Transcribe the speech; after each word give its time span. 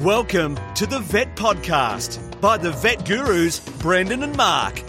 Welcome 0.00 0.58
to 0.76 0.86
the 0.86 1.00
Vet 1.00 1.34
Podcast 1.34 2.40
by 2.40 2.56
the 2.56 2.70
Vet 2.70 3.04
Gurus, 3.04 3.58
Brendan 3.80 4.22
and 4.22 4.36
Mark. 4.36 4.80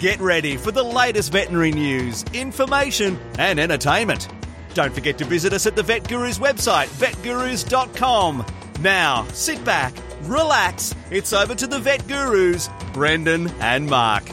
Get 0.00 0.18
ready 0.18 0.56
for 0.56 0.72
the 0.72 0.82
latest 0.82 1.30
veterinary 1.30 1.70
news, 1.70 2.24
information, 2.32 3.16
and 3.38 3.60
entertainment. 3.60 4.26
Don't 4.74 4.92
forget 4.92 5.18
to 5.18 5.24
visit 5.24 5.52
us 5.52 5.68
at 5.68 5.76
the 5.76 5.84
Vet 5.84 6.08
Gurus 6.08 6.40
website, 6.40 6.88
vetgurus.com. 6.88 8.44
Now, 8.80 9.24
sit 9.28 9.64
back, 9.64 9.94
relax. 10.22 10.96
It's 11.12 11.32
over 11.32 11.54
to 11.54 11.68
the 11.68 11.78
Vet 11.78 12.08
Gurus, 12.08 12.68
Brendan 12.92 13.46
and 13.60 13.88
Mark. 13.88 14.24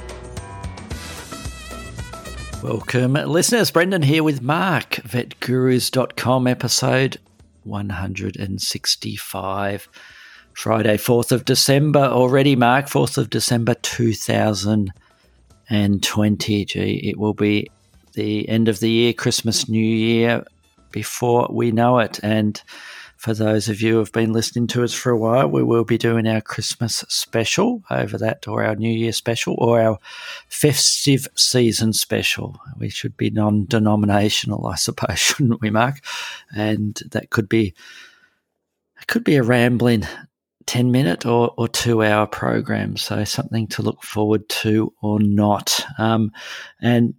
Welcome, 2.63 3.13
listeners. 3.13 3.69
Brendan 3.69 4.01
here 4.01 4.23
with 4.23 4.41
Mark, 4.41 4.93
vetgurus.com, 4.93 6.47
episode 6.47 7.17
165. 7.65 9.89
Friday, 10.55 10.97
4th 10.97 11.31
of 11.31 11.45
December 11.45 11.99
already, 11.99 12.55
Mark, 12.55 12.85
4th 12.85 13.17
of 13.17 13.29
December 13.29 13.73
2020. 13.75 16.65
Gee, 16.65 17.01
it 17.03 17.17
will 17.17 17.33
be 17.33 17.69
the 18.13 18.47
end 18.47 18.67
of 18.67 18.79
the 18.79 18.89
year, 18.89 19.13
Christmas, 19.13 19.67
New 19.67 19.83
Year 19.83 20.43
before 20.91 21.47
we 21.51 21.71
know 21.71 21.99
it. 21.99 22.19
And 22.23 22.61
for 23.17 23.33
those 23.33 23.69
of 23.69 23.81
you 23.81 23.93
who 23.93 23.99
have 23.99 24.11
been 24.11 24.33
listening 24.33 24.67
to 24.67 24.83
us 24.83 24.93
for 24.93 25.09
a 25.09 25.17
while, 25.17 25.47
we 25.47 25.63
will 25.63 25.85
be 25.85 25.97
doing 25.97 26.27
our 26.27 26.41
Christmas 26.41 27.03
special 27.07 27.83
over 27.89 28.17
that, 28.17 28.47
or 28.47 28.63
our 28.63 28.75
New 28.75 28.91
Year 28.91 29.11
special, 29.11 29.55
or 29.57 29.81
our 29.81 29.97
festive 30.49 31.27
season 31.35 31.93
special. 31.93 32.59
We 32.77 32.89
should 32.89 33.17
be 33.17 33.29
non 33.29 33.65
denominational, 33.65 34.67
I 34.67 34.75
suppose, 34.75 35.19
shouldn't 35.19 35.61
we, 35.61 35.69
Mark? 35.69 35.99
And 36.55 36.99
that 37.11 37.29
could 37.29 37.49
be. 37.49 37.73
It 39.01 39.07
could 39.07 39.25
be 39.25 39.35
a 39.35 39.43
rambling 39.43 40.07
10 40.65 40.91
minute 40.91 41.25
or, 41.25 41.53
or 41.57 41.67
two 41.67 42.03
hour 42.03 42.27
program. 42.27 42.97
So 42.97 43.23
something 43.23 43.67
to 43.67 43.81
look 43.81 44.03
forward 44.03 44.47
to 44.49 44.93
or 45.01 45.19
not. 45.19 45.85
Um, 45.97 46.31
and 46.81 47.13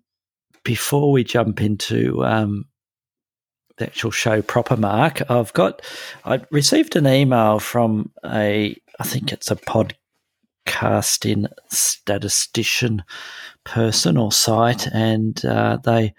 before 0.64 1.12
we 1.12 1.24
jump 1.24 1.60
into 1.60 2.24
um, 2.24 2.64
the 3.76 3.86
actual 3.86 4.10
show 4.10 4.42
proper, 4.42 4.76
Mark, 4.76 5.30
I've 5.30 5.52
got, 5.52 5.82
I 6.24 6.40
received 6.50 6.96
an 6.96 7.06
email 7.06 7.58
from 7.58 8.10
a, 8.24 8.76
I 8.98 9.04
think 9.04 9.32
it's 9.32 9.50
a 9.50 9.56
podcasting 9.56 11.46
statistician 11.70 13.04
person 13.64 14.16
or 14.16 14.32
site, 14.32 14.86
and 14.88 15.44
uh, 15.44 15.78
they, 15.84 16.14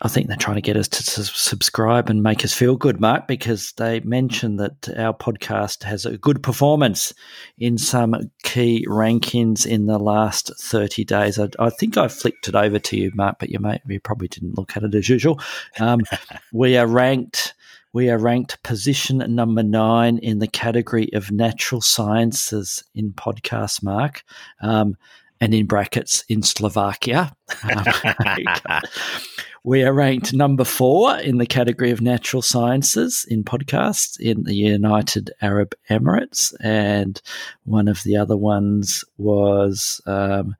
I 0.00 0.08
think 0.08 0.28
they're 0.28 0.36
trying 0.36 0.56
to 0.56 0.62
get 0.62 0.76
us 0.76 0.86
to 0.88 1.02
subscribe 1.02 2.08
and 2.08 2.22
make 2.22 2.44
us 2.44 2.54
feel 2.54 2.76
good, 2.76 3.00
Mark, 3.00 3.26
because 3.26 3.72
they 3.72 3.98
mentioned 4.00 4.60
that 4.60 4.88
our 4.96 5.12
podcast 5.12 5.82
has 5.82 6.06
a 6.06 6.16
good 6.16 6.40
performance 6.40 7.12
in 7.58 7.78
some 7.78 8.14
key 8.44 8.86
rankings 8.88 9.66
in 9.66 9.86
the 9.86 9.98
last 9.98 10.52
30 10.60 11.04
days. 11.04 11.40
I, 11.40 11.48
I 11.58 11.70
think 11.70 11.96
I 11.96 12.06
flicked 12.06 12.46
it 12.46 12.54
over 12.54 12.78
to 12.78 12.96
you, 12.96 13.10
Mark, 13.14 13.40
but 13.40 13.50
you, 13.50 13.58
may, 13.58 13.80
you 13.88 13.98
probably 13.98 14.28
didn't 14.28 14.56
look 14.56 14.76
at 14.76 14.84
it 14.84 14.94
as 14.94 15.08
usual. 15.08 15.40
Um, 15.80 16.02
we 16.52 16.76
are 16.76 16.86
ranked. 16.86 17.54
We 17.92 18.08
are 18.08 18.18
ranked 18.18 18.62
position 18.62 19.18
number 19.34 19.64
nine 19.64 20.18
in 20.18 20.38
the 20.38 20.46
category 20.46 21.12
of 21.12 21.32
natural 21.32 21.80
sciences 21.80 22.84
in 22.94 23.14
podcast, 23.14 23.82
Mark. 23.82 24.22
Um, 24.60 24.96
and 25.40 25.54
in 25.54 25.66
brackets 25.66 26.24
in 26.28 26.42
Slovakia. 26.42 27.34
Um, 27.64 28.82
we 29.68 29.82
are 29.82 29.92
ranked 29.92 30.32
number 30.32 30.64
four 30.64 31.18
in 31.18 31.36
the 31.36 31.44
category 31.44 31.90
of 31.90 32.00
natural 32.00 32.40
sciences 32.40 33.26
in 33.28 33.44
podcasts 33.44 34.18
in 34.18 34.44
the 34.44 34.54
United 34.54 35.30
Arab 35.42 35.74
Emirates. 35.90 36.54
And 36.60 37.20
one 37.64 37.86
of 37.86 38.02
the 38.02 38.16
other 38.16 38.34
ones 38.34 39.04
was 39.18 40.00
um, 40.06 40.56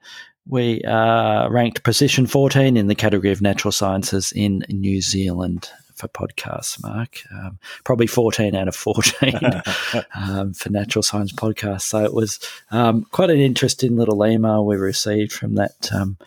we 0.46 0.82
are 0.82 1.50
ranked 1.50 1.84
position 1.84 2.26
14 2.26 2.76
in 2.76 2.88
the 2.88 2.94
category 2.94 3.32
of 3.32 3.40
natural 3.40 3.72
sciences 3.72 4.30
in 4.36 4.62
New 4.68 5.00
Zealand 5.00 5.70
for 5.94 6.08
podcasts, 6.08 6.82
Mark. 6.82 7.22
Um, 7.32 7.58
probably 7.84 8.06
14 8.06 8.54
out 8.54 8.68
of 8.68 8.76
14 8.76 9.40
um, 10.16 10.52
for 10.52 10.68
Natural 10.68 11.02
Science 11.02 11.32
Podcasts. 11.32 11.84
So 11.84 12.04
it 12.04 12.12
was 12.12 12.38
um, 12.72 13.06
quite 13.10 13.30
an 13.30 13.40
interesting 13.40 13.96
little 13.96 14.26
email 14.26 14.66
we 14.66 14.76
received 14.76 15.32
from 15.32 15.54
that 15.54 15.90
um, 15.94 16.18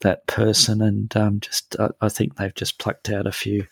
that 0.00 0.26
person, 0.26 0.82
and 0.82 1.14
um, 1.16 1.40
just 1.40 1.76
uh, 1.78 1.90
I 2.00 2.08
think 2.08 2.36
they've 2.36 2.54
just 2.54 2.78
plucked 2.78 3.10
out 3.10 3.26
a 3.26 3.32
few 3.32 3.66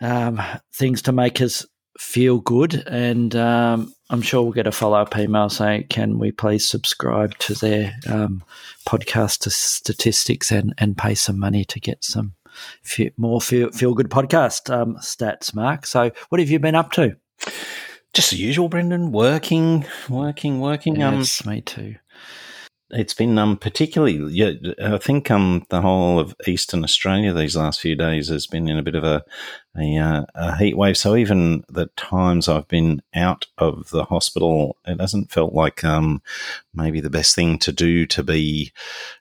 um, 0.00 0.40
things 0.72 1.02
to 1.02 1.12
make 1.12 1.40
us 1.40 1.66
feel 1.98 2.40
good, 2.40 2.74
and 2.86 3.34
um, 3.36 3.94
I'm 4.10 4.22
sure 4.22 4.42
we'll 4.42 4.52
get 4.52 4.66
a 4.66 4.72
follow 4.72 4.98
up 4.98 5.16
email 5.16 5.48
saying, 5.48 5.86
"Can 5.88 6.18
we 6.18 6.32
please 6.32 6.68
subscribe 6.68 7.36
to 7.38 7.54
their 7.54 7.94
um, 8.08 8.42
podcast 8.86 9.50
statistics 9.50 10.50
and 10.50 10.74
and 10.78 10.96
pay 10.96 11.14
some 11.14 11.38
money 11.38 11.64
to 11.66 11.80
get 11.80 12.04
some 12.04 12.34
few, 12.82 13.10
more 13.16 13.40
feel 13.40 13.70
feel 13.70 13.94
good 13.94 14.10
podcast 14.10 14.72
um, 14.72 14.96
stats?" 14.96 15.54
Mark, 15.54 15.86
so 15.86 16.10
what 16.28 16.40
have 16.40 16.50
you 16.50 16.58
been 16.58 16.74
up 16.74 16.92
to? 16.92 17.16
Just 18.12 18.30
the 18.30 18.36
usual, 18.36 18.68
Brendan. 18.68 19.10
Working, 19.10 19.84
working, 20.08 20.60
working. 20.60 20.96
Yes, 20.96 21.44
um, 21.44 21.52
me 21.52 21.60
too 21.60 21.96
it's 22.94 23.14
been 23.14 23.36
um, 23.38 23.56
particularly, 23.56 24.16
yeah, 24.32 24.52
I 24.80 24.98
think 24.98 25.30
um, 25.30 25.66
the 25.68 25.80
whole 25.80 26.20
of 26.20 26.34
Eastern 26.46 26.84
Australia 26.84 27.32
these 27.32 27.56
last 27.56 27.80
few 27.80 27.96
days 27.96 28.28
has 28.28 28.46
been 28.46 28.68
in 28.68 28.78
a 28.78 28.82
bit 28.82 28.94
of 28.94 29.02
a, 29.02 29.24
a, 29.76 29.98
uh, 29.98 30.24
a, 30.34 30.56
heat 30.56 30.76
wave. 30.76 30.96
So 30.96 31.16
even 31.16 31.64
the 31.68 31.86
times 31.96 32.48
I've 32.48 32.68
been 32.68 33.02
out 33.14 33.46
of 33.58 33.90
the 33.90 34.04
hospital, 34.04 34.76
it 34.86 35.00
hasn't 35.00 35.32
felt 35.32 35.52
like 35.52 35.82
um, 35.82 36.22
maybe 36.72 37.00
the 37.00 37.10
best 37.10 37.34
thing 37.34 37.58
to 37.60 37.72
do 37.72 38.06
to 38.06 38.22
be 38.22 38.72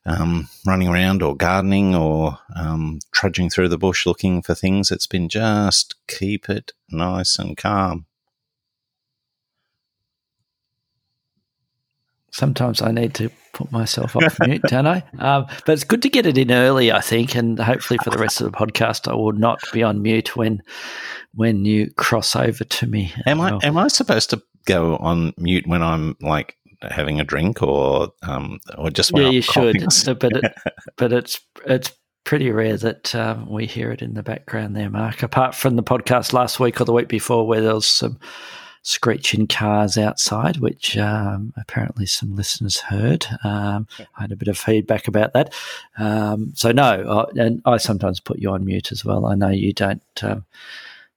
um, 0.05 0.49
running 0.67 0.87
around 0.87 1.23
or 1.23 1.35
gardening 1.35 1.95
or 1.95 2.37
um, 2.55 2.99
trudging 3.11 3.49
through 3.49 3.69
the 3.69 3.77
bush 3.77 4.05
looking 4.05 4.43
for 4.43 4.53
things. 4.53 4.91
It's 4.91 5.07
been 5.07 5.29
just 5.29 5.95
keep 6.07 6.47
it 6.47 6.73
nice 6.89 7.39
and 7.39 7.57
calm. 7.57 8.05
Sometimes 12.33 12.81
I 12.81 12.91
need 12.91 13.13
to 13.15 13.29
put 13.53 13.71
myself 13.71 14.15
off 14.15 14.37
mute, 14.45 14.63
don't 14.63 14.87
I? 14.87 15.03
Um, 15.19 15.45
but 15.65 15.73
it's 15.73 15.83
good 15.83 16.01
to 16.01 16.09
get 16.09 16.25
it 16.25 16.37
in 16.37 16.51
early, 16.51 16.91
I 16.91 16.99
think, 16.99 17.35
and 17.35 17.57
hopefully 17.57 17.99
for 18.03 18.09
the 18.09 18.17
rest 18.17 18.41
of 18.41 18.51
the 18.51 18.57
podcast, 18.57 19.09
I 19.09 19.15
will 19.15 19.31
not 19.31 19.61
be 19.71 19.83
on 19.83 20.01
mute 20.01 20.35
when 20.35 20.61
when 21.35 21.63
you 21.65 21.91
cross 21.95 22.35
over 22.35 22.63
to 22.63 22.87
me. 22.87 23.13
Am 23.25 23.39
I 23.39 23.57
am 23.63 23.77
I 23.77 23.87
supposed 23.87 24.31
to 24.31 24.41
go 24.65 24.97
on 24.97 25.33
mute 25.37 25.67
when 25.67 25.81
I'm 25.81 26.17
like 26.21 26.57
having 26.81 27.19
a 27.19 27.23
drink 27.23 27.61
or 27.61 28.09
um, 28.23 28.59
or 28.77 28.89
just 28.89 29.11
yeah, 29.15 29.29
you 29.29 29.41
should, 29.41 29.77
but 30.19 30.33
it, 30.33 30.53
but 30.97 31.13
it's 31.13 31.39
it's 31.65 31.91
pretty 32.23 32.51
rare 32.51 32.77
that 32.77 33.13
um, 33.13 33.49
we 33.49 33.65
hear 33.65 33.91
it 33.91 34.01
in 34.01 34.15
the 34.15 34.23
background 34.23 34.75
there, 34.75 34.89
Mark. 34.89 35.23
Apart 35.23 35.53
from 35.53 35.75
the 35.75 35.83
podcast 35.83 36.33
last 36.33 36.59
week 36.59 36.81
or 36.81 36.85
the 36.85 36.93
week 36.93 37.09
before, 37.09 37.45
where 37.45 37.61
there 37.61 37.75
was 37.75 37.87
some 37.87 38.19
screeching 38.83 39.47
cars 39.47 39.97
outside, 39.97 40.57
which 40.57 40.97
um, 40.97 41.53
apparently 41.57 42.05
some 42.05 42.35
listeners 42.35 42.79
heard. 42.79 43.25
Um, 43.43 43.87
I 44.15 44.21
had 44.21 44.31
a 44.31 44.35
bit 44.35 44.49
of 44.49 44.57
feedback 44.57 45.07
about 45.07 45.33
that. 45.33 45.53
Um, 45.97 46.51
so 46.53 46.71
no, 46.71 47.25
I, 47.35 47.41
and 47.41 47.61
I 47.65 47.77
sometimes 47.77 48.19
put 48.19 48.39
you 48.39 48.51
on 48.51 48.65
mute 48.65 48.91
as 48.91 49.03
well. 49.03 49.25
I 49.25 49.35
know 49.35 49.49
you 49.49 49.73
don't 49.73 50.03
um, 50.21 50.45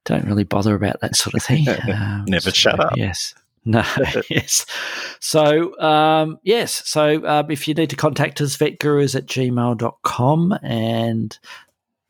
don't 0.05 0.25
really 0.25 0.45
bother 0.45 0.75
about 0.75 1.01
that 1.01 1.17
sort 1.17 1.35
of 1.35 1.43
thing. 1.43 1.67
Um, 1.93 2.25
Never 2.27 2.51
so, 2.51 2.55
shut 2.55 2.81
up. 2.81 2.97
Yes. 2.97 3.35
No, 3.65 3.85
yes. 4.31 4.65
So, 5.19 5.79
um, 5.81 6.39
yes. 6.43 6.89
So, 6.89 7.47
if 7.49 7.67
you 7.67 7.75
need 7.75 7.91
to 7.91 7.97
contact 7.97 8.41
us, 8.41 8.57
vetgurus 8.57 9.17
at 9.17 9.27
gmail.com 9.27 10.59
and 10.63 11.39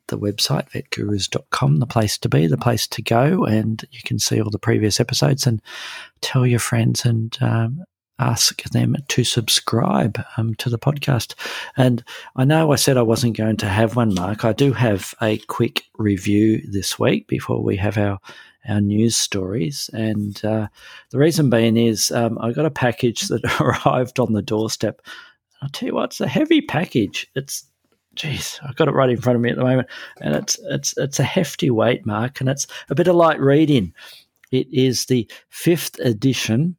the 0.09 0.19
website, 0.19 0.71
vetgurus.com, 0.71 1.79
the 1.79 1.87
place 1.87 2.19
to 2.19 2.29
be, 2.29 2.47
the 2.47 2.57
place 2.57 2.87
to 2.89 3.03
go. 3.03 3.45
And 3.45 3.85
you 3.91 4.01
can 4.05 4.19
see 4.19 4.41
all 4.41 4.51
the 4.51 4.59
previous 4.59 5.01
episodes 5.01 5.47
and 5.47 5.61
tell 6.21 6.47
your 6.47 6.61
friends 6.61 7.05
and 7.05 7.37
um, 7.41 7.85
ask 8.19 8.63
them 8.65 8.97
to 9.09 9.25
subscribe 9.25 10.23
um, 10.37 10.55
to 10.57 10.71
the 10.71 10.79
podcast. 10.79 11.35
And 11.77 12.03
I 12.37 12.45
know 12.45 12.73
I 12.73 12.77
said 12.77 12.97
I 12.97 13.03
wasn't 13.03 13.37
going 13.37 13.57
to 13.59 13.69
have 13.69 13.97
one, 13.97 14.15
Mark. 14.15 14.45
I 14.45 14.53
do 14.53 14.73
have 14.73 15.15
a 15.21 15.39
quick 15.39 15.85
review 15.99 16.63
this 16.71 16.99
week 16.99 17.29
before 17.29 17.63
we 17.63 17.77
have 17.77 17.99
our 17.99 18.19
our 18.69 18.81
news 18.81 19.17
stories. 19.17 19.89
And 19.93 20.45
uh, 20.45 20.67
the 21.11 21.19
reason 21.19 21.51
being 21.51 21.77
is 21.77 22.11
um, 22.11 22.37
I 22.41 22.51
got 22.51 22.67
a 22.67 22.71
package 22.71 23.29
that 23.29 23.45
arrived 23.61 24.19
on 24.19 24.33
the 24.33 24.43
doorstep. 24.43 25.03
I'll 25.63 25.69
tell 25.69 25.89
you 25.89 25.95
what, 25.95 26.11
it's 26.11 26.21
a 26.21 26.29
heavy 26.29 26.61
package. 26.61 27.27
It's 27.35 27.65
Jeez, 28.17 28.59
I've 28.67 28.77
got 28.77 28.89
it 28.89 28.95
right 28.95 29.11
in 29.11 29.21
front 29.21 29.37
of 29.37 29.43
me 29.43 29.51
at 29.51 29.57
the 29.57 29.65
moment, 29.65 29.89
and 30.21 30.35
it's 30.35 30.59
it's 30.71 30.97
it's 30.97 31.21
a 31.21 31.25
hefty 31.25 31.71
weight 31.71 32.07
mark, 32.07 32.41
and 32.41 32.49
it's 32.49 32.67
a 32.89 32.95
bit 32.95 33.09
of 33.09 33.15
light 33.15 33.41
reading. 33.41 33.93
It 34.51 34.67
is 34.73 35.07
the 35.07 35.31
fifth 35.51 35.99
edition 36.01 36.77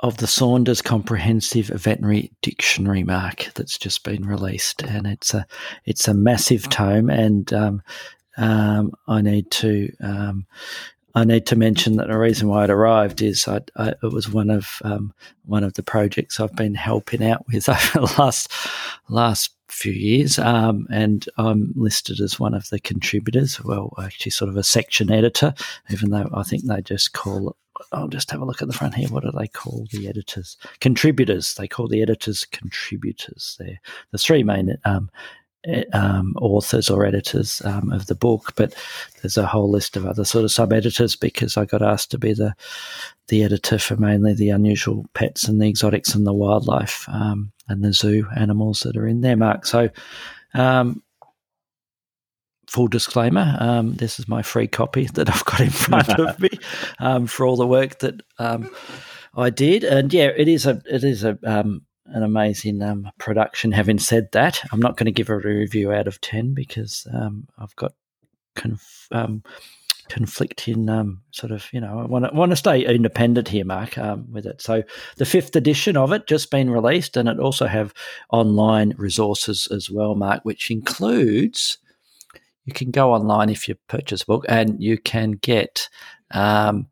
of 0.00 0.16
the 0.18 0.26
Saunders 0.26 0.82
Comprehensive 0.82 1.66
Veterinary 1.66 2.32
Dictionary 2.42 3.02
mark 3.02 3.50
that's 3.54 3.78
just 3.78 4.02
been 4.02 4.26
released, 4.26 4.82
and 4.82 5.06
it's 5.06 5.34
a 5.34 5.46
it's 5.84 6.08
a 6.08 6.14
massive 6.14 6.68
tome, 6.70 7.10
and 7.10 7.52
um, 7.52 7.82
um, 8.38 8.92
I 9.08 9.20
need 9.20 9.50
to 9.52 9.92
um, 10.00 10.46
I 11.14 11.24
need 11.24 11.46
to 11.46 11.56
mention 11.56 11.96
that 11.96 12.08
the 12.08 12.18
reason 12.18 12.48
why 12.48 12.64
it 12.64 12.70
arrived 12.70 13.22
is 13.22 13.48
I, 13.48 13.60
I, 13.76 13.94
it 14.02 14.12
was 14.12 14.30
one 14.30 14.50
of 14.50 14.80
um, 14.84 15.14
one 15.46 15.64
of 15.64 15.72
the 15.72 15.82
projects 15.82 16.38
I've 16.38 16.54
been 16.54 16.74
helping 16.74 17.24
out 17.24 17.46
with 17.46 17.68
over 17.70 18.06
the 18.06 18.14
last 18.18 18.52
last 19.08 19.55
few 19.76 19.92
years, 19.92 20.38
um, 20.38 20.86
and 20.90 21.28
I'm 21.36 21.72
listed 21.76 22.20
as 22.20 22.40
one 22.40 22.54
of 22.54 22.68
the 22.70 22.80
contributors. 22.80 23.62
Well, 23.62 23.92
actually, 24.02 24.30
sort 24.30 24.48
of 24.48 24.56
a 24.56 24.64
section 24.64 25.10
editor, 25.10 25.54
even 25.90 26.10
though 26.10 26.28
I 26.32 26.42
think 26.42 26.64
they 26.64 26.82
just 26.82 27.12
call 27.12 27.50
it. 27.50 27.56
I'll 27.92 28.08
just 28.08 28.30
have 28.30 28.40
a 28.40 28.44
look 28.46 28.62
at 28.62 28.68
the 28.68 28.74
front 28.74 28.94
here. 28.94 29.08
What 29.08 29.22
do 29.22 29.30
they 29.38 29.48
call 29.48 29.86
the 29.92 30.08
editors? 30.08 30.56
Contributors. 30.80 31.54
They 31.54 31.68
call 31.68 31.88
the 31.88 32.00
editors 32.00 32.46
contributors. 32.46 33.54
There, 33.58 33.78
the 34.12 34.18
three 34.18 34.42
main 34.42 34.76
um, 34.86 35.10
um, 35.92 36.34
authors 36.40 36.90
or 36.90 37.04
editors 37.04 37.62
um, 37.64 37.92
of 37.92 38.06
the 38.06 38.14
book, 38.14 38.52
but 38.56 38.74
there's 39.20 39.36
a 39.36 39.46
whole 39.46 39.70
list 39.70 39.96
of 39.96 40.06
other 40.06 40.24
sort 40.24 40.44
of 40.44 40.52
sub 40.52 40.72
editors 40.72 41.16
because 41.16 41.56
I 41.56 41.64
got 41.64 41.82
asked 41.82 42.10
to 42.12 42.18
be 42.18 42.32
the 42.32 42.54
the 43.28 43.42
editor 43.42 43.78
for 43.78 43.96
mainly 43.96 44.34
the 44.34 44.50
unusual 44.50 45.04
pets 45.14 45.48
and 45.48 45.60
the 45.60 45.68
exotics 45.68 46.14
and 46.14 46.26
the 46.26 46.32
wildlife 46.32 47.08
um, 47.08 47.52
and 47.68 47.82
the 47.82 47.92
zoo 47.92 48.26
animals 48.36 48.80
that 48.80 48.96
are 48.96 49.06
in 49.06 49.20
there, 49.20 49.36
Mark. 49.36 49.66
So, 49.66 49.90
um, 50.54 51.02
full 52.68 52.88
disclaimer: 52.88 53.56
um, 53.58 53.94
this 53.94 54.18
is 54.20 54.28
my 54.28 54.42
free 54.42 54.68
copy 54.68 55.06
that 55.14 55.28
I've 55.28 55.44
got 55.44 55.60
in 55.60 55.70
front 55.70 56.08
of 56.18 56.38
me 56.40 56.50
um, 56.98 57.26
for 57.26 57.46
all 57.46 57.56
the 57.56 57.66
work 57.66 57.98
that 58.00 58.20
I 58.38 59.50
did, 59.50 59.84
and 59.84 60.12
yeah, 60.12 60.30
it 60.36 60.48
is 60.48 60.66
a 60.66 60.80
it 60.86 61.04
is 61.04 61.24
a 61.24 61.38
an 62.08 62.22
amazing 62.22 62.82
um, 62.82 63.10
production. 63.18 63.72
Having 63.72 63.98
said 63.98 64.28
that, 64.32 64.62
I'm 64.72 64.80
not 64.80 64.96
going 64.96 65.06
to 65.06 65.12
give 65.12 65.30
a 65.30 65.36
review 65.36 65.92
out 65.92 66.06
of 66.06 66.20
10 66.20 66.54
because 66.54 67.06
um, 67.12 67.48
I've 67.58 67.76
got 67.76 67.92
conf- 68.54 69.08
um, 69.12 69.42
conflicting 70.08 70.88
um, 70.88 71.22
sort 71.30 71.52
of, 71.52 71.66
you 71.72 71.80
know, 71.80 71.98
I 71.98 72.04
want 72.06 72.24
to, 72.24 72.34
want 72.34 72.50
to 72.52 72.56
stay 72.56 72.84
independent 72.84 73.48
here, 73.48 73.64
Mark, 73.64 73.98
um, 73.98 74.30
with 74.30 74.46
it. 74.46 74.60
So 74.60 74.82
the 75.16 75.26
fifth 75.26 75.56
edition 75.56 75.96
of 75.96 76.12
it 76.12 76.26
just 76.26 76.50
been 76.50 76.70
released 76.70 77.16
and 77.16 77.28
it 77.28 77.38
also 77.38 77.66
have 77.66 77.92
online 78.30 78.94
resources 78.96 79.68
as 79.70 79.90
well, 79.90 80.14
Mark, 80.14 80.44
which 80.44 80.70
includes 80.70 81.78
you 82.64 82.72
can 82.72 82.90
go 82.90 83.12
online 83.12 83.48
if 83.48 83.68
you 83.68 83.76
purchase 83.88 84.22
a 84.22 84.26
book 84.26 84.44
and 84.48 84.82
you 84.82 84.98
can 84.98 85.32
get 85.32 85.88
um, 86.32 86.88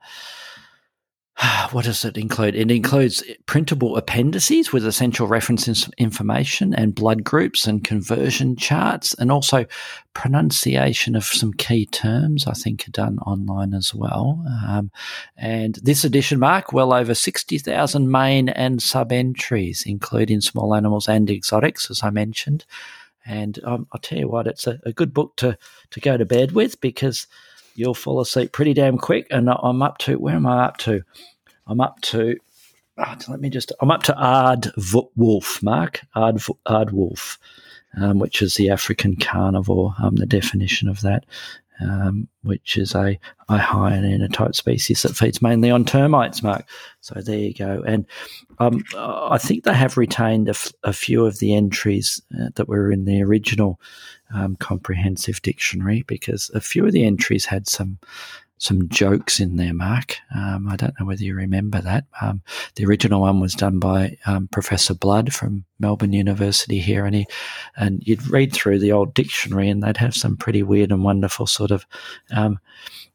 what 1.72 1.84
does 1.84 2.04
it 2.04 2.16
include? 2.16 2.54
It 2.54 2.70
includes 2.70 3.22
printable 3.46 3.96
appendices 3.96 4.72
with 4.72 4.86
essential 4.86 5.26
reference 5.26 5.88
information 5.98 6.74
and 6.74 6.94
blood 6.94 7.24
groups 7.24 7.66
and 7.66 7.82
conversion 7.82 8.56
charts, 8.56 9.14
and 9.14 9.32
also 9.32 9.66
pronunciation 10.14 11.16
of 11.16 11.24
some 11.24 11.52
key 11.52 11.86
terms, 11.86 12.46
I 12.46 12.52
think, 12.52 12.86
are 12.86 12.92
done 12.92 13.18
online 13.20 13.74
as 13.74 13.92
well. 13.92 14.44
Um, 14.66 14.90
and 15.36 15.74
this 15.82 16.04
edition, 16.04 16.38
Mark, 16.38 16.72
well 16.72 16.92
over 16.92 17.14
60,000 17.14 18.10
main 18.10 18.48
and 18.48 18.80
sub 18.80 19.10
entries, 19.10 19.82
including 19.86 20.40
small 20.40 20.74
animals 20.74 21.08
and 21.08 21.28
exotics, 21.28 21.90
as 21.90 22.02
I 22.02 22.10
mentioned. 22.10 22.64
And 23.26 23.58
um, 23.64 23.88
I'll 23.92 24.00
tell 24.00 24.18
you 24.18 24.28
what, 24.28 24.46
it's 24.46 24.66
a, 24.66 24.78
a 24.84 24.92
good 24.92 25.14
book 25.14 25.34
to, 25.36 25.58
to 25.90 26.00
go 26.00 26.16
to 26.16 26.26
bed 26.26 26.52
with 26.52 26.80
because 26.80 27.26
you'll 27.74 27.94
fall 27.94 28.20
asleep 28.20 28.52
pretty 28.52 28.74
damn 28.74 28.98
quick. 28.98 29.26
And 29.30 29.48
I'm 29.50 29.82
up 29.82 29.98
to, 29.98 30.16
where 30.16 30.36
am 30.36 30.46
I 30.46 30.64
up 30.64 30.76
to? 30.78 31.02
I'm 31.66 31.80
up 31.80 32.00
to, 32.02 32.36
oh, 32.98 33.16
let 33.28 33.40
me 33.40 33.50
just, 33.50 33.72
I'm 33.80 33.90
up 33.90 34.02
to 34.04 34.16
Ard 34.16 34.70
Wolf, 35.16 35.62
Mark, 35.62 36.02
Ard, 36.14 36.36
Aardwolf, 36.66 37.38
um, 38.00 38.18
which 38.18 38.42
is 38.42 38.54
the 38.54 38.70
African 38.70 39.16
carnivore, 39.16 39.94
um, 40.02 40.16
the 40.16 40.26
definition 40.26 40.88
of 40.88 41.00
that. 41.02 41.24
Um, 41.80 42.28
which 42.44 42.76
is 42.76 42.94
a, 42.94 43.18
a 43.48 43.58
hyena-type 43.58 44.54
species 44.54 45.02
that 45.02 45.16
feeds 45.16 45.42
mainly 45.42 45.72
on 45.72 45.84
termites, 45.84 46.40
Mark. 46.40 46.68
So 47.00 47.20
there 47.20 47.36
you 47.36 47.52
go. 47.52 47.82
And 47.84 48.06
um, 48.60 48.84
I 48.96 49.38
think 49.38 49.64
they 49.64 49.74
have 49.74 49.96
retained 49.96 50.46
a, 50.46 50.50
f- 50.50 50.72
a 50.84 50.92
few 50.92 51.26
of 51.26 51.40
the 51.40 51.52
entries 51.52 52.22
uh, 52.40 52.50
that 52.54 52.68
were 52.68 52.92
in 52.92 53.06
the 53.06 53.24
original 53.24 53.80
um, 54.34 54.56
comprehensive 54.56 55.40
dictionary 55.42 56.02
because 56.06 56.50
a 56.54 56.60
few 56.60 56.84
of 56.86 56.92
the 56.92 57.04
entries 57.04 57.46
had 57.46 57.68
some 57.68 57.98
some 58.58 58.88
jokes 58.88 59.40
in 59.40 59.56
there, 59.56 59.74
Mark. 59.74 60.16
Um, 60.34 60.68
I 60.68 60.76
don't 60.76 60.94
know 60.98 61.04
whether 61.06 61.22
you 61.22 61.34
remember 61.34 61.80
that. 61.80 62.04
Um, 62.22 62.40
the 62.76 62.86
original 62.86 63.20
one 63.20 63.40
was 63.40 63.52
done 63.52 63.78
by 63.78 64.16
um, 64.26 64.48
Professor 64.48 64.94
Blood 64.94 65.34
from 65.34 65.64
Melbourne 65.80 66.12
University 66.12 66.78
here, 66.78 67.04
and 67.04 67.14
he 67.14 67.26
and 67.76 68.02
you'd 68.06 68.26
read 68.28 68.52
through 68.52 68.78
the 68.78 68.92
old 68.92 69.12
dictionary, 69.12 69.68
and 69.68 69.82
they'd 69.82 69.96
have 69.96 70.14
some 70.14 70.36
pretty 70.36 70.62
weird 70.62 70.92
and 70.92 71.04
wonderful 71.04 71.46
sort 71.46 71.72
of 71.72 71.84
um, 72.34 72.58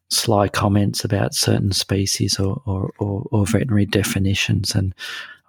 sly 0.10 0.50
comments 0.50 1.04
about 1.04 1.36
certain 1.36 1.72
species 1.72 2.40
or, 2.40 2.62
or, 2.66 2.92
or, 3.00 3.28
or 3.32 3.46
veterinary 3.46 3.86
definitions, 3.86 4.76
and 4.76 4.94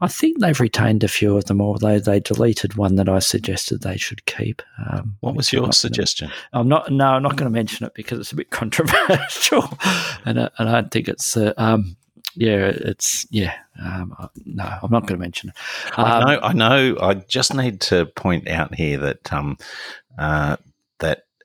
I 0.01 0.09
think 0.09 0.39
they've 0.39 0.59
retained 0.59 1.05
a 1.05 1.09
few 1.09 1.37
of 1.37 1.45
them, 1.45 1.61
although 1.61 1.99
they 1.99 2.21
deleted 2.21 2.75
one 2.75 2.97
that 2.97 3.09
I 3.09 3.19
suggested 3.19 3.83
they 3.83 3.97
should 3.97 4.25
keep. 4.27 4.63
Um, 4.89 5.17
what 5.21 5.35
was 5.35 5.53
your 5.53 5.73
suggestion? 5.73 6.29
Gonna, 6.29 6.61
I'm 6.61 6.69
not. 6.69 6.91
No, 6.91 7.07
I'm 7.07 7.23
not 7.23 7.37
going 7.37 7.51
to 7.51 7.57
mention 7.57 7.87
it 7.87 7.95
because 7.95 8.19
it's 8.19 8.33
a 8.33 8.37
bit 8.37 8.51
controversial, 8.51 9.69
and, 10.25 10.41
I, 10.41 10.51
and 10.59 10.69
I 10.69 10.81
don't 10.81 10.91
think 10.91 11.09
it's. 11.09 11.37
Uh, 11.37 11.53
um, 11.57 11.97
yeah, 12.35 12.73
it's 12.75 13.27
yeah. 13.31 13.55
Um, 13.83 14.15
no, 14.47 14.65
I'm 14.65 14.91
not 14.91 15.07
going 15.07 15.19
to 15.19 15.23
mention 15.23 15.51
it. 15.51 15.57
I 15.99 16.21
know. 16.21 16.41
I 16.41 16.53
know. 16.53 16.97
I 17.01 17.15
just 17.15 17.55
need 17.55 17.81
to 17.83 18.07
point 18.07 18.49
out 18.49 18.75
here 18.75 18.99
that 18.99 19.33
um, 19.33 19.59
uh, 20.19 20.57
that 20.57 20.61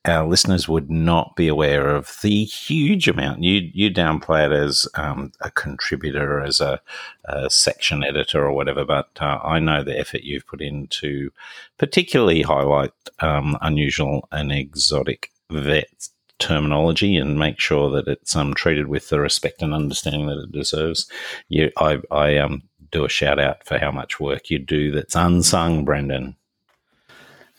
our 0.06 0.28
listeners 0.28 0.68
would 0.68 0.90
not 0.90 1.36
be 1.36 1.48
aware 1.48 1.96
of 1.96 2.18
the 2.22 2.46
huge 2.46 3.08
amount. 3.08 3.44
You 3.44 3.70
you 3.74 3.90
downplay 3.92 4.46
it 4.46 4.52
as 4.52 4.88
um, 4.96 5.32
a 5.42 5.52
contributor, 5.52 6.42
as 6.42 6.62
a, 6.62 6.80
a, 7.26 7.50
section 7.50 8.04
editor 8.04 8.44
or 8.44 8.52
whatever, 8.52 8.86
but 8.86 9.10
uh, 9.20 9.40
I 9.44 9.60
know 9.60 9.84
the 9.84 9.98
effort 9.98 10.24
you've 10.24 10.48
put 10.48 10.62
in 10.62 10.88
to 10.88 11.32
particularly 11.78 12.42
highlight 12.42 12.94
um, 13.20 13.58
unusual 13.62 14.28
and 14.32 14.52
exotic 14.52 15.32
vet 15.52 16.10
terminology 16.40 17.16
and 17.16 17.40
make 17.40 17.60
sure 17.60 17.90
that 17.92 18.08
it's 18.08 18.36
um, 18.36 18.54
treated 18.54 18.88
with 18.88 19.10
the 19.10 19.20
respect 19.20 19.62
and 19.62 19.74
understanding 19.74 20.28
that 20.28 20.44
it 20.44 20.52
deserves. 20.52 21.10
You, 21.50 21.72
I, 21.78 22.00
I 22.12 22.38
um, 22.38 22.64
do 22.92 23.06
a 23.06 23.10
shout 23.10 23.40
out 23.40 23.66
for 23.66 23.78
how 23.78 23.92
much 23.92 24.20
work 24.20 24.50
you 24.50 24.60
do 24.60 24.92
that's 24.92 25.16
unsung, 25.16 25.86
Brendan. 25.86 26.36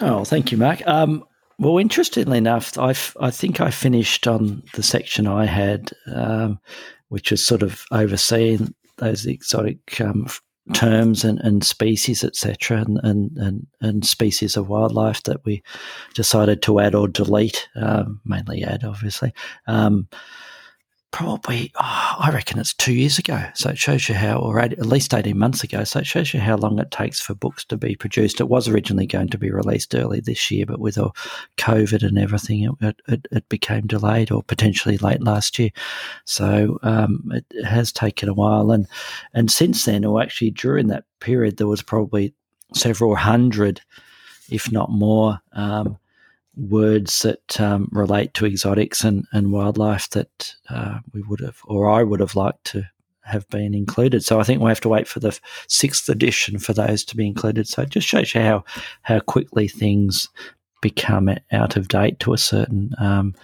Oh, 0.01 0.25
thank 0.25 0.53
you, 0.53 0.59
Mark. 0.59 0.87
Um, 0.87 1.25
well, 1.59 1.79
interestingly 1.79 2.39
enough, 2.39 2.77
I, 2.79 2.91
I 3.21 3.31
think 3.31 3.61
I 3.61 3.71
finished 3.71 4.27
on 4.27 4.63
the 4.75 4.83
section 4.83 5.27
I 5.27 5.47
had, 5.47 5.91
um, 6.13 6.59
which 7.09 7.31
was 7.31 7.45
sort 7.45 7.63
of 7.63 7.85
overseeing 7.93 8.75
those 8.99 9.27
exotic 9.27 10.01
um, 10.01 10.27
terms 10.75 11.25
and, 11.25 11.39
and 11.41 11.65
species, 11.65 12.25
etc., 12.25 12.79
and, 12.79 12.99
and, 13.03 13.37
and, 13.37 13.67
and, 13.81 14.05
species 14.05 14.57
of 14.57 14.69
wildlife 14.69 15.23
that 15.23 15.45
we 15.45 15.63
decided 16.15 16.61
to 16.63 16.81
add 16.81 16.95
or 16.95 17.07
delete, 17.09 17.69
um, 17.77 18.21
mainly 18.25 18.65
add, 18.65 18.85
obviously. 18.85 19.33
Probably, 21.17 21.73
oh, 21.77 22.17
I 22.19 22.31
reckon 22.31 22.59
it's 22.59 22.75
two 22.75 22.93
years 22.93 23.19
ago. 23.19 23.43
So 23.55 23.71
it 23.71 23.79
shows 23.79 24.07
you 24.07 24.15
how, 24.15 24.39
or 24.39 24.61
at 24.61 24.79
least 24.81 25.15
18 25.15 25.39
months 25.39 25.65
ago. 25.65 25.83
So 25.83 26.01
it 26.01 26.07
shows 26.07 26.35
you 26.35 26.41
how 26.41 26.57
long 26.57 26.79
it 26.79 26.91
takes 26.91 27.23
for 27.23 27.35
books 27.35 27.65
to 27.65 27.79
be 27.79 27.97
produced. 27.97 28.39
It 28.39 28.51
was 28.51 28.69
originally 28.69 29.07
going 29.07 29.29
to 29.29 29.39
be 29.39 29.51
released 29.51 29.95
early 29.95 30.21
this 30.21 30.51
year, 30.51 30.67
but 30.67 30.79
with 30.79 30.99
all 30.99 31.17
COVID 31.57 32.07
and 32.07 32.19
everything, 32.19 32.71
it, 32.83 33.01
it, 33.09 33.29
it 33.33 33.49
became 33.49 33.87
delayed 33.87 34.31
or 34.31 34.43
potentially 34.43 34.99
late 34.99 35.23
last 35.23 35.59
year. 35.59 35.71
So 36.27 36.79
um, 36.83 37.33
it 37.33 37.65
has 37.65 37.93
taken 37.93 38.29
a 38.29 38.35
while. 38.35 38.71
And, 38.71 38.87
and 39.33 39.51
since 39.51 39.87
then, 39.87 40.05
or 40.05 40.21
actually 40.21 40.51
during 40.51 40.89
that 40.89 41.05
period, 41.21 41.57
there 41.57 41.67
was 41.67 41.81
probably 41.81 42.35
several 42.75 43.17
hundred, 43.17 43.81
if 44.51 44.71
not 44.71 44.91
more, 44.91 45.41
um, 45.55 45.97
words 46.57 47.21
that 47.21 47.61
um, 47.61 47.89
relate 47.93 48.35
to 48.35 48.47
exotics 48.47 49.05
and, 49.05 49.27
and 49.33 49.53
wildlife 49.53 50.11
that 50.11 50.55
uh, 50.71 50.99
we 51.13 51.23
would 51.23 51.41
have, 51.41 51.59
or 51.65 51.91
I 51.91 52.03
would 52.03 52.21
have 52.21 52.35
liked 52.35 52.65
to 52.67 52.85
have 53.27 53.49
been 53.49 53.75
included. 53.75 54.25
So 54.25 54.39
I 54.39 54.45
think 54.45 54.61
we'll 54.61 54.69
have 54.69 54.81
to 54.83 54.89
wait 54.89 55.09
for 55.09 55.21
the 55.21 55.39
sixth 55.69 56.09
edition 56.09 56.59
for 56.59 56.73
those 56.73 57.05
to 57.07 57.17
be 57.17 57.27
included. 57.27 57.67
So 57.67 57.83
it 57.83 57.91
just 57.91 58.07
shows 58.07 58.35
you 58.35 58.41
how 58.41 58.65
how 59.03 59.19
quickly 59.21 59.69
things 59.69 60.29
become 60.81 61.31
out 61.53 61.77
of 61.77 61.89
date 61.89 62.21
to 62.21 62.33
a 62.33 62.39
certain 62.39 62.91
um, 62.99 63.35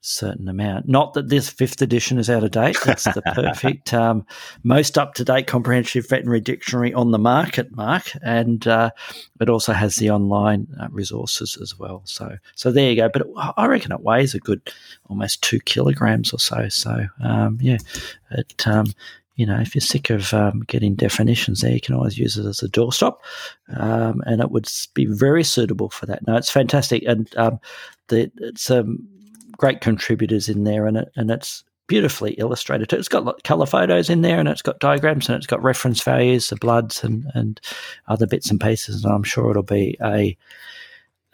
certain 0.00 0.48
amount. 0.48 0.88
Not 0.88 1.14
that 1.14 1.28
this 1.28 1.48
fifth 1.48 1.80
edition 1.80 2.18
is 2.18 2.28
out 2.28 2.44
of 2.44 2.50
date. 2.50 2.76
It's 2.86 3.04
the 3.04 3.22
perfect, 3.34 3.94
um, 3.94 4.26
most 4.62 4.98
up 4.98 5.14
to 5.14 5.24
date 5.24 5.46
comprehensive 5.46 6.08
veterinary 6.08 6.40
dictionary 6.40 6.92
on 6.92 7.10
the 7.10 7.18
market, 7.18 7.74
Mark, 7.74 8.12
and 8.22 8.66
uh, 8.66 8.90
it 9.40 9.48
also 9.48 9.72
has 9.72 9.96
the 9.96 10.10
online 10.10 10.66
uh, 10.80 10.88
resources 10.90 11.58
as 11.60 11.78
well. 11.78 12.02
So 12.04 12.36
so 12.54 12.70
there 12.70 12.90
you 12.90 12.96
go. 12.96 13.08
But 13.08 13.22
it, 13.22 13.28
I 13.56 13.66
reckon 13.66 13.92
it 13.92 14.00
weighs 14.00 14.34
a 14.34 14.40
good 14.40 14.60
almost 15.08 15.42
two 15.42 15.60
kilograms 15.60 16.32
or 16.32 16.38
so. 16.38 16.68
So 16.68 17.06
um, 17.22 17.58
yeah, 17.60 17.78
it 18.30 18.66
um, 18.66 18.86
you 19.36 19.46
know, 19.46 19.58
if 19.60 19.74
you're 19.74 19.80
sick 19.80 20.10
of 20.10 20.32
um, 20.34 20.60
getting 20.66 20.94
definitions 20.94 21.60
there, 21.60 21.72
you 21.72 21.80
can 21.80 21.94
always 21.94 22.18
use 22.18 22.36
it 22.36 22.46
as 22.46 22.62
a 22.62 22.68
doorstop, 22.68 23.16
um, 23.76 24.22
and 24.26 24.40
it 24.40 24.50
would 24.50 24.68
be 24.94 25.06
very 25.06 25.44
suitable 25.44 25.90
for 25.90 26.06
that. 26.06 26.26
No, 26.26 26.36
it's 26.36 26.50
fantastic, 26.50 27.02
and 27.06 27.34
um, 27.36 27.58
the, 28.08 28.30
it's 28.38 28.70
um, 28.70 29.06
great 29.56 29.80
contributors 29.80 30.48
in 30.48 30.64
there, 30.64 30.86
and 30.86 30.98
it, 30.98 31.12
and 31.16 31.30
it's 31.30 31.64
beautifully 31.86 32.32
illustrated 32.34 32.88
too. 32.88 32.96
It's 32.96 33.08
got 33.08 33.42
color 33.44 33.66
photos 33.66 34.08
in 34.08 34.22
there 34.22 34.38
and 34.38 34.48
it's 34.48 34.62
got 34.62 34.78
diagrams 34.78 35.28
and 35.28 35.36
it's 35.36 35.46
got 35.46 35.62
reference 35.62 36.02
values, 36.02 36.48
the 36.48 36.56
bloods 36.56 37.04
and, 37.04 37.26
and 37.34 37.60
other 38.08 38.26
bits 38.26 38.50
and 38.50 38.58
pieces. 38.58 39.04
And 39.04 39.12
I'm 39.12 39.24
sure 39.24 39.50
it'll 39.50 39.62
be 39.62 39.98
a 40.02 40.34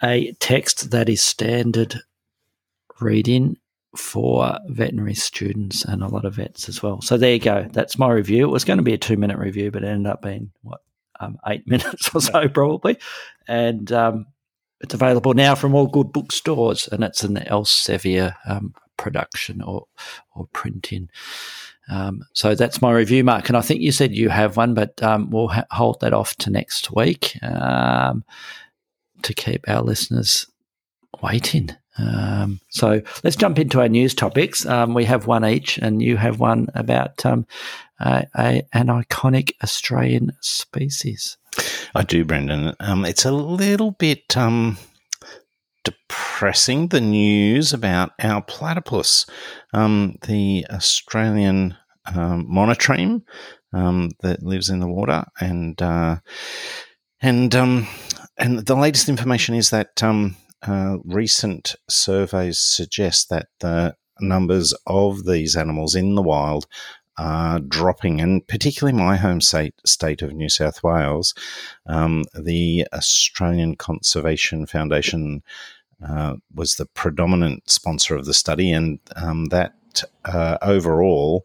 a 0.03 0.33
text 0.41 0.91
that 0.91 1.09
is 1.09 1.23
standard 1.23 2.01
reading 3.01 3.57
for 3.99 4.59
veterinary 4.69 5.15
students 5.15 5.85
and 5.85 6.03
a 6.03 6.09
lot 6.09 6.25
of 6.25 6.35
vets 6.35 6.69
as 6.69 6.83
well. 6.83 7.01
So 7.01 7.17
there 7.17 7.33
you 7.33 7.41
go. 7.41 7.67
That's 7.73 7.99
my 7.99 8.11
review. 8.11 8.45
It 8.45 8.53
was 8.53 8.65
going 8.65 8.77
to 8.77 8.83
be 8.83 8.95
a 8.95 8.99
two 8.99 9.17
minute 9.17 9.39
review, 9.39 9.71
but 9.71 9.83
it 9.83 9.89
ended 9.89 10.11
up 10.11 10.23
being 10.23 10.51
what 10.63 10.81
um, 11.21 11.39
eight 11.47 11.67
minutes 11.67 12.15
or 12.15 12.21
so 12.21 12.49
probably. 12.49 12.99
And 13.49 13.91
um, 13.93 14.27
it's 14.81 14.95
available 14.95 15.35
now 15.35 15.55
from 15.55 15.75
all 15.75 15.87
good 15.87 16.13
bookstores, 16.13 16.89
and 16.89 17.03
it's 17.03 17.25
an 17.25 17.37
Elsevier 17.37 18.35
um, 18.49 18.75
production 18.97 19.63
or 19.63 19.87
or 20.35 20.47
printing. 20.53 21.11
Um, 21.91 22.23
so 22.35 22.55
that's 22.55 22.83
my 22.83 22.93
review, 22.93 23.25
Mark. 23.25 23.49
And 23.49 23.57
I 23.57 23.63
think 23.63 23.81
you 23.81 23.93
said 23.93 24.15
you 24.15 24.29
have 24.29 24.57
one, 24.57 24.75
but 24.75 25.03
um, 25.03 25.31
we'll 25.31 25.49
ha- 25.49 25.65
hold 25.71 26.01
that 26.01 26.13
off 26.13 26.37
to 26.37 26.51
next 26.51 26.93
week 26.95 27.37
um, 27.43 28.25
to 29.23 29.35
keep 29.35 29.69
our 29.69 29.83
listeners 29.83 30.47
waiting. 31.23 31.71
Um, 31.99 32.61
so 32.71 33.03
let's 33.25 33.37
jump 33.37 33.59
into 33.59 33.81
our 33.81 33.89
news 33.89 34.15
topics. 34.15 34.65
Um, 34.65 34.95
we 34.95 35.05
have 35.05 35.27
one 35.27 35.45
each, 35.45 35.79
and 35.79 36.01
you 36.03 36.17
have 36.17 36.39
one 36.41 36.69
about 36.75 37.25
um, 37.27 37.47
a, 38.01 38.63
an 38.73 38.87
iconic 38.87 39.53
Australian 39.63 40.33
species. 40.41 41.37
I 41.95 42.03
do, 42.03 42.25
Brendan. 42.25 42.75
Um, 42.81 43.05
it's 43.05 43.25
a 43.25 43.33
little 43.33 43.93
bit 43.93 44.37
um, 44.37 44.79
depressing, 45.85 46.89
the 46.89 47.01
news 47.01 47.73
about 47.73 48.13
our 48.21 48.43
platypus, 48.43 49.27
um, 49.73 50.17
the 50.27 50.67
Australian 50.71 51.77
monotremes 52.07 53.23
that 53.73 54.43
lives 54.43 54.71
in 54.71 54.81
the 54.81 54.89
water, 54.89 55.25
and 55.41 55.81
uh, 55.83 56.17
and 57.21 57.55
and 57.55 58.59
the 58.67 58.77
latest 58.77 59.09
information 59.09 59.55
is 59.55 59.71
that 59.71 60.03
uh, 60.63 60.99
recent 61.05 61.77
surveys 61.89 62.59
suggest 62.59 63.29
that 63.31 63.49
the 63.61 63.97
numbers 64.21 64.75
of 64.87 65.25
these 65.25 65.57
animals 65.57 65.95
in 65.95 66.15
the 66.15 66.23
wild 66.23 66.67
are 67.19 67.59
dropping, 67.59 68.21
and 68.21 68.47
particularly 68.47 68.97
my 68.97 69.17
home 69.17 69.41
state, 69.41 69.75
state 69.85 70.23
of 70.23 70.33
New 70.33 70.49
South 70.49 70.83
Wales, 70.83 71.35
um, 71.87 72.25
the 72.35 72.87
Australian 72.93 73.77
Conservation 73.77 74.67
Foundation 74.67 75.43
uh, 76.07 76.37
was 76.55 76.77
the 76.77 76.87
predominant 76.87 77.69
sponsor 77.69 78.15
of 78.15 78.25
the 78.25 78.35
study, 78.35 78.73
and 78.73 79.01
um, 79.17 79.47
that 79.47 79.75
uh, 80.25 80.59
overall, 80.63 81.45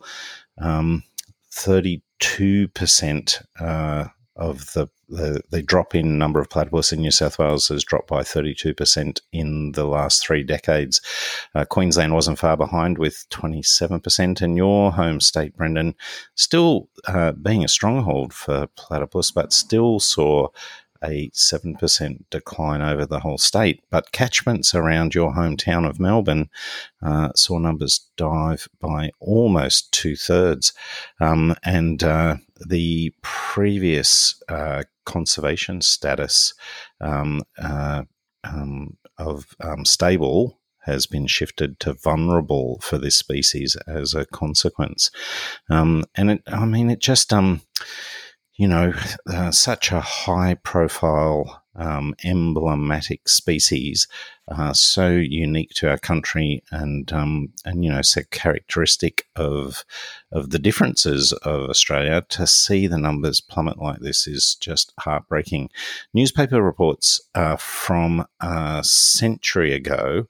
um, 0.59 1.03
32% 1.51 3.43
uh, 3.59 4.07
of 4.35 4.73
the, 4.73 4.87
the, 5.09 5.41
the 5.51 5.61
drop 5.61 5.93
in 5.93 6.17
number 6.17 6.39
of 6.39 6.49
platypus 6.49 6.91
in 6.91 7.01
New 7.01 7.11
South 7.11 7.37
Wales 7.37 7.67
has 7.67 7.83
dropped 7.83 8.07
by 8.07 8.21
32% 8.21 9.21
in 9.31 9.71
the 9.73 9.85
last 9.85 10.25
three 10.25 10.43
decades. 10.43 11.01
Uh, 11.53 11.65
Queensland 11.65 12.13
wasn't 12.13 12.39
far 12.39 12.57
behind 12.57 12.97
with 12.97 13.25
27%, 13.29 14.41
and 14.41 14.57
your 14.57 14.91
home 14.91 15.19
state, 15.19 15.55
Brendan, 15.55 15.93
still 16.35 16.89
uh, 17.07 17.33
being 17.33 17.63
a 17.63 17.67
stronghold 17.67 18.33
for 18.33 18.67
platypus, 18.75 19.31
but 19.31 19.53
still 19.53 19.99
saw 19.99 20.47
a 21.03 21.29
7% 21.31 22.23
decline 22.29 22.81
over 22.81 23.05
the 23.05 23.19
whole 23.19 23.37
state. 23.37 23.83
But 23.89 24.11
catchments 24.11 24.73
around 24.73 25.13
your 25.13 25.33
hometown 25.33 25.87
of 25.87 25.99
Melbourne 25.99 26.49
uh, 27.01 27.29
saw 27.35 27.59
numbers 27.59 28.07
dive 28.15 28.67
by 28.79 29.11
almost 29.19 29.91
two 29.91 30.15
thirds. 30.15 30.73
Um, 31.19 31.55
and 31.63 32.03
uh, 32.03 32.37
the 32.67 33.13
previous 33.21 34.41
uh, 34.49 34.83
conservation 35.05 35.81
status 35.81 36.53
um, 37.01 37.41
uh, 37.57 38.03
um, 38.43 38.97
of 39.17 39.55
um, 39.61 39.85
stable 39.85 40.59
has 40.83 41.05
been 41.05 41.27
shifted 41.27 41.79
to 41.79 41.93
vulnerable 41.93 42.79
for 42.81 42.97
this 42.97 43.17
species 43.17 43.77
as 43.87 44.13
a 44.13 44.25
consequence. 44.25 45.11
Um, 45.69 46.03
and 46.15 46.31
it, 46.31 46.43
I 46.47 46.65
mean, 46.65 46.89
it 46.89 46.99
just, 46.99 47.31
um, 47.31 47.61
you 48.55 48.67
know, 48.67 48.93
uh, 49.27 49.51
such 49.51 49.91
a 49.91 50.01
high 50.01 50.55
profile, 50.55 51.62
um, 51.75 52.15
emblematic 52.23 53.27
species, 53.27 54.07
uh, 54.47 54.73
so 54.73 55.09
unique 55.09 55.71
to 55.71 55.89
our 55.89 55.97
country, 55.97 56.63
and 56.71 57.11
um, 57.13 57.53
and 57.65 57.83
you 57.83 57.91
know, 57.91 58.01
so 58.01 58.21
characteristic 58.31 59.27
of 59.35 59.85
of 60.31 60.49
the 60.49 60.59
differences 60.59 61.31
of 61.31 61.69
Australia. 61.69 62.25
To 62.29 62.45
see 62.45 62.87
the 62.87 62.97
numbers 62.97 63.41
plummet 63.41 63.79
like 63.79 63.99
this 63.99 64.27
is 64.27 64.55
just 64.59 64.93
heartbreaking. 64.99 65.69
Newspaper 66.13 66.61
reports 66.61 67.21
uh, 67.35 67.55
from 67.55 68.25
a 68.41 68.83
century 68.83 69.73
ago 69.73 70.27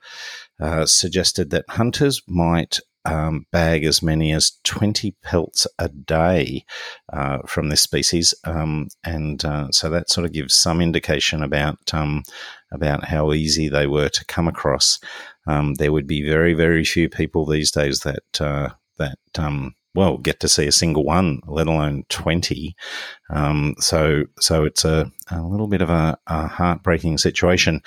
uh, 0.59 0.85
suggested 0.85 1.49
that 1.49 1.65
hunters 1.69 2.21
might 2.27 2.79
um, 3.05 3.45
bag 3.51 3.83
as 3.83 4.01
many 4.01 4.31
as 4.31 4.53
20 4.63 5.11
pelts 5.21 5.67
a 5.79 5.89
day 5.89 6.65
uh, 7.11 7.39
from 7.45 7.69
this 7.69 7.81
species. 7.81 8.33
Um, 8.43 8.87
and 9.03 9.43
uh, 9.43 9.69
so 9.71 9.89
that 9.89 10.09
sort 10.09 10.25
of 10.25 10.33
gives 10.33 10.55
some 10.55 10.81
indication 10.81 11.43
about, 11.43 11.93
um, 11.93 12.23
about 12.71 13.05
how 13.05 13.33
easy 13.33 13.67
they 13.67 13.87
were 13.87 14.09
to 14.09 14.25
come 14.25 14.47
across. 14.47 14.99
Um, 15.47 15.75
there 15.75 15.91
would 15.91 16.07
be 16.07 16.27
very, 16.27 16.53
very 16.53 16.85
few 16.85 17.09
people 17.09 17.45
these 17.45 17.71
days 17.71 17.99
that, 18.01 18.41
uh, 18.41 18.69
that, 18.97 19.19
um, 19.37 19.75
well, 19.95 20.17
get 20.17 20.39
to 20.39 20.47
see 20.47 20.65
a 20.65 20.71
single 20.71 21.03
one, 21.03 21.39
let 21.45 21.67
alone 21.67 22.03
20. 22.09 22.75
Um, 23.29 23.75
so, 23.79 24.23
so 24.39 24.63
it's 24.63 24.85
a, 24.85 25.11
a 25.29 25.41
little 25.43 25.67
bit 25.67 25.81
of 25.81 25.89
a, 25.89 26.17
a 26.25 26.47
heartbreaking 26.47 27.19
situation. 27.19 27.81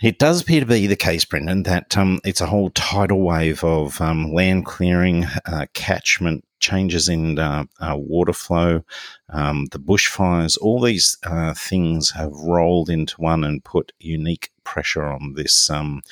It 0.00 0.18
does 0.18 0.42
appear 0.42 0.60
to 0.60 0.66
be 0.66 0.86
the 0.86 0.94
case, 0.94 1.24
Brendan, 1.24 1.64
that 1.64 1.96
um, 1.96 2.20
it's 2.24 2.40
a 2.40 2.46
whole 2.46 2.70
tidal 2.70 3.20
wave 3.20 3.64
of 3.64 4.00
um, 4.00 4.32
land 4.32 4.64
clearing, 4.64 5.24
uh, 5.44 5.66
catchment 5.74 6.44
changes 6.60 7.08
in 7.08 7.38
uh, 7.38 7.64
uh, 7.80 7.96
water 7.96 8.32
flow, 8.32 8.84
um, 9.30 9.66
the 9.72 9.78
bushfires, 9.78 10.56
all 10.60 10.80
these 10.80 11.16
uh, 11.24 11.52
things 11.54 12.10
have 12.10 12.32
rolled 12.32 12.88
into 12.88 13.20
one 13.20 13.42
and 13.42 13.64
put 13.64 13.92
unique 13.98 14.52
pressure 14.62 15.04
on 15.04 15.34
this 15.34 15.68
um, 15.68 16.02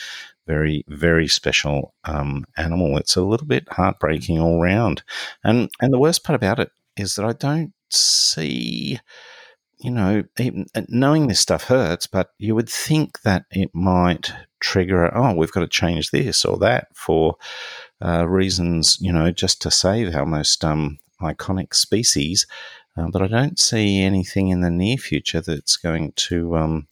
very, 0.49 0.85
very 0.88 1.28
special 1.28 1.95
um, 2.05 2.45
animal. 2.57 2.99
It's 2.99 3.16
a 3.16 3.23
little 3.23 3.47
bit 3.47 3.69
heartbreaking 3.71 4.40
all 4.40 4.61
round. 4.61 5.02
And, 5.45 5.69
and 5.81 5.93
the 5.93 5.99
worst 5.99 6.25
part 6.25 6.37
about 6.37 6.59
it 6.59 6.71
is 6.97 7.14
that 7.14 7.25
I 7.25 7.33
don't 7.33 7.73
see 7.90 8.99
you 9.78 9.90
know, 9.90 10.23
even 10.38 10.66
uh, 10.75 10.83
knowing 10.88 11.26
this 11.26 11.40
stuff 11.40 11.64
hurts, 11.64 12.06
but 12.06 12.30
you 12.38 12.54
would 12.54 12.68
think 12.68 13.23
that 13.23 13.45
it 13.50 13.71
might 13.75 14.33
trigger, 14.61 15.14
oh, 15.16 15.35
we've 15.35 15.52
got 15.52 15.61
to 15.61 15.68
change 15.68 16.11
this 16.11 16.45
or 16.45 16.56
that 16.59 16.88
for 16.95 17.37
uh, 18.04 18.26
reasons, 18.26 18.99
you 19.00 19.12
know, 19.12 19.30
just 19.30 19.61
to 19.62 19.71
save 19.71 20.14
our 20.14 20.26
most 20.26 20.64
um, 20.64 20.99
iconic 21.21 21.75
species. 21.75 22.47
Uh, 22.97 23.09
but 23.11 23.23
I 23.23 23.26
don't 23.26 23.59
see 23.59 24.00
anything 24.00 24.49
in 24.49 24.61
the 24.61 24.71
near 24.71 24.97
future 24.97 25.42
that's 25.42 25.76
going 25.76 26.12
to 26.12 26.56
um, 26.56 26.87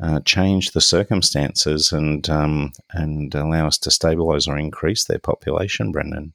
uh, 0.00 0.20
change 0.20 0.72
the 0.72 0.80
circumstances 0.80 1.92
and 1.92 2.28
um, 2.28 2.72
and 2.90 3.34
allow 3.34 3.66
us 3.66 3.78
to 3.78 3.90
stabilise 3.90 4.48
or 4.48 4.58
increase 4.58 5.04
their 5.04 5.20
population, 5.20 5.92
Brendan. 5.92 6.32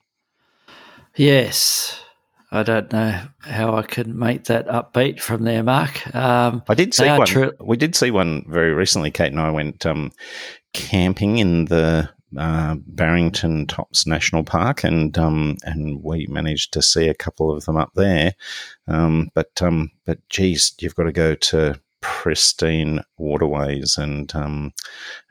Yes, 1.15 2.01
I 2.51 2.63
don't 2.63 2.91
know 2.91 3.21
how 3.39 3.75
I 3.75 3.83
can 3.83 4.17
make 4.17 4.45
that 4.45 4.67
upbeat 4.67 5.21
from 5.21 5.43
there, 5.43 5.63
Mark. 5.63 6.13
Um, 6.13 6.63
I 6.67 6.73
did 6.73 6.93
see 6.93 7.07
one. 7.07 7.25
Tr- 7.25 7.55
we 7.61 7.77
did 7.77 7.95
see 7.95 8.11
one 8.11 8.45
very 8.47 8.73
recently. 8.73 9.09
Kate 9.09 9.31
and 9.31 9.39
I 9.39 9.51
went 9.51 9.85
um, 9.85 10.11
camping 10.73 11.37
in 11.37 11.65
the 11.65 12.09
uh, 12.37 12.75
Barrington 12.87 13.67
Tops 13.67 14.05
National 14.05 14.43
Park, 14.43 14.83
and 14.83 15.17
um, 15.17 15.57
and 15.63 16.03
we 16.03 16.27
managed 16.27 16.73
to 16.73 16.81
see 16.81 17.07
a 17.07 17.13
couple 17.13 17.55
of 17.55 17.63
them 17.65 17.77
up 17.77 17.91
there. 17.95 18.33
Um, 18.87 19.29
but 19.33 19.61
um, 19.61 19.91
but 20.05 20.19
geez, 20.29 20.73
you've 20.79 20.95
got 20.95 21.03
to 21.03 21.13
go 21.13 21.35
to 21.35 21.79
pristine 22.01 23.01
waterways 23.17 23.97
and 23.97 24.35
um, 24.35 24.73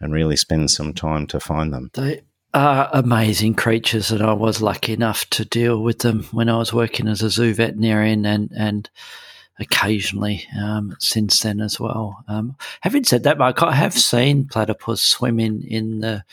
and 0.01 0.15
really 0.15 0.37
spend 0.37 0.71
some 0.71 0.95
time 0.95 1.27
to 1.27 1.41
find 1.41 1.73
them. 1.73 1.91
They 1.95 2.23
are 2.53 2.91
amazing 2.93 3.55
creatures, 3.55 4.11
and 4.11 4.23
I 4.23 4.33
was 4.33 4.61
lucky 4.61 4.93
enough 4.93 5.29
to 5.31 5.45
deal 5.45 5.83
with 5.83 6.01
them 6.01 6.25
when 6.33 6.49
I 6.49 6.59
was 6.59 6.73
working 6.73 7.09
as 7.09 7.23
a 7.23 7.31
zoo 7.31 7.55
veterinarian 7.55 8.27
and 8.27 8.51
and 8.57 8.91
occasionally 9.61 10.47
um, 10.59 10.97
since 10.99 11.41
then 11.41 11.61
as 11.61 11.79
well. 11.79 12.25
Um, 12.29 12.57
having 12.81 13.05
said 13.05 13.23
that, 13.25 13.39
Mark, 13.39 13.63
I 13.63 13.75
have 13.75 13.95
seen 13.95 14.47
platypus 14.47 15.03
swimming 15.03 15.63
in 15.63 16.01
the 16.01 16.25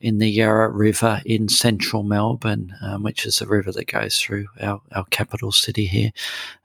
in 0.00 0.16
the 0.16 0.30
Yarra 0.30 0.70
River 0.70 1.20
in 1.26 1.48
central 1.48 2.02
Melbourne, 2.02 2.74
um, 2.80 3.02
which 3.02 3.26
is 3.26 3.40
a 3.42 3.46
river 3.46 3.70
that 3.72 3.86
goes 3.86 4.18
through 4.18 4.46
our, 4.62 4.80
our 4.92 5.04
capital 5.10 5.52
city 5.52 5.84
here, 5.84 6.10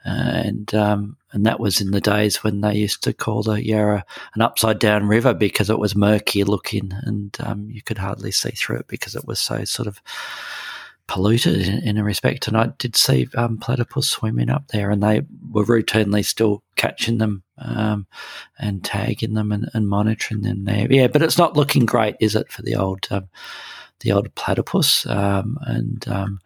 and 0.06 0.74
um, 0.74 1.18
and 1.34 1.46
that 1.46 1.60
was 1.60 1.82
in 1.82 1.92
the 1.92 2.00
days 2.00 2.44
when 2.44 2.62
they 2.62 2.76
used 2.76 3.04
to 3.04 3.14
call 3.14 3.44
the 3.44 3.64
Yarra 3.64 4.06
an 4.36 4.42
upside 4.42 4.80
down 4.80 5.08
river 5.08 5.34
because 5.34 5.70
it 5.70 5.80
was 5.80 5.96
murky 5.96 6.46
looking 6.46 6.94
and 7.04 7.36
um, 7.42 7.70
you 7.70 7.82
could 7.82 7.98
hardly 7.98 8.32
see 8.32 8.52
through 8.52 8.78
it 8.78 8.88
because 8.88 9.16
it 9.16 9.28
was 9.28 9.40
so 9.40 9.66
sort 9.66 9.88
of 9.88 10.02
polluted 11.08 11.68
in, 11.68 11.88
in, 11.88 11.98
a 11.98 12.04
respect. 12.04 12.48
And 12.48 12.58
I 12.58 12.68
did 12.78 12.96
see 12.96 13.28
um, 13.36 13.58
platypus 13.58 14.10
swimming 14.10 14.50
up 14.50 14.68
there, 14.70 14.90
and 14.90 15.02
they 15.04 15.22
were 15.50 15.66
routinely 15.66 16.24
still 16.26 16.64
catching 16.76 17.18
them 17.18 17.44
um, 17.58 18.08
and 18.60 18.84
tagging 18.84 19.34
them 19.34 19.52
and, 19.52 19.70
and, 19.74 19.88
monitoring 19.88 20.42
them 20.42 20.66
there. 20.66 20.92
Yeah, 20.92 21.08
but 21.08 21.22
it's 21.22 21.38
not 21.38 21.56
looking 21.56 21.86
great, 21.86 22.16
is 22.20 22.36
it, 22.36 22.52
for 22.52 22.62
the 22.62 22.76
old 22.76 23.08
um, 23.12 23.30
the 24.02 24.12
old 24.12 24.34
platypus? 24.36 25.06
Um, 25.06 25.58
and 25.62 26.08
um, 26.08 26.40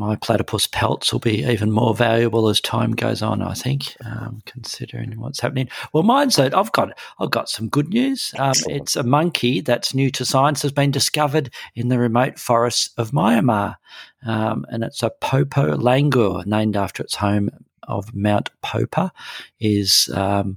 my 0.00 0.16
platypus 0.16 0.66
pelts 0.66 1.12
will 1.12 1.20
be 1.20 1.44
even 1.44 1.70
more 1.70 1.94
valuable 1.94 2.48
as 2.48 2.58
time 2.58 2.92
goes 2.92 3.20
on. 3.20 3.42
I 3.42 3.52
think, 3.52 3.94
um, 4.02 4.42
considering 4.46 5.20
what's 5.20 5.40
happening. 5.40 5.68
Well, 5.92 6.02
mine's 6.02 6.36
that 6.36 6.56
I've 6.56 6.72
got 6.72 6.98
I've 7.18 7.30
got 7.30 7.50
some 7.50 7.68
good 7.68 7.90
news. 7.90 8.32
Um, 8.38 8.54
it's 8.66 8.96
a 8.96 9.02
monkey 9.02 9.60
that's 9.60 9.94
new 9.94 10.10
to 10.12 10.24
science 10.24 10.62
has 10.62 10.72
been 10.72 10.90
discovered 10.90 11.52
in 11.76 11.88
the 11.88 11.98
remote 11.98 12.38
forests 12.38 12.88
of 12.96 13.10
Myanmar, 13.10 13.76
um, 14.24 14.64
and 14.70 14.82
it's 14.82 15.02
a 15.02 15.10
Popa 15.10 15.76
langur 15.76 16.46
named 16.46 16.78
after 16.78 17.02
its 17.02 17.16
home 17.16 17.50
of 17.82 18.14
Mount 18.14 18.48
Popa. 18.62 19.12
Is 19.60 20.08
um, 20.14 20.56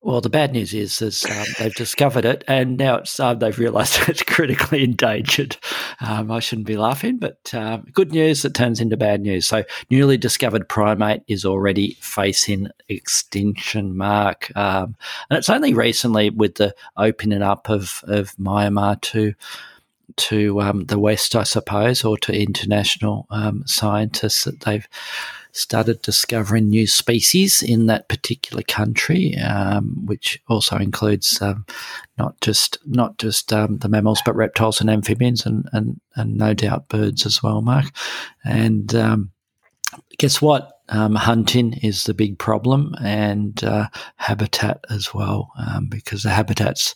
well, 0.00 0.20
the 0.20 0.30
bad 0.30 0.52
news 0.52 0.74
is, 0.74 1.02
is 1.02 1.24
um, 1.24 1.44
they've 1.58 1.74
discovered 1.74 2.24
it, 2.24 2.44
and 2.46 2.76
now 2.76 2.96
it's 2.96 3.18
uh, 3.18 3.34
they've 3.34 3.58
realised 3.58 3.98
it's 4.08 4.22
critically 4.22 4.84
endangered. 4.84 5.56
Um, 6.00 6.30
I 6.30 6.38
shouldn't 6.38 6.68
be 6.68 6.76
laughing, 6.76 7.18
but 7.18 7.52
um, 7.52 7.86
good 7.92 8.12
news 8.12 8.42
that 8.42 8.54
turns 8.54 8.80
into 8.80 8.96
bad 8.96 9.20
news. 9.22 9.48
So, 9.48 9.64
newly 9.90 10.16
discovered 10.16 10.68
primate 10.68 11.22
is 11.26 11.44
already 11.44 11.96
facing 12.00 12.68
extinction 12.88 13.96
mark, 13.96 14.56
um, 14.56 14.96
and 15.30 15.38
it's 15.38 15.50
only 15.50 15.74
recently 15.74 16.30
with 16.30 16.54
the 16.54 16.74
opening 16.96 17.42
up 17.42 17.68
of 17.68 18.04
of 18.04 18.36
Myanmar 18.36 19.00
to 19.00 19.34
to 20.16 20.60
um, 20.60 20.84
the 20.84 20.98
West, 20.98 21.34
I 21.34 21.42
suppose, 21.42 22.04
or 22.04 22.16
to 22.18 22.32
international 22.32 23.26
um, 23.30 23.62
scientists 23.66 24.44
that 24.44 24.60
they've 24.60 24.88
started 25.52 26.02
discovering 26.02 26.68
new 26.68 26.86
species 26.86 27.62
in 27.62 27.86
that 27.86 28.08
particular 28.08 28.62
country, 28.62 29.36
um, 29.38 30.06
which 30.06 30.40
also 30.48 30.76
includes 30.76 31.40
um, 31.42 31.66
not 32.16 32.40
just 32.40 32.78
not 32.84 33.18
just 33.18 33.52
um, 33.52 33.78
the 33.78 33.88
mammals, 33.88 34.20
but 34.24 34.36
reptiles 34.36 34.80
and 34.80 34.90
amphibians, 34.90 35.46
and 35.46 35.68
and 35.72 36.00
and 36.14 36.36
no 36.36 36.54
doubt 36.54 36.88
birds 36.88 37.26
as 37.26 37.42
well, 37.42 37.62
Mark. 37.62 37.86
And 38.44 38.94
um, 38.94 39.30
guess 40.18 40.42
what? 40.42 40.72
Um, 40.90 41.16
hunting 41.16 41.74
is 41.82 42.04
the 42.04 42.14
big 42.14 42.38
problem 42.38 42.94
and 43.02 43.62
uh, 43.62 43.88
habitat 44.16 44.82
as 44.88 45.12
well, 45.12 45.52
um, 45.58 45.86
because 45.86 46.22
the 46.22 46.30
habitat's 46.30 46.94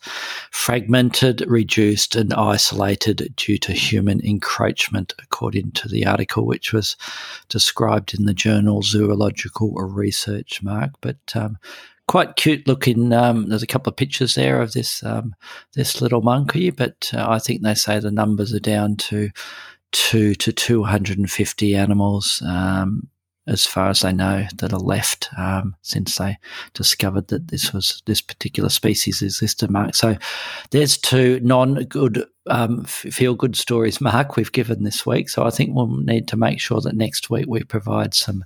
fragmented, 0.50 1.45
reduced, 1.47 2.17
and 2.17 2.33
isolated 2.33 3.35
due 3.37 3.59
to 3.59 3.73
human 3.73 4.25
encroachment, 4.25 5.12
according 5.23 5.73
to 5.73 5.88
the 5.88 6.07
article, 6.07 6.47
which 6.47 6.73
was 6.73 6.97
described 7.50 8.19
in 8.19 8.25
the 8.25 8.33
journal 8.33 8.81
Zoological 8.83 9.73
Research, 9.75 10.62
Mark. 10.62 10.93
But 11.02 11.19
um, 11.35 11.59
quite 12.09 12.37
cute 12.37 12.67
looking. 12.67 13.12
Um, 13.12 13.50
there's 13.50 13.62
a 13.62 13.67
couple 13.67 13.91
of 13.91 13.97
pictures 13.97 14.37
there 14.37 14.62
of 14.62 14.73
this 14.73 15.02
um, 15.02 15.35
this 15.75 16.00
little 16.00 16.23
monkey, 16.23 16.71
but 16.71 17.11
uh, 17.12 17.26
I 17.29 17.38
think 17.38 17.61
they 17.61 17.75
say 17.75 17.99
the 17.99 18.11
numbers 18.11 18.55
are 18.55 18.61
down 18.61 18.97
to 18.97 19.31
two 19.93 20.35
to 20.35 20.52
250 20.52 21.76
animals 21.76 22.43
um, 22.47 23.09
as 23.46 23.66
far 23.66 23.88
as 23.88 24.00
they 24.00 24.12
know, 24.12 24.46
that 24.56 24.72
are 24.72 24.78
left 24.78 25.28
um, 25.37 25.75
since 25.82 26.16
they 26.16 26.38
discovered 26.75 27.28
that 27.28 27.49
this 27.49 27.72
was 27.72 28.02
this 28.06 28.20
particular 28.20 28.68
species 28.68 29.20
existed. 29.20 29.70
Mark, 29.70 29.94
so 29.94 30.16
there's 30.70 30.96
two 30.96 31.40
non-good 31.40 32.25
um, 32.46 32.84
feel-good 32.84 33.56
stories, 33.56 34.00
Mark. 34.00 34.37
We've 34.37 34.52
given 34.52 34.84
this 34.84 35.04
week, 35.04 35.28
so 35.28 35.44
I 35.44 35.50
think 35.50 35.75
we'll 35.75 35.88
need 35.88 36.28
to 36.28 36.37
make 36.37 36.61
sure 36.61 36.80
that 36.80 36.94
next 36.94 37.30
week 37.30 37.46
we 37.49 37.64
provide 37.64 38.14
some 38.14 38.44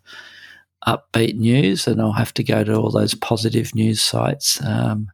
upbeat 0.87 1.35
news, 1.35 1.87
and 1.87 2.01
I'll 2.01 2.13
have 2.13 2.35
to 2.35 2.45
go 2.45 2.65
to 2.65 2.75
all 2.75 2.91
those 2.91 3.15
positive 3.15 3.75
news 3.75 4.01
sites. 4.01 4.63
Um, 4.65 5.11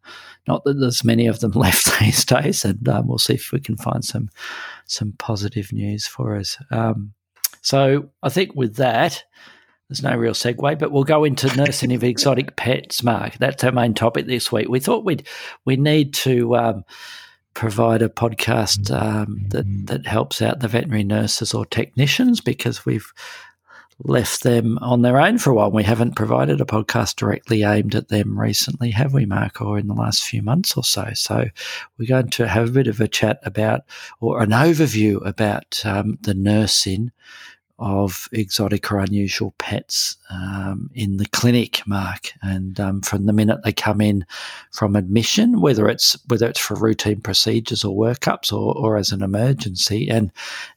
not 0.47 0.65
that 0.65 0.75
there's 0.75 1.05
many 1.05 1.27
of 1.27 1.41
them 1.41 1.53
left 1.57 1.99
these 1.99 2.25
days, 2.25 2.65
and 2.65 2.89
um, 2.89 3.09
we'll 3.09 3.19
see 3.19 3.35
if 3.35 3.53
we 3.53 3.61
can 3.61 3.77
find 3.77 4.05
some 4.05 4.31
some 4.87 5.15
positive 5.19 5.73
news 5.73 6.07
for 6.07 6.37
us. 6.37 6.57
Um, 6.71 7.15
so 7.63 8.11
I 8.23 8.29
think 8.29 8.55
with 8.55 8.77
that, 8.77 9.25
there's 9.93 10.03
no 10.03 10.17
real 10.17 10.33
segue, 10.33 10.79
but 10.79 10.91
we'll 10.91 11.05
go 11.05 11.23
into 11.23 11.55
nursing 11.55 11.93
of 11.93 12.03
exotic 12.03 12.57
pets, 12.57 13.03
Mark. 13.03 13.37
That's 13.37 13.63
our 13.63 13.73
main 13.73 13.93
topic 13.93 14.27
this 14.27 14.51
week. 14.51 14.69
We 14.69 14.81
thought 14.81 15.05
we'd 15.05 15.29
we 15.67 15.77
need 15.77 16.15
to 16.15 16.57
um, 16.57 16.85
provide 17.53 18.01
a 18.01 18.09
podcast 18.09 18.91
um, 18.91 19.45
that 19.49 19.67
that 19.89 20.07
helps 20.07 20.41
out 20.41 20.61
the 20.61 20.69
veterinary 20.69 21.05
nurses 21.05 21.53
or 21.53 21.67
technicians 21.67 22.41
because 22.41 22.87
we've 22.87 23.13
left 24.05 24.45
them 24.45 24.79
on 24.79 25.03
their 25.03 25.21
own 25.21 25.37
for 25.37 25.51
a 25.51 25.55
while. 25.55 25.71
We 25.71 25.85
haven't 25.85 26.17
provided 26.17 26.63
a 26.63 26.65
podcast 26.65 27.17
directly 27.17 27.63
aimed 27.63 27.95
at 27.95 28.09
them 28.09 28.41
recently, 28.41 28.91
have 28.93 29.13
we, 29.13 29.27
Mark, 29.27 29.61
or 29.61 29.79
in 29.79 29.89
the 29.89 29.95
last 29.95 30.25
few 30.25 30.41
months 30.41 30.75
or 30.75 30.85
so? 30.85 31.11
So 31.13 31.45
we're 31.99 32.09
going 32.09 32.31
to 32.31 32.49
have 32.49 32.71
a 32.71 32.73
bit 32.73 32.87
of 32.87 32.99
a 32.99 33.09
chat 33.09 33.41
about 33.43 33.83
or 34.21 34.43
an 34.43 34.51
overview 34.51 35.25
about 35.27 35.85
um, 35.85 36.19
the 36.23 36.35
nursing 36.35 37.13
of 37.83 38.29
exotic 38.33 38.91
or 38.93 38.99
unusual 38.99 39.55
pets 39.59 40.17
um, 40.31 40.89
in 40.95 41.17
the 41.17 41.27
clinic, 41.27 41.83
Mark. 41.87 42.33
And 42.41 42.79
um, 42.79 43.03
from 43.03 43.27
the 43.27 43.33
minute 43.33 43.63
they 43.65 43.73
come 43.73 44.01
in 44.01 44.25
from 44.71 44.95
admission, 44.95 45.61
whether 45.61 45.89
it's 45.89 46.17
whether 46.29 46.49
it's 46.49 46.61
for 46.61 46.75
routine 46.75 47.21
procedures 47.21 47.85
or 47.85 47.97
workups 47.97 48.53
or, 48.53 48.77
or 48.77 48.97
as 48.97 49.11
an 49.11 49.23
emergency, 49.23 50.09
and 50.09 50.31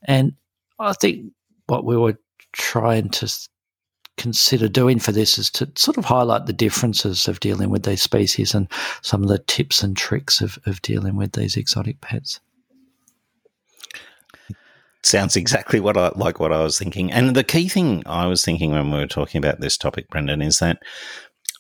and 0.04 0.34
I 0.80 0.94
think 0.94 1.32
what 1.68 1.86
we 1.86 1.96
were 1.96 2.18
trying 2.54 3.10
to 3.10 3.32
consider 4.18 4.68
doing 4.68 4.98
for 4.98 5.12
this 5.12 5.38
is 5.38 5.50
to 5.52 5.70
sort 5.76 5.98
of 5.98 6.06
highlight 6.06 6.46
the 6.46 6.54
differences 6.54 7.28
of 7.28 7.40
dealing 7.40 7.70
with 7.70 7.84
these 7.84 8.02
species 8.02 8.56
and 8.56 8.68
some 9.02 9.22
of 9.22 9.30
the 9.30 9.40
tips 9.40 9.84
and 9.84 9.98
tricks 9.98 10.42
of, 10.42 10.58
of 10.66 10.82
dealing 10.82 11.18
with 11.18 11.34
these 11.34 11.58
exotic 11.58 12.00
pets 12.02 12.40
sounds 15.06 15.36
exactly 15.36 15.80
what 15.80 15.98
I 15.98 16.12
like 16.16 16.40
what 16.40 16.52
I 16.52 16.64
was 16.64 16.78
thinking. 16.78 17.12
And 17.12 17.36
the 17.36 17.44
key 17.44 17.70
thing 17.70 18.04
I 18.06 18.28
was 18.28 18.44
thinking 18.44 18.72
when 18.72 18.92
we 18.92 19.00
were 19.00 19.08
talking 19.08 19.40
about 19.40 19.60
this 19.60 19.78
topic, 19.78 20.10
Brendan, 20.10 20.42
is 20.42 20.60
that 20.60 20.80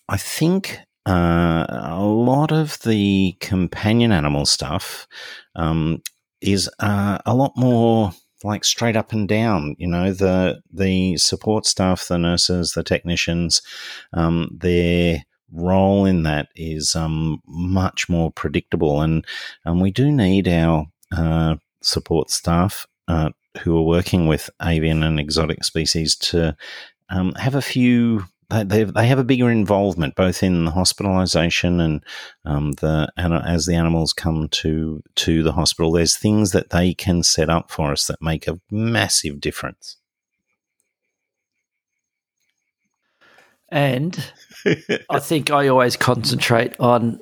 I 0.10 0.18
think 0.18 0.80
uh, 1.08 1.66
a 1.70 2.04
lot 2.04 2.52
of 2.52 2.80
the 2.82 3.36
companion 3.40 4.12
animal 4.12 4.46
stuff 4.46 5.08
um, 5.56 6.02
is 6.42 6.70
uh, 6.80 7.20
a 7.26 7.36
lot 7.36 7.54
more 7.56 8.12
like 8.44 8.64
straight 8.64 8.96
up 8.96 9.12
and 9.12 9.28
down. 9.28 9.76
You 9.78 9.88
know, 9.88 10.14
the 10.14 10.62
the 10.72 11.18
support 11.18 11.66
staff, 11.66 12.08
the 12.08 12.18
nurses, 12.18 12.72
the 12.72 12.84
technicians, 12.84 13.62
um, 14.14 14.50
their 14.52 15.24
role 15.52 16.06
in 16.06 16.24
that 16.24 16.50
is 16.56 16.96
um, 16.96 17.42
much 17.48 18.10
more 18.10 18.32
predictable, 18.32 19.02
and 19.02 19.26
and 19.64 19.82
we 19.82 19.92
do 19.92 20.12
need 20.12 20.48
our 20.48 20.88
uh, 21.16 21.56
support 21.82 22.32
staff 22.32 22.88
uh, 23.08 23.30
who 23.60 23.78
are 23.78 23.84
working 23.84 24.28
with 24.28 24.50
avian 24.62 25.04
and 25.04 25.20
exotic 25.20 25.64
species 25.64 26.16
to 26.16 26.56
um, 27.10 27.34
have 27.34 27.56
a 27.56 27.62
few. 27.62 28.26
They, 28.50 28.84
they 28.84 29.08
have 29.08 29.18
a 29.18 29.24
bigger 29.24 29.50
involvement 29.50 30.16
both 30.16 30.44
in 30.44 30.66
the 30.66 30.72
hospitalisation 30.72 31.82
and 31.82 32.04
um, 32.46 32.74
the 32.74 33.12
as 33.18 33.66
the 33.66 33.74
animals 33.74 34.14
come 34.14 34.50
to 34.50 35.02
to 35.16 35.42
the 35.42 35.54
hospital. 35.54 35.92
There's 35.92 36.16
things 36.16 36.52
that 36.52 36.70
they 36.70 36.94
can 36.94 37.24
set 37.24 37.50
up 37.50 37.72
for 37.72 37.92
us 37.92 38.06
that 38.06 38.22
make 38.22 38.48
a 38.48 38.60
massive 38.70 39.42
difference. 39.42 39.98
And 43.70 44.32
I 45.10 45.20
think 45.20 45.50
I 45.50 45.68
always 45.68 45.98
concentrate 45.98 46.80
on 46.80 47.20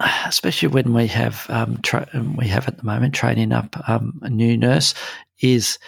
especially 0.26 0.68
when 0.68 0.92
we 0.92 1.06
have 1.06 1.46
um, 1.48 1.78
tra- 1.82 2.08
we 2.36 2.46
have 2.48 2.68
at 2.68 2.78
the 2.78 2.84
moment 2.84 3.14
training 3.14 3.52
up 3.52 3.76
um, 3.88 4.18
a 4.22 4.30
new 4.30 4.56
nurse, 4.56 4.94
is 5.40 5.78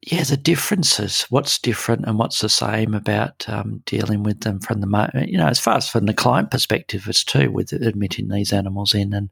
yeah 0.00 0.24
the 0.24 0.36
differences. 0.36 1.26
What's 1.28 1.58
different 1.58 2.06
and 2.06 2.18
what's 2.18 2.40
the 2.40 2.48
same 2.48 2.94
about 2.94 3.48
um, 3.48 3.82
dealing 3.84 4.22
with 4.22 4.40
them 4.40 4.58
from 4.58 4.80
the 4.80 4.86
moment 4.86 5.28
you 5.28 5.38
know 5.38 5.46
as 5.46 5.60
far 5.60 5.76
as 5.76 5.88
from 5.88 6.06
the 6.06 6.14
client 6.14 6.50
perspective, 6.50 7.06
it's 7.06 7.22
too 7.22 7.50
with 7.50 7.72
admitting 7.72 8.28
these 8.28 8.52
animals 8.54 8.94
in 8.94 9.12
and 9.12 9.28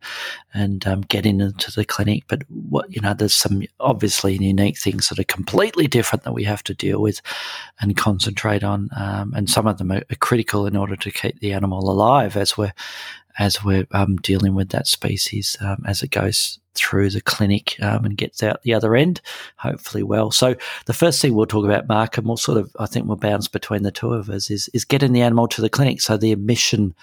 and 0.53 0.87
um, 0.87 1.01
getting 1.01 1.41
into 1.41 1.73
the 1.73 1.85
clinic. 1.85 2.25
But 2.29 2.43
what 2.49 2.95
you 2.95 3.01
know, 3.01 3.15
there's 3.15 3.35
some 3.35 3.63
obviously 3.81 4.37
unique 4.37 4.79
things 4.79 5.09
that 5.09 5.19
are 5.19 5.25
completely 5.25 5.87
different 5.87 6.25
that 6.25 6.35
we 6.35 6.45
have 6.45 6.63
to 6.65 6.75
deal 6.75 7.01
with 7.01 7.23
and 7.81 7.97
concentrate 7.97 8.63
on, 8.63 8.91
um, 8.95 9.33
and 9.35 9.49
some 9.49 9.67
of 9.67 9.79
them 9.79 9.91
are 9.91 10.03
critical 10.21 10.67
in 10.67 10.77
order 10.77 10.97
to 10.97 11.11
keep 11.11 11.41
the 11.41 11.55
animal 11.55 11.91
alive 11.91 12.37
as 12.37 12.59
we're 12.59 12.75
as 13.41 13.65
we're 13.65 13.87
um, 13.93 14.17
dealing 14.17 14.55
with 14.55 14.69
that 14.69 14.87
species 14.87 15.57
um, 15.63 15.83
as 15.87 16.03
it 16.03 16.11
goes 16.11 16.61
through 16.75 17.11
the 17.11 17.23
clinic 17.23 17.75
um, 17.83 18.05
and 18.05 18.17
gets 18.17 18.43
out 18.43 18.63
the 18.63 18.75
other 18.75 18.95
end, 18.95 19.21
hopefully 19.57 20.03
well. 20.03 20.31
So 20.31 20.55
the 20.85 20.93
first 20.93 21.21
thing 21.21 21.35
we'll 21.35 21.47
talk 21.47 21.65
about, 21.65 21.89
Mark, 21.89 22.19
and 22.19 22.27
we'll 22.27 22.37
sort 22.37 22.59
of, 22.59 22.71
I 22.79 22.87
think 22.87 23.07
we'll 23.07 23.17
bounce 23.17 23.49
between 23.49 23.83
the 23.83 23.91
two 23.91 24.13
of 24.13 24.29
us, 24.29 24.51
is, 24.51 24.69
is 24.75 24.85
getting 24.85 25.13
the 25.13 25.23
animal 25.23 25.49
to 25.49 25.63
the 25.63 25.71
clinic. 25.71 26.03
So 26.03 26.17
the 26.17 26.33
admission 26.33 26.95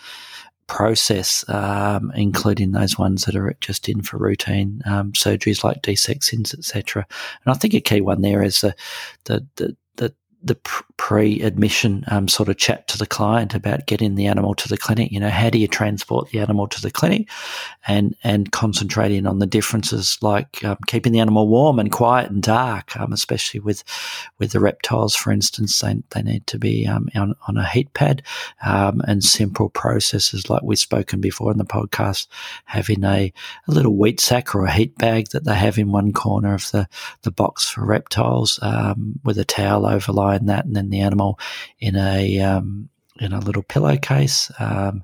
process, 0.68 1.44
um, 1.50 2.12
including 2.16 2.72
those 2.72 3.00
ones 3.00 3.24
that 3.24 3.36
are 3.36 3.56
just 3.60 3.90
in 3.90 4.04
for 4.04 4.18
routine 4.18 4.82
um, 4.86 5.14
surgeries 5.14 5.64
like 5.64 5.82
desexings, 5.82 6.58
etc. 6.58 7.08
And 7.46 7.54
I 7.54 7.58
think 7.58 7.74
a 7.74 7.82
key 7.82 8.02
one 8.02 8.22
there 8.22 8.44
is 8.44 8.62
the 8.62 8.76
the, 9.26 9.46
the 9.56 9.76
the 9.96 10.14
pre-admission 10.98 12.04
um, 12.08 12.28
sort 12.28 12.50
of 12.50 12.58
chat 12.58 12.88
to 12.88 12.98
the 12.98 13.06
client 13.06 13.54
about 13.54 13.86
getting 13.86 14.16
the 14.16 14.26
animal 14.26 14.54
to 14.56 14.68
the 14.68 14.78
clinic. 14.78 15.12
You 15.12 15.20
know, 15.20 15.30
how 15.30 15.50
do 15.50 15.58
you 15.58 15.68
transport 15.68 16.30
the 16.30 16.40
animal 16.40 16.68
to 16.68 16.82
the 16.82 16.92
clinic, 16.92 17.30
and 17.88 18.16
and 18.24 18.52
concentrating 18.52 19.26
on 19.26 19.40
the 19.40 19.46
differences 19.46 20.18
like 20.22 20.64
um, 20.64 20.78
keeping 20.88 21.14
the 21.14 21.20
animal 21.20 21.48
warm 21.48 21.80
and 21.80 21.92
quiet 21.92 22.30
and 22.30 22.42
dark, 22.44 22.98
um, 22.98 23.14
especially 23.14 23.60
with 23.60 23.84
with 24.40 24.52
the 24.52 24.60
reptiles, 24.60 25.16
for 25.16 25.32
instance, 25.32 25.80
they, 25.80 26.02
they 26.12 26.22
need 26.22 26.46
to 26.48 26.60
be 26.60 26.88
um, 26.88 27.10
on, 27.16 27.36
on 27.48 27.58
a 27.58 27.68
heat 27.68 27.94
pad, 27.94 28.22
um, 28.66 29.02
and 29.08 29.24
simple 29.24 29.70
processes 29.70 30.50
like 30.50 30.64
we've 30.64 30.80
spoken 30.80 31.22
before 31.22 31.52
in 31.52 31.58
the 31.58 31.66
podcast, 31.66 32.28
having 32.66 33.04
a, 33.04 33.32
a 33.68 33.72
little 33.72 33.96
wheat 33.96 34.20
sack 34.20 34.54
or 34.56 34.66
a 34.66 34.72
heat 34.72 34.98
bag 34.98 35.30
that 35.30 35.46
they 35.46 35.56
have 35.56 35.78
in 35.78 35.92
one 35.92 36.14
corner 36.14 36.54
of 36.54 36.70
the 36.72 36.88
the 37.24 37.32
box 37.32 37.70
for 37.70 37.86
reptiles 37.86 38.60
um, 38.62 39.20
with 39.24 39.38
a 39.38 39.46
towel 39.46 39.86
overlying 39.86 40.37
that, 40.46 40.66
and 40.66 40.76
then 40.76 40.90
the 40.90 41.02
animal 41.02 41.40
in 41.80 41.96
a 41.96 42.40
um, 42.40 42.90
in 43.20 43.34
a 43.34 43.40
little 43.40 43.64
pillowcase 43.64 44.52
um, 44.60 45.04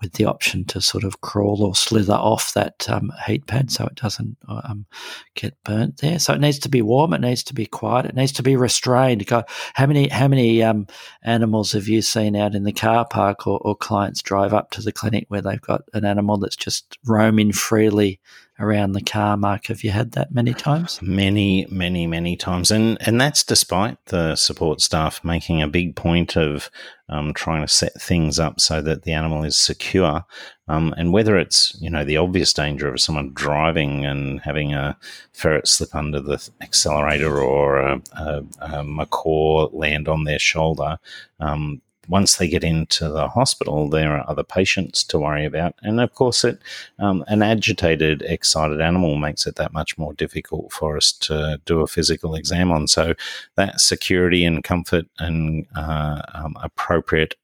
with 0.00 0.12
the 0.14 0.24
option 0.24 0.64
to 0.64 0.80
sort 0.80 1.04
of 1.04 1.20
crawl 1.20 1.62
or 1.62 1.74
slither 1.74 2.14
off 2.14 2.52
that 2.54 2.88
um, 2.88 3.12
heat 3.26 3.46
pad 3.46 3.70
so 3.70 3.86
it 3.86 3.94
doesn't 3.94 4.36
um, 4.48 4.86
get 5.34 5.56
burnt 5.64 5.98
there. 5.98 6.18
So 6.18 6.34
it 6.34 6.40
needs 6.40 6.58
to 6.60 6.68
be 6.68 6.82
warm. 6.82 7.12
It 7.12 7.20
needs 7.20 7.42
to 7.44 7.54
be 7.54 7.66
quiet. 7.66 8.06
It 8.06 8.14
needs 8.14 8.32
to 8.32 8.42
be 8.42 8.56
restrained. 8.56 9.28
How 9.28 9.86
many 9.86 10.08
how 10.08 10.28
many 10.28 10.62
um, 10.62 10.86
animals 11.22 11.72
have 11.72 11.88
you 11.88 12.02
seen 12.02 12.36
out 12.36 12.54
in 12.54 12.64
the 12.64 12.72
car 12.72 13.06
park 13.06 13.46
or, 13.46 13.58
or 13.58 13.76
clients 13.76 14.22
drive 14.22 14.52
up 14.52 14.70
to 14.72 14.82
the 14.82 14.92
clinic 14.92 15.26
where 15.28 15.42
they've 15.42 15.60
got 15.60 15.82
an 15.94 16.04
animal 16.04 16.36
that's 16.36 16.56
just 16.56 16.98
roaming 17.06 17.52
freely 17.52 18.20
around 18.58 18.92
the 18.92 19.02
car, 19.02 19.36
Mark. 19.36 19.66
Have 19.66 19.82
you 19.82 19.90
had 19.90 20.12
that 20.12 20.32
many 20.32 20.54
times? 20.54 21.00
Many, 21.02 21.66
many, 21.70 22.06
many 22.06 22.36
times, 22.36 22.70
and 22.70 22.96
and 23.06 23.20
that's 23.20 23.42
despite 23.42 24.04
the 24.06 24.36
support 24.36 24.80
staff 24.80 25.24
making 25.24 25.62
a 25.62 25.68
big 25.68 25.96
point 25.96 26.36
of 26.36 26.70
um, 27.08 27.34
trying 27.34 27.62
to 27.62 27.68
set 27.68 28.00
things 28.00 28.38
up 28.38 28.60
so 28.60 28.80
that 28.80 29.02
the 29.02 29.12
animal 29.12 29.44
is 29.44 29.58
secure. 29.58 30.24
Um, 30.66 30.94
and 30.96 31.12
whether 31.12 31.36
it's 31.36 31.76
you 31.80 31.90
know 31.90 32.04
the 32.04 32.16
obvious 32.16 32.52
danger 32.52 32.88
of 32.88 33.00
someone 33.00 33.32
driving 33.34 34.06
and 34.06 34.40
having 34.40 34.72
a 34.72 34.96
ferret 35.32 35.68
slip 35.68 35.94
under 35.94 36.20
the 36.20 36.48
accelerator 36.60 37.38
or 37.40 37.78
a, 37.78 38.02
a, 38.16 38.42
a 38.60 38.84
macaw 38.84 39.68
land 39.72 40.08
on 40.08 40.24
their 40.24 40.38
shoulder, 40.38 40.98
um, 41.40 41.82
once 42.08 42.36
they 42.36 42.48
get 42.48 42.64
into 42.64 43.08
the 43.08 43.28
hospital, 43.28 43.88
there 43.88 44.16
are 44.16 44.28
other 44.28 44.44
patients 44.44 45.04
to 45.04 45.18
worry 45.18 45.44
about. 45.44 45.74
And 45.82 46.00
of 46.00 46.14
course, 46.14 46.44
it 46.44 46.60
um, 46.98 47.24
an 47.28 47.42
agitated, 47.42 48.22
excited 48.22 48.80
animal 48.80 49.16
makes 49.16 49.46
it 49.46 49.56
that 49.56 49.72
much 49.72 49.96
more 49.98 50.12
difficult 50.14 50.72
for 50.72 50.96
us 50.96 51.12
to 51.12 51.60
do 51.64 51.80
a 51.80 51.86
physical 51.86 52.34
exam 52.34 52.70
on. 52.70 52.88
So 52.88 53.14
that 53.56 53.80
security 53.80 54.44
and 54.44 54.62
comfort 54.64 55.06
and 55.18 55.66
uh, 55.74 56.22
um, 56.34 56.56
appropriate 56.62 57.34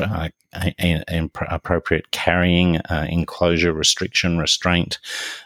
uh, 0.00 0.28
and, 0.78 1.04
and, 1.08 1.30
appropriate 1.48 2.10
carrying, 2.10 2.76
uh, 2.76 3.06
enclosure, 3.08 3.72
restriction, 3.72 4.38
restraint. 4.38 4.98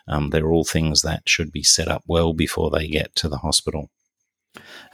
Um, 0.09 0.31
they're 0.31 0.51
all 0.51 0.65
things 0.65 1.03
that 1.03 1.29
should 1.29 1.53
be 1.53 1.63
set 1.63 1.89
up 1.89 2.03
well 2.07 2.33
before 2.33 2.71
they 2.71 2.89
get 2.89 3.15
to 3.17 3.29
the 3.29 3.39
hospital. 3.39 3.91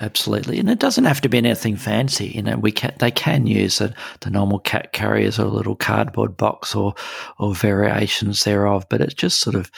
Absolutely, 0.01 0.61
and 0.61 0.71
it 0.71 0.79
doesn't 0.79 1.05
have 1.05 1.21
to 1.21 1.29
be 1.29 1.39
anything 1.39 1.77
fancy. 1.77 2.29
You 2.29 2.43
know, 2.43 2.57
we 2.57 2.71
can 2.71 2.95
they 2.99 3.11
can 3.11 3.47
use 3.47 3.81
a, 3.81 3.93
the 4.21 4.31
normal 4.31 4.61
cat 4.61 4.93
carriers 4.93 5.39
or 5.39 5.47
a 5.47 5.51
little 5.51 5.75
cardboard 5.75 6.37
box 6.37 6.75
or 6.77 6.95
or 7.39 7.55
variations 7.55 8.45
thereof, 8.45 8.87
but 8.89 9.01
it's 9.01 9.15
just 9.15 9.41
sort 9.41 9.57
of 9.57 9.71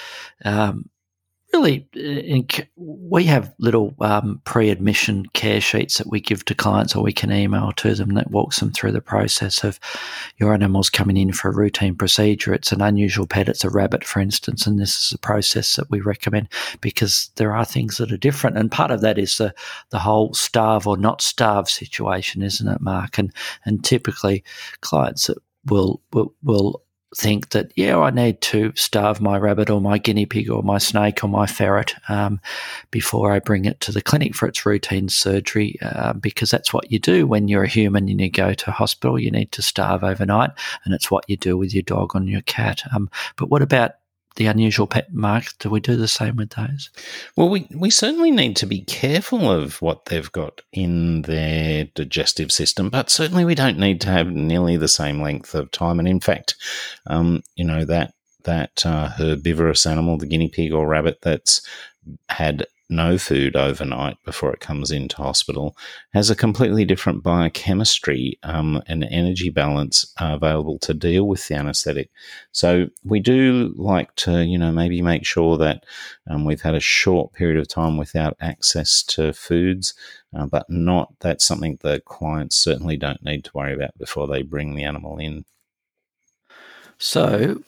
um, 0.45 0.91
really, 1.53 1.87
in, 1.95 2.47
we 2.77 3.25
have 3.25 3.55
little 3.59 3.95
um, 4.01 4.41
pre-admission 4.45 5.27
care 5.27 5.61
sheets 5.61 5.99
that 5.99 6.09
we 6.09 6.21
give 6.21 6.45
to 6.47 6.55
clients, 6.55 6.95
or 6.95 7.03
we 7.03 7.13
can 7.13 7.33
email 7.33 7.73
to 7.73 7.95
them 7.95 8.15
that 8.15 8.31
walks 8.31 8.61
them 8.61 8.73
through 8.73 8.93
the 8.93 9.01
process 9.01 9.65
of 9.65 9.79
your 10.39 10.55
animal's 10.55 10.91
coming 10.91 11.17
in 11.17 11.33
for 11.33 11.49
a 11.49 11.57
routine 11.57 11.95
procedure. 11.95 12.55
It's 12.55 12.73
an 12.73 12.81
unusual 12.81 13.27
pet; 13.27 13.49
it's 13.49 13.65
a 13.65 13.71
rabbit, 13.71 14.05
for 14.05 14.21
instance, 14.21 14.67
and 14.67 14.79
this 14.79 15.07
is 15.07 15.13
a 15.13 15.19
process 15.19 15.77
that 15.77 15.91
we 15.91 16.01
recommend 16.01 16.49
because 16.81 17.31
there 17.37 17.55
are 17.55 17.65
things 17.65 17.99
that 17.99 18.13
are 18.13 18.17
different, 18.17 18.57
and 18.57 18.71
part 18.71 18.91
of 18.91 19.01
that 19.01 19.19
is 19.19 19.37
the 19.37 19.55
the 19.91 19.99
whole 19.99 20.35
starve 20.35 20.87
or 20.87 20.97
not 20.97 21.23
starve 21.23 21.69
situation, 21.69 22.43
isn't 22.43 22.69
it, 22.69 22.81
Mark? 22.81 23.19
And 23.19 23.33
and 23.65 23.85
typically, 23.85 24.45
clients 24.81 25.31
will 25.67 26.01
will 26.13 26.35
will 26.43 26.83
think 27.17 27.51
that 27.51 27.73
yeah 27.75 27.99
I 27.99 28.11
need 28.11 28.41
to 28.43 28.73
starve 28.77 29.21
my 29.21 29.37
rabbit 29.37 29.69
or 29.69 29.81
my 29.81 29.99
guinea 29.99 30.27
pig 30.27 30.49
or 30.49 30.63
my 30.63 30.79
snake 30.79 31.25
or 31.25 31.29
my 31.29 31.47
ferret 31.47 31.95
um, 32.09 32.41
before 32.91 33.33
I 33.33 33.41
bring 33.41 33.65
it 33.65 33.81
to 33.81 33.93
the 33.93 34.03
clinic 34.03 34.35
for 34.35 34.47
its 34.47 34.65
routine 34.65 35.09
surgery 35.09 35.77
uh, 35.83 36.13
because 36.13 36.51
that's 36.51 36.73
what 36.73 36.93
you 36.93 36.99
do 36.99 37.27
when 37.27 37.49
you're 37.49 37.65
a 37.65 37.69
human 37.69 38.09
and 38.09 38.21
you 38.21 38.31
go 38.31 38.55
to 38.55 38.71
hospital. 38.71 39.19
You 39.19 39.31
need 39.31 39.51
to 39.53 39.63
starve 39.63 40.05
overnight 40.05 40.51
and 40.85 40.95
it's 40.95 41.11
what 41.11 41.29
you 41.29 41.37
do 41.37 41.57
with 41.57 41.75
your 41.75 41.83
dog 41.83 42.15
and 42.15 42.29
your 42.29 42.43
cat. 42.43 42.83
Um, 42.95 43.11
but 43.37 43.51
what 43.51 43.63
about 43.63 43.95
the 44.41 44.47
unusual 44.47 44.87
pet 44.87 45.13
mark, 45.13 45.45
do 45.59 45.69
we 45.69 45.81
do 45.81 45.97
the 45.97 46.09
same 46.09 46.37
with 46.37 46.49
those? 46.53 46.89
Well, 47.37 47.51
we, 47.51 47.69
we 47.77 47.91
certainly 47.91 48.31
need 48.31 48.57
to 48.57 48.67
be 48.67 48.81
careful 48.81 49.51
of 49.51 49.83
what 49.83 50.07
they've 50.07 50.33
got 50.33 50.63
in 50.73 51.21
their 51.23 51.85
digestive 51.95 52.51
system, 52.51 52.89
but 52.89 53.11
certainly 53.11 53.45
we 53.45 53.55
don't 53.55 53.79
need 53.79 54.01
to 54.01 54.09
have 54.09 54.29
nearly 54.29 54.79
the 54.79 54.89
same 54.89 55.21
length 55.21 55.55
of 55.55 55.71
time. 55.71 55.99
And 55.99 56.09
in 56.09 56.21
fact, 56.21 56.55
um, 57.07 57.43
you 57.55 57.67
know, 57.67 57.85
that 57.85 58.15
that 58.45 58.87
uh, 58.87 59.11
herbivorous 59.11 59.85
animal, 59.85 60.17
the 60.17 60.27
guinea 60.27 60.49
pig 60.49 60.73
or 60.73 60.89
rabbit 60.89 61.19
that's 61.21 61.61
had 62.31 62.65
no 62.91 63.17
food 63.17 63.57
overnight 63.57 64.17
before 64.25 64.53
it 64.53 64.61
comes 64.61 64.91
into 64.91 65.17
hospital 65.17 65.77
has 66.13 66.29
a 66.29 66.37
completely 66.37 66.85
different 66.85 67.23
biochemistry 67.23 68.39
um, 68.43 68.83
and 68.87 69.05
energy 69.05 69.49
balance 69.49 70.13
uh, 70.21 70.33
available 70.35 70.79
to 70.81 70.93
deal 70.93 71.27
with 71.27 71.47
the 71.47 71.55
anesthetic. 71.55 72.11
So 72.53 72.89
we 73.05 73.21
do 73.21 73.73
like 73.77 74.15
to, 74.17 74.45
you 74.45 74.59
know, 74.59 74.73
maybe 74.73 75.01
make 75.03 75.25
sure 75.25 75.57
that 75.59 75.85
um, 76.29 76.45
we've 76.45 76.63
had 76.63 76.75
a 76.75 76.81
short 76.81 77.33
period 77.33 77.59
of 77.59 77.69
time 77.69 77.97
without 77.97 78.37
access 78.41 79.03
to 79.05 79.33
foods, 79.33 79.95
uh, 80.37 80.47
but 80.47 80.69
not 80.69 81.15
that's 81.21 81.45
something 81.45 81.79
the 81.81 82.01
clients 82.05 82.57
certainly 82.57 82.97
don't 82.97 83.25
need 83.25 83.45
to 83.45 83.51
worry 83.55 83.75
about 83.75 83.97
before 83.99 84.27
they 84.27 84.43
bring 84.43 84.75
the 84.75 84.85
animal 84.85 85.19
in. 85.19 85.45
So 86.99 87.63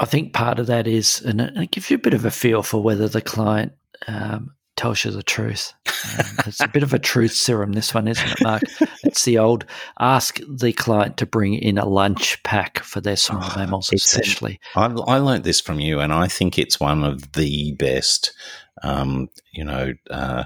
I 0.00 0.06
think 0.06 0.32
part 0.32 0.58
of 0.58 0.66
that 0.68 0.86
is, 0.86 1.20
and 1.20 1.40
it 1.40 1.70
gives 1.70 1.90
you 1.90 1.96
a 1.96 2.00
bit 2.00 2.14
of 2.14 2.24
a 2.24 2.30
feel 2.30 2.62
for 2.62 2.82
whether 2.82 3.06
the 3.06 3.20
client 3.20 3.72
um, 4.06 4.54
tells 4.76 5.04
you 5.04 5.10
the 5.10 5.22
truth. 5.22 5.74
Um, 5.86 6.26
it's 6.46 6.60
a 6.60 6.68
bit 6.68 6.82
of 6.82 6.94
a 6.94 6.98
truth 6.98 7.32
serum, 7.32 7.72
this 7.72 7.92
one, 7.92 8.08
isn't 8.08 8.30
it, 8.30 8.42
Mark? 8.42 8.62
It's 9.04 9.24
the 9.24 9.38
old 9.38 9.66
ask 9.98 10.40
the 10.48 10.72
client 10.72 11.18
to 11.18 11.26
bring 11.26 11.54
in 11.54 11.76
a 11.76 11.86
lunch 11.86 12.42
pack 12.42 12.78
for 12.80 13.00
their 13.00 13.16
small 13.16 13.42
oh, 13.42 13.52
mammals, 13.56 13.90
especially. 13.92 14.58
I, 14.76 14.86
I 14.86 15.18
learned 15.18 15.44
this 15.44 15.60
from 15.60 15.80
you, 15.80 16.00
and 16.00 16.12
I 16.12 16.28
think 16.28 16.58
it's 16.58 16.80
one 16.80 17.04
of 17.04 17.32
the 17.32 17.72
best, 17.72 18.32
um, 18.82 19.28
you 19.52 19.64
know, 19.64 19.92
uh, 20.10 20.44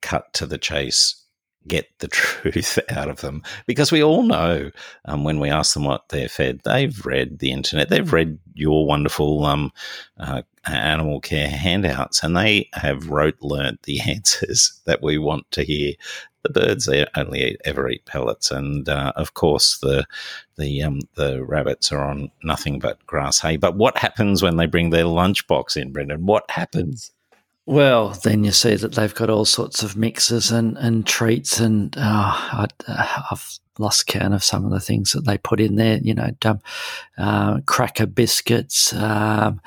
cut 0.00 0.32
to 0.34 0.46
the 0.46 0.58
chase 0.58 1.25
get 1.66 1.86
the 1.98 2.08
truth 2.08 2.78
out 2.90 3.08
of 3.08 3.20
them 3.20 3.42
because 3.66 3.92
we 3.92 4.02
all 4.02 4.22
know 4.22 4.70
um, 5.06 5.24
when 5.24 5.40
we 5.40 5.50
ask 5.50 5.74
them 5.74 5.84
what 5.84 6.08
they're 6.08 6.28
fed, 6.28 6.60
they've 6.64 7.04
read 7.04 7.38
the 7.38 7.52
internet, 7.52 7.88
they've 7.88 8.12
read 8.12 8.38
your 8.54 8.86
wonderful 8.86 9.44
um, 9.44 9.72
uh, 10.18 10.42
animal 10.66 11.20
care 11.20 11.48
handouts, 11.48 12.22
and 12.22 12.36
they 12.36 12.68
have 12.72 13.08
rote 13.08 13.40
learnt 13.40 13.82
the 13.82 14.00
answers 14.06 14.80
that 14.86 15.02
we 15.02 15.18
want 15.18 15.50
to 15.52 15.62
hear. 15.64 15.94
The 16.42 16.60
birds 16.60 16.84
they 16.84 17.04
only 17.16 17.42
eat, 17.42 17.60
ever 17.64 17.88
eat 17.88 18.06
pellets, 18.06 18.52
and 18.52 18.88
uh, 18.88 19.12
of 19.16 19.34
course 19.34 19.78
the 19.78 20.06
the 20.56 20.80
um, 20.80 21.00
the 21.16 21.44
rabbits 21.44 21.90
are 21.90 22.04
on 22.04 22.30
nothing 22.44 22.78
but 22.78 23.04
grass 23.04 23.40
hay. 23.40 23.56
But 23.56 23.76
what 23.76 23.98
happens 23.98 24.44
when 24.44 24.56
they 24.56 24.66
bring 24.66 24.90
their 24.90 25.06
lunchbox 25.06 25.76
in, 25.76 25.92
Brendan? 25.92 26.24
What 26.24 26.48
happens? 26.48 27.10
Well, 27.66 28.10
then 28.10 28.44
you 28.44 28.52
see 28.52 28.76
that 28.76 28.94
they've 28.94 29.14
got 29.14 29.28
all 29.28 29.44
sorts 29.44 29.82
of 29.82 29.96
mixes 29.96 30.52
and, 30.52 30.78
and 30.78 31.04
treats, 31.04 31.58
and 31.58 31.92
oh, 31.98 32.00
I, 32.00 32.68
have 33.28 33.44
lost 33.80 34.06
count 34.06 34.34
of 34.34 34.44
some 34.44 34.64
of 34.64 34.70
the 34.70 34.80
things 34.80 35.12
that 35.12 35.24
they 35.24 35.36
put 35.36 35.58
in 35.58 35.74
there. 35.74 35.98
You 35.98 36.14
know, 36.14 36.30
um, 36.44 36.60
uh, 37.18 37.60
cracker 37.66 38.06
biscuits, 38.06 38.92
um, 38.92 39.60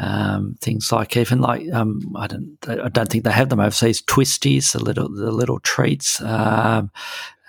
um, 0.00 0.56
things 0.62 0.90
like 0.90 1.16
even 1.16 1.40
like 1.40 1.70
um, 1.72 2.00
I 2.16 2.26
don't 2.26 2.56
I 2.66 2.88
don't 2.88 3.08
think 3.08 3.24
they 3.24 3.30
have 3.30 3.50
them 3.50 3.60
overseas. 3.60 4.02
Twisties, 4.02 4.72
the 4.72 4.82
little 4.82 5.08
the 5.08 5.30
little 5.30 5.60
treats, 5.60 6.22
um, 6.22 6.90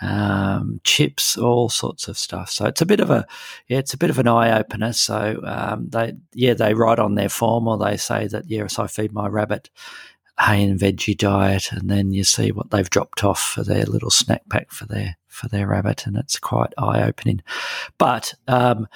um, 0.01 0.81
chips, 0.83 1.37
all 1.37 1.69
sorts 1.69 2.09
of 2.09 2.17
stuff. 2.17 2.49
So 2.49 2.65
it's 2.65 2.81
a 2.81 2.85
bit 2.85 2.99
of 2.99 3.09
a 3.09 3.25
yeah, 3.67 3.77
it's 3.77 3.93
a 3.93 3.97
bit 3.97 4.09
of 4.09 4.19
an 4.19 4.27
eye 4.27 4.59
opener. 4.59 4.91
So 4.91 5.39
um, 5.45 5.87
they 5.89 6.13
yeah 6.33 6.53
they 6.53 6.73
write 6.73 6.99
on 6.99 7.15
their 7.15 7.29
form 7.29 7.69
or 7.69 7.77
they 7.77 7.95
say 7.95 8.27
that 8.27 8.49
yes 8.49 8.77
I 8.77 8.87
feed 8.87 9.13
my 9.13 9.27
rabbit 9.27 9.69
hay 10.39 10.63
and 10.63 10.79
veggie 10.79 11.17
diet, 11.17 11.71
and 11.71 11.89
then 11.89 12.11
you 12.11 12.23
see 12.23 12.51
what 12.51 12.71
they've 12.71 12.89
dropped 12.89 13.23
off 13.23 13.41
for 13.41 13.63
their 13.63 13.85
little 13.85 14.09
snack 14.09 14.41
pack 14.49 14.71
for 14.71 14.85
their 14.85 15.17
for 15.27 15.47
their 15.47 15.67
rabbit, 15.67 16.05
and 16.05 16.17
it's 16.17 16.37
quite 16.37 16.73
eye 16.77 17.03
opening. 17.03 17.41
But 17.97 18.33
um, 18.47 18.87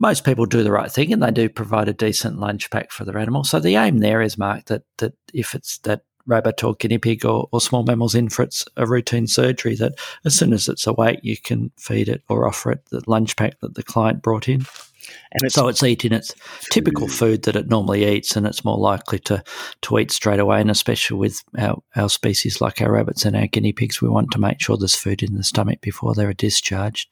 most 0.00 0.24
people 0.24 0.46
do 0.46 0.64
the 0.64 0.72
right 0.72 0.90
thing 0.90 1.12
and 1.12 1.22
they 1.22 1.30
do 1.30 1.48
provide 1.48 1.88
a 1.88 1.92
decent 1.92 2.40
lunch 2.40 2.70
pack 2.70 2.90
for 2.90 3.04
their 3.04 3.18
animal. 3.18 3.44
So 3.44 3.60
the 3.60 3.76
aim 3.76 3.98
there 3.98 4.22
is, 4.22 4.38
Mark, 4.38 4.64
that 4.64 4.82
that 4.98 5.12
if 5.32 5.54
it's 5.54 5.78
that 5.78 6.02
rabbit 6.26 6.62
or 6.64 6.74
guinea 6.74 6.98
pig 6.98 7.24
or, 7.24 7.48
or 7.52 7.60
small 7.60 7.82
mammals 7.82 8.14
in 8.14 8.28
for 8.28 8.42
its 8.42 8.64
a 8.76 8.86
routine 8.86 9.26
surgery, 9.26 9.74
that 9.76 9.94
as 10.24 10.34
soon 10.34 10.52
as 10.52 10.68
it's 10.68 10.86
awake, 10.86 11.20
you 11.22 11.36
can 11.36 11.70
feed 11.76 12.08
it 12.08 12.22
or 12.28 12.46
offer 12.46 12.72
it 12.72 12.84
the 12.90 13.02
lunch 13.06 13.36
pack 13.36 13.60
that 13.60 13.74
the 13.74 13.82
client 13.82 14.22
brought 14.22 14.48
in. 14.48 14.64
And 15.32 15.42
it's, 15.44 15.54
so 15.54 15.68
it's 15.68 15.82
eating 15.82 16.12
its 16.12 16.34
typical 16.70 17.08
food 17.08 17.42
that 17.42 17.56
it 17.56 17.68
normally 17.68 18.04
eats, 18.04 18.36
and 18.36 18.46
it's 18.46 18.64
more 18.64 18.78
likely 18.78 19.18
to, 19.20 19.42
to 19.82 19.98
eat 19.98 20.10
straight 20.10 20.40
away. 20.40 20.60
And 20.60 20.70
especially 20.70 21.18
with 21.18 21.42
our, 21.58 21.82
our 21.96 22.08
species 22.08 22.60
like 22.60 22.80
our 22.80 22.92
rabbits 22.92 23.24
and 23.24 23.36
our 23.36 23.46
guinea 23.46 23.72
pigs, 23.72 24.02
we 24.02 24.08
want 24.08 24.30
to 24.32 24.40
make 24.40 24.60
sure 24.60 24.76
there's 24.76 24.94
food 24.94 25.22
in 25.22 25.34
the 25.34 25.44
stomach 25.44 25.80
before 25.80 26.14
they're 26.14 26.32
discharged. 26.32 27.08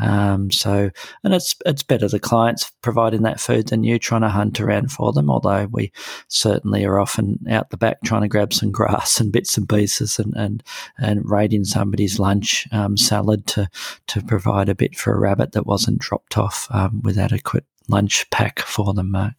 Um, 0.00 0.50
so, 0.50 0.90
and 1.24 1.34
it's 1.34 1.54
it's 1.64 1.82
better 1.82 2.08
the 2.08 2.20
clients 2.20 2.70
providing 2.82 3.22
that 3.22 3.40
food 3.40 3.68
than 3.68 3.84
you 3.84 3.98
trying 3.98 4.22
to 4.22 4.28
hunt 4.28 4.60
around 4.60 4.92
for 4.92 5.12
them. 5.12 5.30
Although 5.30 5.68
we 5.70 5.92
certainly 6.28 6.84
are 6.84 6.98
often 6.98 7.38
out 7.48 7.70
the 7.70 7.76
back 7.76 7.98
trying 8.04 8.22
to 8.22 8.28
grab 8.28 8.52
some 8.52 8.70
grass 8.82 9.20
and 9.20 9.32
bits 9.32 9.56
and 9.56 9.68
pieces 9.68 10.18
and 10.18 10.34
and, 10.36 10.62
and 10.98 11.30
raiding 11.30 11.64
somebody's 11.64 12.18
lunch 12.18 12.66
um, 12.72 12.96
salad 12.96 13.46
to 13.46 13.68
to 14.08 14.22
provide 14.22 14.68
a 14.68 14.74
bit 14.74 14.96
for 14.96 15.12
a 15.12 15.18
rabbit 15.18 15.52
that 15.52 15.66
wasn't 15.66 15.98
dropped 15.98 16.38
off 16.38 16.68
um, 16.70 17.00
with 17.02 17.16
adequate 17.42 17.64
lunch 17.88 18.28
pack 18.30 18.60
for 18.60 18.94
them, 18.94 19.10
Mark. 19.10 19.34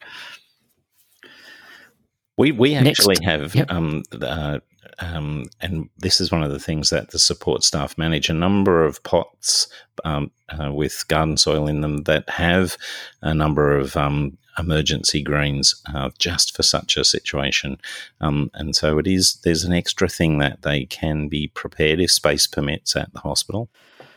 We 2.37 2.51
we 2.51 2.75
actually 2.75 3.15
Next. 3.21 3.25
have 3.25 3.55
yep. 3.55 3.71
um, 3.71 4.03
uh, 4.21 4.59
um, 4.99 5.45
and 5.61 5.89
this 5.97 6.19
is 6.19 6.31
one 6.31 6.43
of 6.43 6.51
the 6.51 6.59
things 6.59 6.89
that 6.89 7.11
the 7.11 7.19
support 7.19 7.63
staff 7.63 7.97
manage 7.97 8.29
a 8.29 8.33
number 8.33 8.83
of 8.83 9.01
pots 9.03 9.67
um, 10.03 10.31
uh, 10.49 10.73
with 10.73 11.07
garden 11.07 11.37
soil 11.37 11.67
in 11.67 11.81
them 11.81 12.03
that 12.03 12.29
have 12.29 12.77
a 13.21 13.33
number 13.33 13.77
of 13.77 13.95
um, 13.95 14.37
emergency 14.57 15.21
greens 15.21 15.81
uh, 15.93 16.09
just 16.17 16.55
for 16.55 16.63
such 16.63 16.97
a 16.97 17.03
situation. 17.03 17.77
Um, 18.19 18.51
and 18.53 18.75
so 18.75 18.97
it 18.97 19.07
is. 19.07 19.39
There's 19.43 19.63
an 19.63 19.73
extra 19.73 20.09
thing 20.09 20.39
that 20.39 20.63
they 20.63 20.85
can 20.85 21.27
be 21.27 21.47
prepared 21.47 21.99
if 21.99 22.11
space 22.11 22.47
permits 22.47 22.95
at 22.95 23.13
the 23.13 23.19
hospital. 23.19 23.69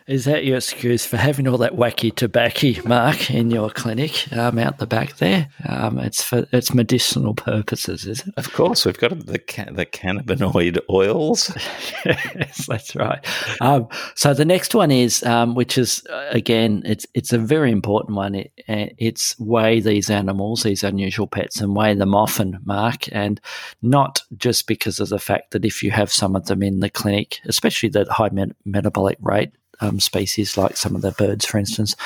Is 0.06 0.24
that 0.26 0.44
your 0.44 0.58
excuse 0.58 1.04
for 1.04 1.16
having 1.16 1.48
all 1.48 1.58
that 1.58 1.72
wacky 1.72 2.14
tobacco, 2.14 2.80
Mark, 2.86 3.28
in 3.28 3.50
your 3.50 3.70
clinic 3.70 4.32
um, 4.32 4.56
out 4.56 4.78
the 4.78 4.86
back 4.86 5.16
there? 5.16 5.48
Um, 5.68 5.98
it's 5.98 6.22
for 6.22 6.46
it's 6.52 6.72
medicinal 6.72 7.34
purposes, 7.34 8.06
is 8.06 8.20
it? 8.20 8.32
Of 8.36 8.52
course, 8.52 8.86
we've 8.86 8.96
got 8.96 9.10
the 9.10 9.42
the 9.72 9.84
cannabinoid 9.84 10.78
oils. 10.88 11.50
yes, 12.06 12.66
that's 12.68 12.94
right. 12.94 13.18
Um, 13.60 13.88
so 14.14 14.32
the 14.32 14.44
next 14.44 14.76
one 14.76 14.92
is, 14.92 15.24
um, 15.24 15.56
which 15.56 15.76
is 15.76 16.06
uh, 16.08 16.28
again, 16.30 16.82
it's 16.84 17.06
it's 17.14 17.32
a 17.32 17.38
very 17.38 17.72
important 17.72 18.16
one. 18.16 18.36
It, 18.36 18.52
it's 18.68 19.36
weigh 19.40 19.80
these 19.80 20.08
animals, 20.08 20.62
these 20.62 20.84
unusual 20.84 21.26
pets, 21.26 21.60
and 21.60 21.74
weigh 21.74 21.94
them 21.94 22.14
often, 22.14 22.60
Mark, 22.64 23.08
and 23.10 23.40
not 23.82 24.22
just 24.36 24.68
because 24.68 25.00
of 25.00 25.08
the 25.08 25.18
fact 25.18 25.50
that 25.50 25.64
if 25.64 25.82
you 25.82 25.90
have 25.90 26.12
some 26.12 26.36
of 26.36 26.46
them 26.46 26.62
in 26.62 26.78
the 26.78 26.90
clinic, 26.90 27.40
especially 27.46 27.88
the 27.88 28.06
high 28.08 28.28
met- 28.28 28.54
metabolic 28.64 29.18
rate 29.20 29.50
um, 29.80 30.00
species, 30.00 30.56
like 30.56 30.76
some 30.76 30.94
of 30.94 31.02
the 31.02 31.12
birds, 31.12 31.44
for 31.44 31.58
instance, 31.58 31.96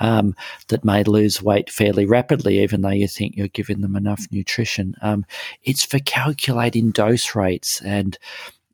um, 0.00 0.34
that 0.68 0.84
may 0.84 1.04
lose 1.04 1.42
weight 1.42 1.70
fairly 1.70 2.06
rapidly, 2.06 2.60
even 2.60 2.82
though 2.82 2.88
you 2.90 3.08
think 3.08 3.36
you're 3.36 3.48
giving 3.48 3.80
them 3.80 3.96
enough 3.96 4.26
nutrition. 4.30 4.94
Um, 5.02 5.24
it's 5.62 5.84
for 5.84 5.98
calculating 5.98 6.90
dose 6.90 7.34
rates, 7.34 7.80
and 7.82 8.18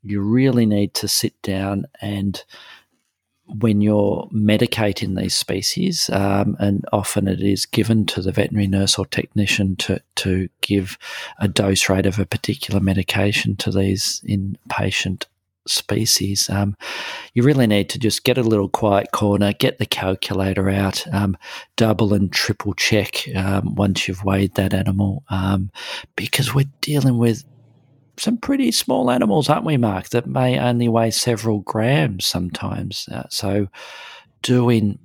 you 0.03 0.21
really 0.21 0.65
need 0.65 0.93
to 0.95 1.07
sit 1.07 1.39
down 1.41 1.85
and 2.01 2.43
when 3.47 3.79
you're 3.79 4.27
medicating 4.33 5.17
these 5.17 5.35
species, 5.35 6.09
um, 6.11 6.57
and 6.59 6.85
often 6.91 7.27
it 7.27 7.41
is 7.41 7.65
given 7.65 8.05
to 8.05 8.21
the 8.21 8.31
veterinary 8.31 8.67
nurse 8.67 8.99
or 8.99 9.05
technician 9.05 9.75
to, 9.77 10.01
to 10.15 10.49
give 10.61 10.97
a 11.39 11.47
dose 11.47 11.87
rate 11.87 12.05
of 12.05 12.19
a 12.19 12.25
particular 12.25 12.81
medication 12.81 13.55
to 13.55 13.71
these 13.71 14.21
inpatient 14.27 15.25
species, 15.69 16.49
um, 16.49 16.75
you 17.33 17.43
really 17.43 17.67
need 17.67 17.89
to 17.89 17.99
just 17.99 18.23
get 18.23 18.37
a 18.37 18.43
little 18.43 18.69
quiet 18.69 19.11
corner, 19.11 19.53
get 19.53 19.77
the 19.77 19.85
calculator 19.85 20.69
out, 20.69 21.05
um, 21.13 21.37
double 21.75 22.13
and 22.13 22.31
triple 22.31 22.73
check 22.73 23.27
um, 23.35 23.75
once 23.75 24.07
you've 24.07 24.23
weighed 24.23 24.55
that 24.55 24.73
animal, 24.73 25.23
um, 25.29 25.71
because 26.15 26.53
we're 26.53 26.69
dealing 26.81 27.17
with 27.17 27.43
some 28.17 28.37
pretty 28.37 28.71
small 28.71 29.11
animals, 29.11 29.49
aren't 29.49 29.65
we, 29.65 29.77
Mark, 29.77 30.09
that 30.09 30.27
may 30.27 30.59
only 30.59 30.89
weigh 30.89 31.11
several 31.11 31.59
grams 31.59 32.25
sometimes. 32.25 33.07
Uh, 33.11 33.23
so 33.29 33.67
doing 34.41 34.97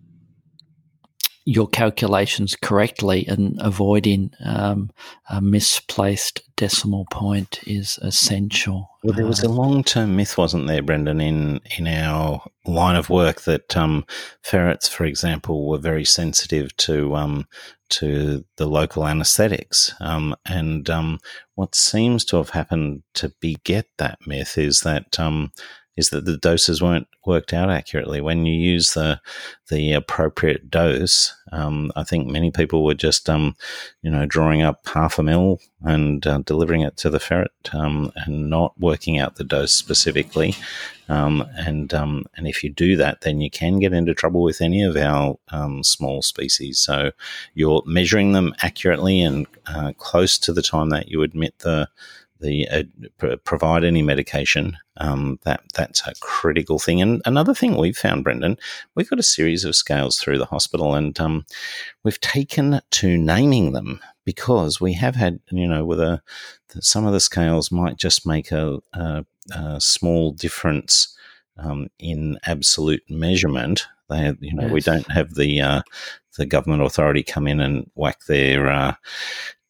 your 1.45 1.67
calculations 1.67 2.55
correctly 2.55 3.27
and 3.27 3.59
avoiding 3.61 4.33
um, 4.45 4.91
a 5.29 5.41
misplaced 5.41 6.43
decimal 6.57 7.05
point 7.11 7.59
is 7.67 7.99
essential. 8.03 8.89
Well, 9.03 9.15
there 9.15 9.27
was 9.27 9.43
a 9.43 9.49
uh, 9.49 9.51
long 9.51 9.83
term 9.83 10.17
myth, 10.17 10.39
wasn't 10.39 10.69
there, 10.69 10.83
Brendan, 10.83 11.21
in, 11.21 11.61
in 11.77 11.89
our 11.89 12.43
line 12.65 12.95
of 12.95 13.11
work 13.11 13.43
that 13.43 13.77
um, 13.77 14.05
ferrets, 14.43 14.89
for 14.89 15.05
example, 15.05 15.69
were 15.69 15.79
very 15.79 16.05
sensitive 16.05 16.77
to 16.79 17.17
um, 17.17 17.47
to 17.91 18.45
the 18.57 18.67
local 18.67 19.07
anaesthetics. 19.07 19.95
Um, 20.01 20.35
and 20.47 20.89
um, 20.89 21.19
what 21.57 21.75
seems 21.75 22.25
to 22.27 22.37
have 22.37 22.51
happened 22.51 23.03
to 23.15 23.35
beget 23.41 23.87
that 23.99 24.19
myth 24.27 24.57
is 24.57 24.81
that 24.81 25.21
um, 25.21 25.53
is 25.97 26.11
that 26.11 26.25
the 26.25 26.39
doses 26.39 26.81
weren't 26.81 27.07
worked 27.27 27.53
out 27.53 27.71
accurately. 27.71 28.21
When 28.21 28.47
you 28.47 28.55
use 28.55 28.95
the 28.95 29.21
the 29.69 29.93
appropriate 29.93 30.71
dose, 30.71 31.35
um, 31.51 31.93
I 31.97 32.03
think 32.05 32.27
many 32.29 32.51
people 32.51 32.85
were 32.85 32.95
just 32.95 33.29
um, 33.29 33.57
you 34.03 34.11
know 34.11 34.27
drawing 34.27 34.63
up 34.63 34.87
half 34.89 35.19
a 35.19 35.23
mil 35.23 35.61
and 35.83 36.27
uh, 36.27 36.39
delivering 36.39 36.83
it 36.83 36.97
to 36.99 37.11
the 37.11 37.21
ferret 37.21 37.51
um, 37.73 38.13
and 38.17 38.49
not 38.49 38.79
working 38.79 39.19
out 39.19 39.37
the 39.37 39.45
dose 39.45 39.73
specifically. 39.73 40.55
Um, 41.09 41.47
and 41.57 41.93
um, 41.93 42.25
and 42.37 42.47
if 42.47 42.65
you 42.65 42.71
do 42.71 42.97
that, 42.97 43.21
then 43.21 43.41
you 43.41 43.51
can 43.51 43.79
get 43.79 43.93
into 43.93 44.15
trouble 44.15 44.43
with 44.43 44.63
any 44.63 44.83
of 44.83 44.97
our 44.97 45.39
um, 45.49 45.83
small 45.83 46.23
species. 46.23 46.79
So 46.79 47.11
you're 47.55 47.83
measuring 47.85 48.33
them 48.33 48.55
accurately 48.63 49.21
and 49.21 49.47
uh, 49.67 49.93
close 49.99 50.39
to 50.39 50.53
the 50.53 50.63
time 50.63 50.89
that 50.91 51.09
you 51.09 51.23
admit 51.23 51.59
the 51.59 51.89
the 52.43 52.69
uh, 52.69 53.37
provide 53.45 53.85
any 53.85 54.03
medication. 54.03 54.77
Um, 54.99 55.39
that 55.45 55.63
that's 55.75 56.07
a 56.07 56.13
critical 56.21 56.79
thing. 56.79 57.01
And 57.01 57.23
another 57.25 57.55
thing 57.55 57.77
we've 57.77 57.97
found, 57.97 58.25
Brendan, 58.25 58.59
we've 58.95 59.09
got 59.09 59.19
a 59.19 59.25
series 59.25 59.65
of 59.65 59.75
scales 59.75 60.19
through 60.19 60.39
the 60.39 60.45
hospital, 60.47 60.95
and 60.95 61.19
um, 61.19 61.47
we've 62.05 62.21
taken 62.21 62.81
to 62.91 63.17
naming 63.17 63.73
them 63.73 64.01
because 64.25 64.81
we 64.81 64.93
have 64.95 65.17
had, 65.17 65.41
you 65.51 65.67
know, 65.67 65.85
with 65.85 66.01
a 66.01 66.23
some 66.81 67.07
of 67.07 67.13
the 67.13 67.21
scales 67.21 67.71
might 67.71 67.97
just 67.97 68.27
make 68.27 68.51
a, 68.51 68.79
a, 68.93 69.25
a 69.55 69.81
small 69.81 70.33
difference 70.33 71.17
um, 71.59 71.89
in 71.99 72.39
absolute 72.47 73.03
measurement. 73.09 73.87
They, 74.09 74.35
you 74.41 74.55
know, 74.55 74.65
yes. 74.65 74.73
we 74.73 74.81
don't 74.81 75.11
have 75.11 75.35
the 75.35 75.61
uh, 75.61 75.83
the 76.37 76.47
government 76.47 76.83
authority 76.83 77.23
come 77.23 77.47
in 77.47 77.61
and 77.61 77.91
whack 77.95 78.25
their 78.27 78.69
uh, 78.69 78.95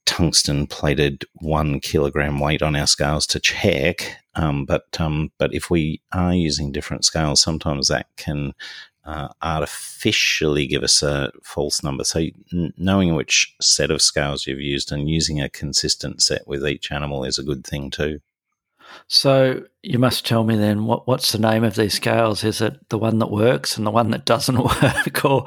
tungsten 0.06 0.66
plated 0.66 1.24
one 1.34 1.80
kilogram 1.80 2.38
weight 2.38 2.62
on 2.62 2.76
our 2.76 2.86
scales 2.86 3.26
to 3.28 3.40
check. 3.40 4.16
Um, 4.34 4.64
but 4.64 4.84
um, 4.98 5.30
but 5.38 5.54
if 5.54 5.70
we 5.70 6.00
are 6.12 6.34
using 6.34 6.72
different 6.72 7.04
scales, 7.04 7.42
sometimes 7.42 7.88
that 7.88 8.06
can 8.16 8.54
uh, 9.04 9.28
artificially 9.42 10.66
give 10.66 10.82
us 10.82 11.02
a 11.02 11.32
false 11.42 11.82
number. 11.82 12.04
So 12.04 12.20
n- 12.52 12.72
knowing 12.76 13.14
which 13.14 13.54
set 13.60 13.90
of 13.90 14.00
scales 14.00 14.46
you've 14.46 14.60
used 14.60 14.92
and 14.92 15.08
using 15.08 15.40
a 15.40 15.48
consistent 15.48 16.22
set 16.22 16.46
with 16.46 16.66
each 16.66 16.92
animal 16.92 17.24
is 17.24 17.38
a 17.38 17.42
good 17.44 17.66
thing 17.66 17.90
too. 17.90 18.20
So 19.08 19.64
you 19.82 19.98
must 19.98 20.26
tell 20.26 20.44
me 20.44 20.56
then 20.56 20.84
what 20.84 21.06
what's 21.06 21.32
the 21.32 21.38
name 21.38 21.64
of 21.64 21.74
these 21.74 21.94
scales? 21.94 22.44
Is 22.44 22.60
it 22.60 22.88
the 22.88 22.98
one 22.98 23.18
that 23.18 23.30
works 23.30 23.76
and 23.76 23.86
the 23.86 23.90
one 23.90 24.10
that 24.10 24.24
doesn't 24.24 24.58
work, 24.82 25.24
or 25.24 25.44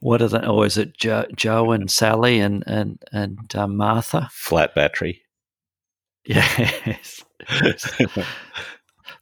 what 0.00 0.22
are 0.22 0.28
the, 0.28 0.46
or 0.48 0.66
is 0.66 0.76
it 0.76 0.96
Joe, 0.96 1.26
Joe 1.36 1.72
and 1.72 1.90
Sally 1.90 2.40
and 2.40 2.64
and 2.66 3.02
and 3.12 3.54
uh, 3.54 3.66
Martha? 3.66 4.28
Flat 4.32 4.74
battery. 4.74 5.22
Yes. 6.24 7.24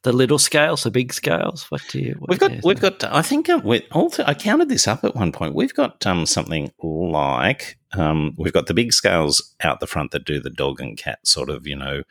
the 0.07 0.13
little 0.13 0.39
scales, 0.39 0.83
the 0.83 0.91
big 0.91 1.13
scales. 1.13 1.65
What 1.69 1.81
do 1.89 1.99
you? 1.99 2.15
What 2.17 2.29
we've 2.29 2.39
got. 2.39 2.63
We've 2.63 2.79
got. 2.79 3.03
I 3.03 3.21
think 3.21 3.49
uh, 3.49 3.59
we 3.61 3.85
also. 3.91 4.23
I 4.25 4.33
counted 4.33 4.69
this 4.69 4.87
up 4.87 5.03
at 5.03 5.15
one 5.15 5.33
point. 5.33 5.53
We've 5.53 5.73
got 5.73 6.05
um, 6.05 6.25
something 6.25 6.71
like 6.81 7.77
um, 7.91 8.33
we've 8.37 8.53
got 8.53 8.67
the 8.67 8.73
big 8.73 8.93
scales 8.93 9.53
out 9.61 9.81
the 9.81 9.87
front 9.87 10.11
that 10.11 10.23
do 10.23 10.39
the 10.39 10.49
dog 10.49 10.79
and 10.79 10.97
cat 10.97 11.19
sort 11.27 11.49
of, 11.49 11.67
you 11.67 11.75
know. 11.75 12.03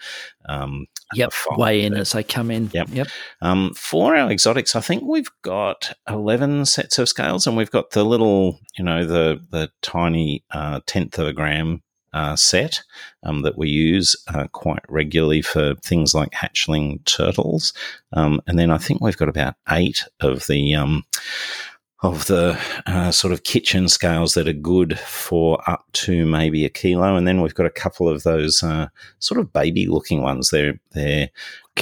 Um, 0.47 0.89
yep, 1.15 1.33
way 1.53 1.87
in 1.87 1.95
as 1.95 2.13
they 2.13 2.23
come 2.23 2.51
in. 2.51 2.69
Yep. 2.75 2.89
Yep. 2.93 3.09
Um, 3.41 3.73
for 3.73 4.15
our 4.15 4.31
exotics, 4.31 4.77
I 4.77 4.81
think 4.81 5.03
we've 5.03 5.31
got 5.41 5.95
eleven 6.07 6.67
sets 6.67 6.99
of 6.99 7.09
scales, 7.09 7.47
and 7.47 7.57
we've 7.57 7.71
got 7.71 7.93
the 7.93 8.05
little, 8.05 8.61
you 8.77 8.85
know, 8.85 9.07
the 9.07 9.41
the 9.51 9.71
tiny 9.81 10.45
uh, 10.51 10.81
tenth 10.85 11.19
of 11.19 11.29
a 11.29 11.33
gram 11.33 11.83
uh, 12.13 12.37
set 12.37 12.83
um, 13.23 13.43
that 13.43 13.59
we 13.59 13.69
use 13.69 14.17
uh, 14.29 14.47
quite 14.53 14.83
regularly 14.89 15.43
for 15.43 15.75
things 15.77 16.15
like 16.15 16.31
hatchling 16.31 17.05
turtles. 17.05 17.73
Um, 18.13 18.41
and 18.47 18.59
then 18.59 18.71
I 18.71 18.79
think 18.79 19.01
we've 19.01 19.17
got 19.17 19.29
about 19.29 19.55
eight 19.71 20.05
of 20.21 20.47
the 20.47 20.75
um, 20.75 21.05
of 22.03 22.27
the 22.27 22.59
uh, 22.87 23.11
sort 23.11 23.33
of 23.33 23.45
kitchen 23.45 23.89
scales 23.89 24.35
that 24.35 24.47
are 24.47 24.53
good 24.53 24.99
for 24.99 25.63
up 25.69 25.87
to 25.93 26.27
maybe 26.27 26.65
a 26.65 26.71
kilo, 26.71 27.17
and 27.17 27.27
then 27.27 27.41
we've 27.41 27.55
got 27.55 27.67
a 27.67 27.71
couple 27.71 28.09
of 28.09 28.23
those 28.23 28.63
uh, 28.63 28.89
sort 29.19 29.41
of 29.41 29.53
baby 29.53 29.87
looking 29.87 30.23
ones. 30.23 30.51
They're 30.51 30.79
they're 30.93 31.31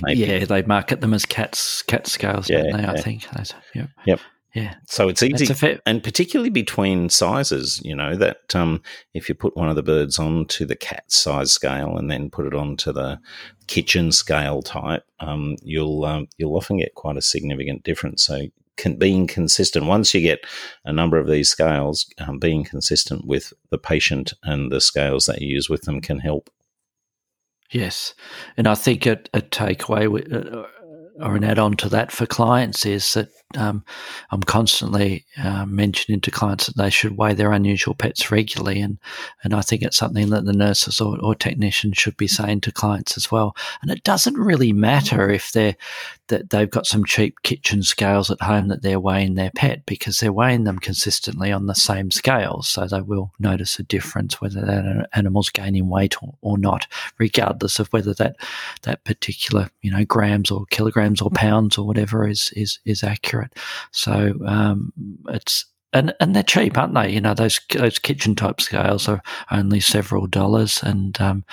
maybe, 0.03 0.21
yeah, 0.21 0.45
they 0.45 0.63
market 0.63 1.01
them 1.01 1.15
as 1.15 1.25
cats 1.25 1.83
cat 1.83 2.07
scales, 2.07 2.49
yeah, 2.49 2.63
don't 2.63 2.83
they? 2.83 2.87
I 2.87 3.01
think. 3.01 3.27
Yep. 3.75 3.89
Yep. 4.07 4.21
Yeah. 4.55 4.77
So 4.87 5.09
it's 5.09 5.23
easy, 5.23 5.53
fair- 5.53 5.81
and 5.85 6.01
particularly 6.01 6.51
between 6.51 7.09
sizes, 7.09 7.81
you 7.85 7.95
know, 7.95 8.15
that 8.15 8.55
um, 8.55 8.83
if 9.13 9.29
you 9.29 9.35
put 9.35 9.57
one 9.57 9.69
of 9.69 9.75
the 9.75 9.83
birds 9.83 10.17
onto 10.17 10.65
the 10.65 10.77
cat 10.77 11.11
size 11.11 11.51
scale 11.51 11.97
and 11.97 12.09
then 12.09 12.31
put 12.31 12.47
it 12.47 12.55
onto 12.55 12.93
the 12.93 13.19
kitchen 13.67 14.13
scale 14.13 14.63
type, 14.63 15.05
um, 15.19 15.57
you'll 15.63 16.05
um, 16.05 16.29
you'll 16.39 16.57
often 16.57 16.79
get 16.79 16.95
quite 16.95 17.17
a 17.17 17.23
significant 17.23 17.83
difference. 17.83 18.23
So 18.23 18.47
can, 18.77 18.97
being 18.97 19.27
consistent, 19.27 19.87
once 19.87 20.15
you 20.15 20.21
get 20.21 20.47
a 20.85 20.93
number 20.93 21.19
of 21.19 21.27
these 21.27 21.51
scales, 21.51 22.07
um, 22.19 22.39
being 22.39 22.63
consistent 22.63 23.27
with 23.27 23.53
the 23.71 23.79
patient 23.79 24.35
and 24.45 24.71
the 24.71 24.81
scales 24.81 25.27
that 25.27 25.43
you 25.43 25.49
use 25.49 25.69
with 25.69 25.83
them 25.83 26.01
can 26.01 26.21
help. 26.21 26.49
Yes, 27.71 28.15
and 28.57 28.69
I 28.69 28.77
think 28.77 29.05
a, 29.07 29.19
a 29.33 29.41
takeaway 29.41 30.33
uh, 30.33 30.67
or 31.21 31.37
an 31.37 31.45
add-on 31.45 31.77
to 31.77 31.89
that 31.89 32.11
for 32.11 32.27
clients 32.27 32.85
is 32.85 33.15
that 33.15 33.29
um, 33.57 33.85
I'm 34.31 34.43
constantly 34.43 35.25
uh, 35.43 35.65
mentioning 35.67 36.21
to 36.23 36.31
clients 36.31 36.67
that 36.67 36.77
they 36.77 36.91
should 36.91 37.17
weigh 37.17 37.35
their 37.35 37.53
unusual 37.53 37.95
pets 37.95 38.31
regularly, 38.31 38.81
and 38.81 38.99
and 39.43 39.55
I 39.55 39.61
think 39.61 39.83
it's 39.83 39.97
something 39.97 40.31
that 40.31 40.45
the 40.45 40.53
nurses 40.53 41.01
or, 41.01 41.19
or 41.21 41.35
technicians 41.35 41.97
should 41.97 42.17
be 42.17 42.27
saying 42.27 42.63
to 42.63 42.73
clients 42.73 43.17
as 43.17 43.31
well. 43.31 43.55
And 43.83 43.91
it 43.91 44.03
doesn't 44.03 44.37
really 44.37 44.73
matter 44.73 45.31
if 45.31 45.53
they're 45.53 45.77
that 46.29 46.51
they've 46.51 46.71
got 46.71 46.87
some 46.87 47.05
cheap 47.05 47.43
kitchen 47.43 47.83
scales 47.83 48.31
at 48.31 48.41
home 48.41 48.69
that 48.69 48.83
they're 48.83 48.99
weighing 48.99 49.35
their 49.35 49.51
pet 49.55 49.85
because 49.85 50.19
they're 50.19 50.33
weighing 50.33 50.65
them 50.65 50.79
consistently 50.79 51.53
on 51.53 51.67
the 51.67 51.75
same 51.75 52.11
scales, 52.11 52.67
so 52.67 52.87
they 52.87 53.03
will 53.03 53.31
notice 53.39 53.79
a 53.79 53.83
difference 53.83 54.41
whether 54.41 54.63
that 54.63 55.09
animal's 55.13 55.51
gaining 55.51 55.89
weight 55.89 56.21
or, 56.23 56.35
or 56.41 56.59
not, 56.59 56.87
regardless 57.19 57.79
of 57.79 57.89
whether 57.93 58.15
that 58.15 58.37
that 58.83 59.05
particular 59.05 59.71
you 59.83 59.91
know 59.91 60.05
grams 60.05 60.51
or 60.51 60.65
kilograms 60.71 61.04
or 61.23 61.31
pounds 61.31 61.79
or 61.79 61.87
whatever 61.87 62.29
is 62.29 62.53
is 62.57 62.79
is 62.85 63.03
accurate. 63.03 63.53
So 63.93 64.35
um, 64.47 64.93
it's 65.29 65.67
and 65.95 66.13
and 66.19 66.35
they're 66.35 66.43
cheap, 66.43 66.77
aren't 66.77 66.93
they? 66.93 67.11
You 67.11 67.21
know, 67.21 67.35
those 67.35 67.61
those 67.71 67.99
kitchen 67.99 68.35
type 68.35 68.61
scales 68.61 69.09
are 69.09 69.23
only 69.51 69.81
several 69.81 70.27
dollars, 70.27 70.83
and 70.83 71.19
um, 71.21 71.45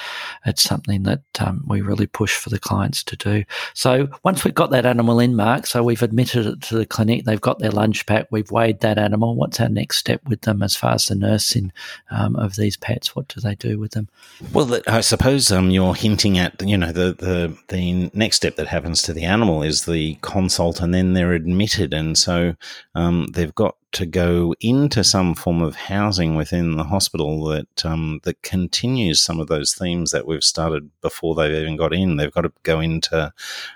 it's 0.45 0.63
something 0.63 1.03
that 1.03 1.21
um, 1.39 1.63
we 1.67 1.81
really 1.81 2.07
push 2.07 2.35
for 2.35 2.49
the 2.49 2.59
clients 2.59 3.03
to 3.05 3.15
do. 3.15 3.43
So 3.73 4.09
once 4.23 4.43
we've 4.43 4.53
got 4.53 4.71
that 4.71 4.85
animal 4.85 5.19
in, 5.19 5.35
Mark, 5.35 5.67
so 5.67 5.83
we've 5.83 6.01
admitted 6.01 6.47
it 6.47 6.61
to 6.63 6.75
the 6.75 6.85
clinic, 6.85 7.25
they've 7.25 7.39
got 7.39 7.59
their 7.59 7.71
lunch 7.71 8.05
pack, 8.07 8.27
we've 8.31 8.51
weighed 8.51 8.79
that 8.79 8.97
animal. 8.97 9.35
What's 9.35 9.59
our 9.59 9.69
next 9.69 9.97
step 9.97 10.21
with 10.27 10.41
them 10.41 10.63
as 10.63 10.75
far 10.75 10.93
as 10.93 11.05
the 11.05 11.15
nursing 11.15 11.71
um, 12.09 12.35
of 12.35 12.55
these 12.55 12.75
pets? 12.75 13.15
What 13.15 13.27
do 13.27 13.39
they 13.39 13.55
do 13.55 13.77
with 13.77 13.91
them? 13.91 14.09
Well, 14.51 14.81
I 14.87 15.01
suppose 15.01 15.51
um, 15.51 15.69
you're 15.69 15.95
hinting 15.95 16.39
at 16.39 16.61
you 16.61 16.77
know 16.77 16.91
the 16.91 17.13
the 17.13 17.55
the 17.67 18.09
next 18.15 18.37
step 18.37 18.55
that 18.55 18.67
happens 18.67 19.03
to 19.03 19.13
the 19.13 19.23
animal 19.23 19.61
is 19.61 19.85
the 19.85 20.15
consult, 20.21 20.81
and 20.81 20.93
then 20.93 21.13
they're 21.13 21.33
admitted, 21.33 21.93
and 21.93 22.17
so 22.17 22.55
um, 22.95 23.27
they've 23.33 23.53
got 23.53 23.75
to 23.93 24.05
go 24.05 24.55
into 24.61 25.03
some 25.03 25.35
form 25.35 25.61
of 25.61 25.75
housing 25.75 26.35
within 26.35 26.77
the 26.77 26.85
hospital 26.85 27.43
that 27.45 27.85
um, 27.85 28.21
that 28.23 28.41
continues 28.41 29.21
some 29.21 29.39
of 29.39 29.47
those 29.47 29.73
themes 29.73 30.11
that 30.11 30.25
we've 30.25 30.43
started 30.43 30.89
before 31.01 31.35
they've 31.35 31.61
even 31.61 31.75
got 31.75 31.93
in. 31.93 32.15
They've 32.15 32.31
got 32.31 32.41
to 32.41 32.53
go 32.63 32.79
into 32.79 33.33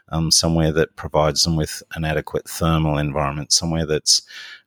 um, 0.10 0.32
somewhere 0.32 0.72
that 0.72 0.96
provides 0.96 1.44
them 1.44 1.56
with 1.56 1.84
an 1.96 2.06
adequate 2.06 2.48
thermal 2.48 2.98
environment, 2.98 3.52
somewhere 3.52 3.86
that's 3.86 4.22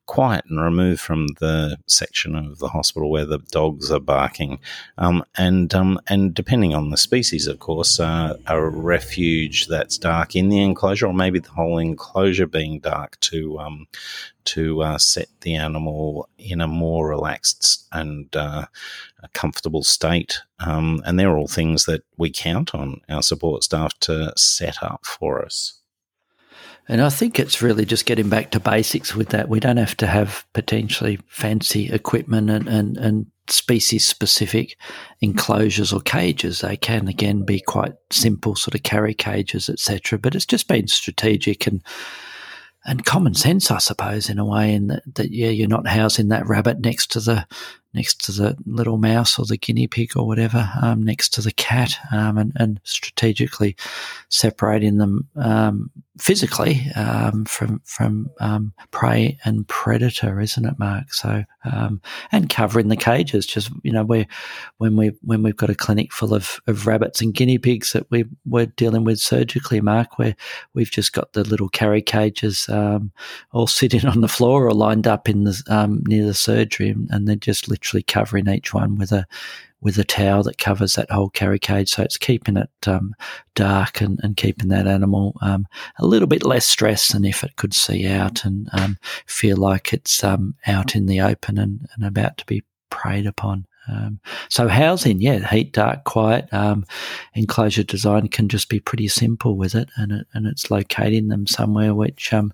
quiet 0.08 0.44
and 0.48 0.60
removed 0.60 1.00
from 1.00 1.28
the 1.38 1.76
section 1.86 2.34
of 2.34 2.58
the 2.58 2.68
hospital 2.68 3.10
where 3.10 3.26
the 3.26 3.38
dogs 3.50 3.92
are 3.92 4.00
barking. 4.00 4.58
Um, 4.96 5.22
and 5.36 5.72
um, 5.74 6.00
and 6.08 6.34
depending 6.34 6.74
on 6.74 6.90
the 6.90 6.96
species, 6.96 7.46
of 7.46 7.60
course, 7.60 8.00
uh, 8.00 8.36
a 8.46 8.60
refuge 8.60 9.68
that's 9.68 9.98
dark 9.98 10.34
in 10.34 10.48
the 10.48 10.60
enclosure, 10.60 11.06
or 11.06 11.14
maybe 11.14 11.38
the 11.38 11.50
whole 11.50 11.78
enclosure 11.78 12.46
being 12.46 12.80
dark 12.80 13.20
to 13.20 13.60
um, 13.60 13.86
to 14.44 14.82
uh, 14.82 14.98
set 14.98 15.28
the 15.42 15.54
animal 15.54 16.28
in 16.38 16.62
a 16.62 16.66
more 16.66 17.06
relaxed 17.08 17.86
and 17.92 18.34
uh, 18.34 18.64
comfortable 19.34 19.84
state. 19.84 20.40
Um, 20.58 21.02
and 21.04 21.20
they're 21.20 21.36
all 21.36 21.48
things 21.48 21.84
that 21.84 22.02
we 22.16 22.30
count 22.30 22.74
on 22.74 23.02
our 23.10 23.22
support 23.22 23.62
staff 23.62 23.92
to 24.00 24.32
set 24.36 24.82
up 24.82 25.04
for 25.04 25.44
us. 25.44 25.77
And 26.88 27.03
I 27.03 27.11
think 27.11 27.38
it's 27.38 27.61
really 27.61 27.85
just 27.85 28.07
getting 28.07 28.31
back 28.31 28.51
to 28.53 28.61
basics 28.61 29.14
with 29.14 29.29
that. 29.29 29.48
We 29.48 29.61
don't 29.61 29.77
have 29.77 29.96
to 29.98 30.07
have 30.07 30.46
potentially 30.55 31.18
fancy 31.29 31.92
equipment 31.92 32.48
and, 32.48 32.66
and, 32.66 32.96
and 32.96 33.27
species 33.48 34.07
specific 34.07 34.77
enclosures 35.20 35.92
or 35.92 36.01
cages. 36.01 36.61
They 36.61 36.77
can 36.77 37.07
again 37.07 37.44
be 37.44 37.61
quite 37.61 37.94
simple 38.11 38.57
sort 38.57 38.74
of 38.74 38.83
carry 38.85 39.14
cages, 39.14 39.68
etc. 39.68 40.18
But 40.18 40.35
it's 40.35 40.46
just 40.46 40.66
been 40.66 40.88
strategic 40.88 41.66
and 41.66 41.83
and 42.85 43.05
common 43.05 43.35
sense, 43.35 43.70
I 43.70 43.79
suppose, 43.79 44.31
in 44.31 44.38
a 44.38 44.46
way, 44.46 44.72
in 44.72 44.87
that, 44.87 45.03
that 45.16 45.31
yeah, 45.31 45.51
you're 45.51 45.68
not 45.68 45.87
housing 45.87 46.29
that 46.29 46.46
rabbit 46.46 46.81
next 46.81 47.11
to 47.12 47.20
the 47.20 47.46
next 47.92 48.24
to 48.24 48.33
the 48.33 48.57
little 48.66 48.98
mouse 48.98 49.38
or 49.38 49.44
the 49.44 49.57
guinea 49.57 49.87
pig 49.87 50.16
or 50.16 50.27
whatever, 50.27 50.70
um, 50.81 51.03
next 51.03 51.31
to 51.35 51.42
the 51.42 51.53
cat, 51.53 51.96
um, 52.12 52.38
and, 52.38 52.53
and, 52.57 52.81
strategically 52.85 53.77
separating 54.29 54.98
them 54.98 55.29
um, 55.37 55.90
physically 56.18 56.90
um, 56.94 57.44
from 57.44 57.81
from 57.85 58.31
um, 58.40 58.72
prey 58.90 59.38
and 59.44 59.66
predator, 59.68 60.40
isn't 60.40 60.64
it, 60.64 60.78
Mark? 60.78 61.12
So 61.12 61.44
um, 61.64 62.00
and 62.33 62.50
covering 62.50 62.88
the 62.88 62.96
cages, 62.96 63.46
just 63.46 63.70
you 63.83 63.92
know, 63.92 64.04
where 64.04 64.26
when 64.78 64.96
we 64.96 65.12
when 65.22 65.42
we've 65.42 65.57
got 65.57 65.70
a 65.70 65.74
clinic 65.74 66.12
full 66.12 66.35
of, 66.35 66.61
of 66.66 66.87
rabbits 66.87 67.20
and 67.20 67.35
guinea 67.35 67.59
pigs 67.59 67.92
that 67.92 68.11
we 68.11 68.24
we're 68.46 68.66
dealing 68.66 69.04
with 69.04 69.20
surgically, 69.20 69.81
Mark, 69.81 70.18
where 70.18 70.37
we've 70.74 70.90
just 70.90 71.12
got 71.12 71.33
the 71.33 71.44
little 71.44 71.68
carry 71.68 72.02
cages 72.02 72.68
all 72.68 73.66
sitting 73.66 74.07
on 74.07 74.20
the 74.20 74.28
floor 74.28 74.66
or 74.66 74.74
lined 74.74 75.07
up 75.07 75.28
in 75.28 75.44
the 75.44 75.98
near 76.07 76.26
the 76.26 76.35
surgery, 76.35 76.94
and 77.11 77.26
they're 77.26 77.37
just 77.37 77.68
literally 77.68 78.02
covering 78.02 78.48
each 78.48 78.74
one 78.74 78.96
with 78.96 79.12
a 79.12 79.26
with 79.80 79.98
a 79.98 80.04
towel 80.04 80.42
that 80.42 80.58
covers 80.58 80.94
that 80.94 81.10
whole 81.10 81.30
carry 81.30 81.58
cage. 81.58 81.90
So 81.90 82.02
it's 82.02 82.16
keeping 82.16 82.56
it 82.56 82.70
um, 82.86 83.14
dark 83.54 84.00
and, 84.00 84.18
and 84.22 84.36
keeping 84.36 84.68
that 84.68 84.86
animal 84.86 85.36
um, 85.40 85.66
a 85.98 86.06
little 86.06 86.28
bit 86.28 86.44
less 86.44 86.66
stressed 86.66 87.12
than 87.12 87.24
if 87.24 87.44
it 87.44 87.56
could 87.56 87.74
see 87.74 88.06
out 88.06 88.44
and 88.44 88.68
um, 88.72 88.98
feel 89.26 89.56
like 89.56 89.92
it's 89.92 90.24
um, 90.24 90.54
out 90.66 90.96
in 90.96 91.06
the 91.06 91.20
open 91.20 91.58
and, 91.58 91.88
and 91.94 92.04
about 92.04 92.38
to 92.38 92.46
be 92.46 92.62
preyed 92.90 93.26
upon. 93.26 93.66
Um, 93.90 94.20
so 94.50 94.68
housing, 94.68 95.20
yeah, 95.20 95.48
heat, 95.48 95.72
dark, 95.72 96.04
quiet. 96.04 96.52
Um, 96.52 96.84
enclosure 97.34 97.84
design 97.84 98.28
can 98.28 98.48
just 98.48 98.68
be 98.68 98.80
pretty 98.80 99.08
simple 99.08 99.56
with 99.56 99.74
it, 99.74 99.88
and 99.96 100.12
it, 100.12 100.26
and 100.34 100.46
it's 100.46 100.70
locating 100.70 101.28
them 101.28 101.46
somewhere 101.46 101.94
which 101.94 102.32
um, 102.34 102.52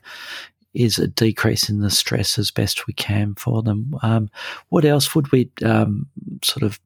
is 0.75 0.99
a 0.99 1.09
decrease 1.09 1.69
in 1.69 1.81
the 1.81 1.91
stress 1.91 2.39
as 2.39 2.51
best 2.51 2.87
we 2.87 2.95
can 2.95 3.35
for 3.35 3.63
them. 3.63 3.97
Um, 4.03 4.31
what 4.69 4.85
else 4.85 5.15
would 5.15 5.33
we 5.33 5.51
um, 5.65 6.07
sort 6.43 6.63
of 6.63 6.79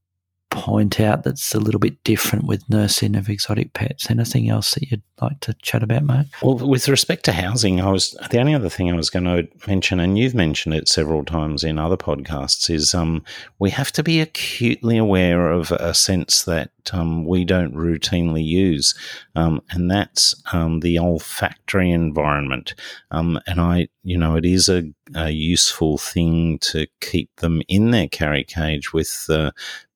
point 0.51 1.01
out 1.01 1.25
that's 1.25 1.55
a 1.55 1.61
little 1.61 1.81
bit 1.81 2.03
different 2.05 2.47
with 2.47 2.69
nursing 2.69 3.17
of 3.17 3.29
exotic 3.29 3.73
pets? 3.73 4.11
Anything 4.11 4.49
else 4.49 4.75
that 4.75 4.91
you'd 4.91 5.03
like 5.21 5.41
to 5.41 5.55
chat 5.55 5.83
about, 5.83 6.05
mate? 6.05 6.27
Well, 6.43 6.57
with 6.57 6.89
respect 6.89 7.25
to 7.25 7.33
housing, 7.33 7.81
I 7.81 7.91
was 7.91 8.17
the 8.31 8.39
only 8.39 8.55
other 8.55 8.69
thing 8.69 8.91
I 8.91 8.97
was 8.97 9.11
going 9.11 9.25
to 9.25 9.49
mention, 9.67 10.01
and 10.01 10.19
you've 10.19 10.35
mentioned 10.35 10.75
it 10.75 10.89
several 10.89 11.25
times 11.25 11.65
in 11.65 11.79
other 11.79 11.97
podcasts, 11.97 12.71
is 12.71 12.95
um, 12.95 13.25
we 13.59 13.71
have 13.71 13.93
to 13.93 14.03
be 14.03 14.21
acutely 14.21 14.97
aware 14.97 15.51
of 15.51 15.73
a 15.73 15.95
sense 15.95 16.45
that 16.45 16.71
um, 16.93 17.25
we 17.25 17.45
don't 17.45 17.75
routinely 17.75 18.45
use, 18.45 18.95
um, 19.35 19.61
and 19.71 19.91
that's 19.91 20.35
um, 20.53 20.81
the 20.81 20.99
olfactory 20.99 21.91
environment. 21.91 22.75
Um, 23.11 23.41
and 23.47 23.61
I, 23.61 23.89
you 24.03 24.19
know, 24.19 24.37
it 24.37 24.45
is 24.45 24.69
a, 24.69 24.85
a, 25.15 25.31
useful 25.31 25.99
thing 25.99 26.59
to 26.61 26.87
keep 27.01 27.35
them 27.37 27.63
in 27.69 27.91
their 27.91 28.09
carry 28.09 28.45
cage 28.45 28.93
with 28.93 29.27
uh, 29.29 29.51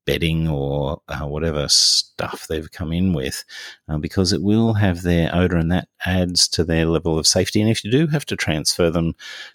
bedding 0.04 0.48
or 0.48 1.00
uh, 1.08 1.26
whatever 1.26 1.68
stuff 1.68 2.46
they've 2.48 2.70
come 2.72 2.92
in 2.92 3.12
with 3.12 3.44
uh, 3.88 3.98
because 3.98 4.32
it 4.32 4.42
will 4.42 4.74
have 4.74 5.02
their 5.02 5.34
odor 5.34 5.56
and 5.56 5.70
that 5.70 5.88
adds 6.04 6.48
to 6.48 6.64
their 6.64 6.86
level 6.86 7.18
of 7.18 7.26
safety. 7.26 7.60
And 7.60 7.70
if 7.70 7.84
you 7.84 7.90
do 7.90 8.06
have 8.08 8.24
to 8.26 8.36
transfer 8.36 8.90
them 8.90 9.14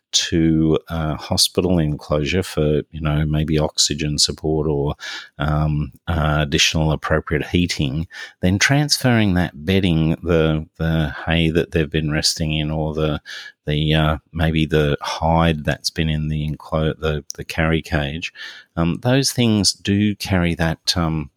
to 0.10 0.80
a 0.88 1.16
hospital 1.16 1.80
enclosure 1.80 2.44
for, 2.44 2.82
you 2.92 3.02
know, 3.02 3.26
maybe 3.26 3.60
oxygen 3.60 4.18
support 4.18 4.68
or 4.68 4.96
um, 5.38 5.92
uh, 6.08 6.38
additional 6.42 6.92
appropriate 6.92 7.48
heating, 7.48 8.08
then 8.42 8.58
transferring 8.58 9.34
that 9.34 9.66
bedding, 9.66 10.12
the 10.24 10.68
the 10.78 11.14
hay 11.26 11.50
that 11.50 11.72
they've 11.72 11.90
been 11.90 12.12
resting 12.12 12.54
in, 12.54 12.72
or 12.72 12.94
the 12.94 13.22
the 13.66 13.94
uh, 13.94 14.18
maybe 14.32 14.66
the 14.66 14.98
hide 15.02 15.66
that's 15.66 15.90
been 15.90 16.10
in 16.10 16.30
the 16.30 16.50
enclo- 16.50 16.98
the 17.00 17.24
the 17.36 17.44
carry 17.44 17.82
cage, 17.82 18.34
um, 18.78 19.00
those 19.02 19.32
things 19.32 19.74
do 19.74 20.16
carry 20.16 20.56
that. 20.56 20.96
Um, 20.96 21.32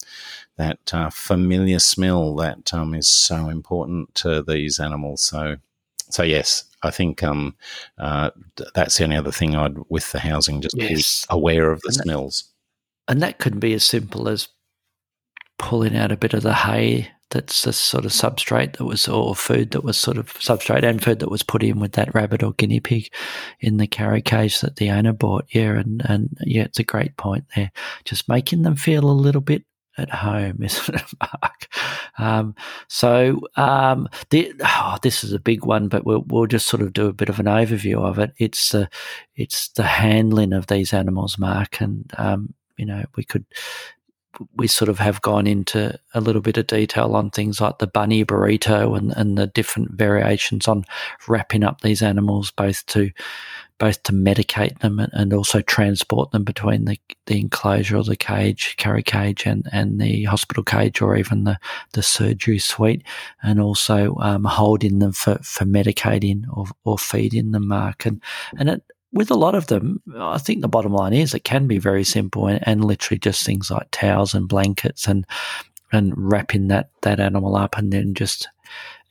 that 0.60 0.94
uh, 0.94 1.10
familiar 1.10 1.78
smell 1.78 2.36
that 2.36 2.72
um, 2.72 2.94
is 2.94 3.08
so 3.08 3.48
important 3.48 4.14
to 4.16 4.42
these 4.42 4.78
animals. 4.78 5.22
So 5.22 5.56
so 6.10 6.22
yes, 6.22 6.64
I 6.82 6.90
think 6.90 7.22
um, 7.22 7.56
uh, 7.98 8.30
that's 8.74 8.98
the 8.98 9.04
only 9.04 9.16
other 9.16 9.32
thing 9.32 9.54
I'd 9.54 9.78
with 9.88 10.12
the 10.12 10.20
housing, 10.20 10.60
just 10.60 10.76
yes. 10.76 11.26
be 11.26 11.34
aware 11.34 11.70
of 11.70 11.80
the 11.82 11.88
and 11.88 11.94
smells. 11.94 12.44
That, 13.06 13.12
and 13.12 13.22
that 13.22 13.38
could 13.38 13.60
be 13.60 13.74
as 13.74 13.84
simple 13.84 14.28
as 14.28 14.48
pulling 15.58 15.96
out 15.96 16.12
a 16.12 16.16
bit 16.16 16.34
of 16.34 16.42
the 16.42 16.54
hay 16.54 17.10
that's 17.30 17.64
a 17.64 17.72
sort 17.72 18.04
of 18.04 18.10
substrate 18.10 18.76
that 18.76 18.84
was 18.84 19.06
or 19.06 19.34
food 19.36 19.70
that 19.70 19.84
was 19.84 19.96
sort 19.96 20.18
of 20.18 20.34
substrate 20.34 20.82
and 20.82 21.02
food 21.02 21.20
that 21.20 21.30
was 21.30 21.44
put 21.44 21.62
in 21.62 21.78
with 21.78 21.92
that 21.92 22.12
rabbit 22.12 22.42
or 22.42 22.52
guinea 22.54 22.80
pig 22.80 23.08
in 23.60 23.76
the 23.76 23.86
carry 23.86 24.20
cage 24.20 24.60
that 24.60 24.76
the 24.76 24.90
owner 24.90 25.12
bought. 25.12 25.46
Yeah, 25.50 25.78
and 25.78 26.02
and 26.04 26.36
yeah, 26.40 26.64
it's 26.64 26.80
a 26.80 26.84
great 26.84 27.16
point 27.16 27.44
there. 27.54 27.70
Just 28.04 28.28
making 28.28 28.62
them 28.62 28.76
feel 28.76 29.08
a 29.08 29.12
little 29.12 29.40
bit 29.40 29.64
at 30.00 30.10
home, 30.10 30.58
isn't 30.62 30.94
it, 30.94 31.12
Mark? 31.20 31.68
Um, 32.18 32.54
so 32.88 33.40
um, 33.56 34.08
the, 34.30 34.52
oh, 34.64 34.96
this 35.02 35.22
is 35.24 35.32
a 35.32 35.38
big 35.38 35.64
one, 35.64 35.88
but 35.88 36.04
we'll, 36.04 36.24
we'll 36.26 36.46
just 36.46 36.66
sort 36.66 36.82
of 36.82 36.92
do 36.92 37.06
a 37.06 37.12
bit 37.12 37.28
of 37.28 37.38
an 37.38 37.46
overview 37.46 37.96
of 37.96 38.18
it. 38.18 38.32
It's 38.38 38.70
the 38.70 38.88
it's 39.36 39.68
the 39.68 39.84
handling 39.84 40.52
of 40.52 40.66
these 40.66 40.92
animals, 40.92 41.38
Mark, 41.38 41.80
and 41.80 42.10
um, 42.18 42.54
you 42.76 42.86
know 42.86 43.04
we 43.16 43.24
could 43.24 43.44
we 44.56 44.66
sort 44.66 44.88
of 44.88 44.98
have 44.98 45.20
gone 45.20 45.46
into 45.46 45.98
a 46.14 46.20
little 46.20 46.40
bit 46.40 46.56
of 46.56 46.66
detail 46.66 47.14
on 47.14 47.30
things 47.30 47.60
like 47.60 47.78
the 47.78 47.86
bunny 47.86 48.24
burrito 48.24 48.96
and, 48.96 49.12
and 49.16 49.36
the 49.36 49.48
different 49.48 49.92
variations 49.92 50.68
on 50.68 50.84
wrapping 51.28 51.64
up 51.64 51.80
these 51.80 52.02
animals, 52.02 52.50
both 52.50 52.86
to 52.86 53.10
both 53.80 54.02
to 54.04 54.12
medicate 54.12 54.78
them 54.78 55.00
and 55.00 55.32
also 55.32 55.62
transport 55.62 56.30
them 56.30 56.44
between 56.44 56.84
the, 56.84 57.00
the 57.26 57.40
enclosure 57.40 57.96
or 57.96 58.04
the 58.04 58.14
cage, 58.14 58.76
carry 58.76 59.02
cage, 59.02 59.46
and, 59.46 59.66
and 59.72 60.00
the 60.00 60.24
hospital 60.24 60.62
cage 60.62 61.00
or 61.00 61.16
even 61.16 61.44
the, 61.44 61.58
the 61.94 62.02
surgery 62.02 62.58
suite, 62.58 63.02
and 63.42 63.58
also 63.58 64.14
um, 64.20 64.44
holding 64.44 65.00
them 65.00 65.12
for, 65.12 65.38
for 65.42 65.64
medicating 65.64 66.44
or, 66.52 66.66
or 66.84 66.98
feeding 66.98 67.50
them, 67.50 67.68
Mark. 67.68 68.04
And, 68.04 68.22
and 68.58 68.68
it, 68.68 68.82
with 69.12 69.30
a 69.30 69.36
lot 69.36 69.54
of 69.54 69.66
them, 69.68 70.02
I 70.14 70.38
think 70.38 70.60
the 70.60 70.68
bottom 70.68 70.92
line 70.92 71.14
is 71.14 71.34
it 71.34 71.44
can 71.44 71.66
be 71.66 71.78
very 71.78 72.04
simple 72.04 72.46
and, 72.46 72.60
and 72.62 72.84
literally 72.84 73.18
just 73.18 73.44
things 73.44 73.70
like 73.70 73.88
towels 73.90 74.34
and 74.34 74.46
blankets 74.46 75.08
and 75.08 75.26
and 75.92 76.12
wrapping 76.16 76.68
that 76.68 76.90
that 77.02 77.18
animal 77.18 77.56
up 77.56 77.76
and 77.76 77.92
then 77.92 78.14
just 78.14 78.48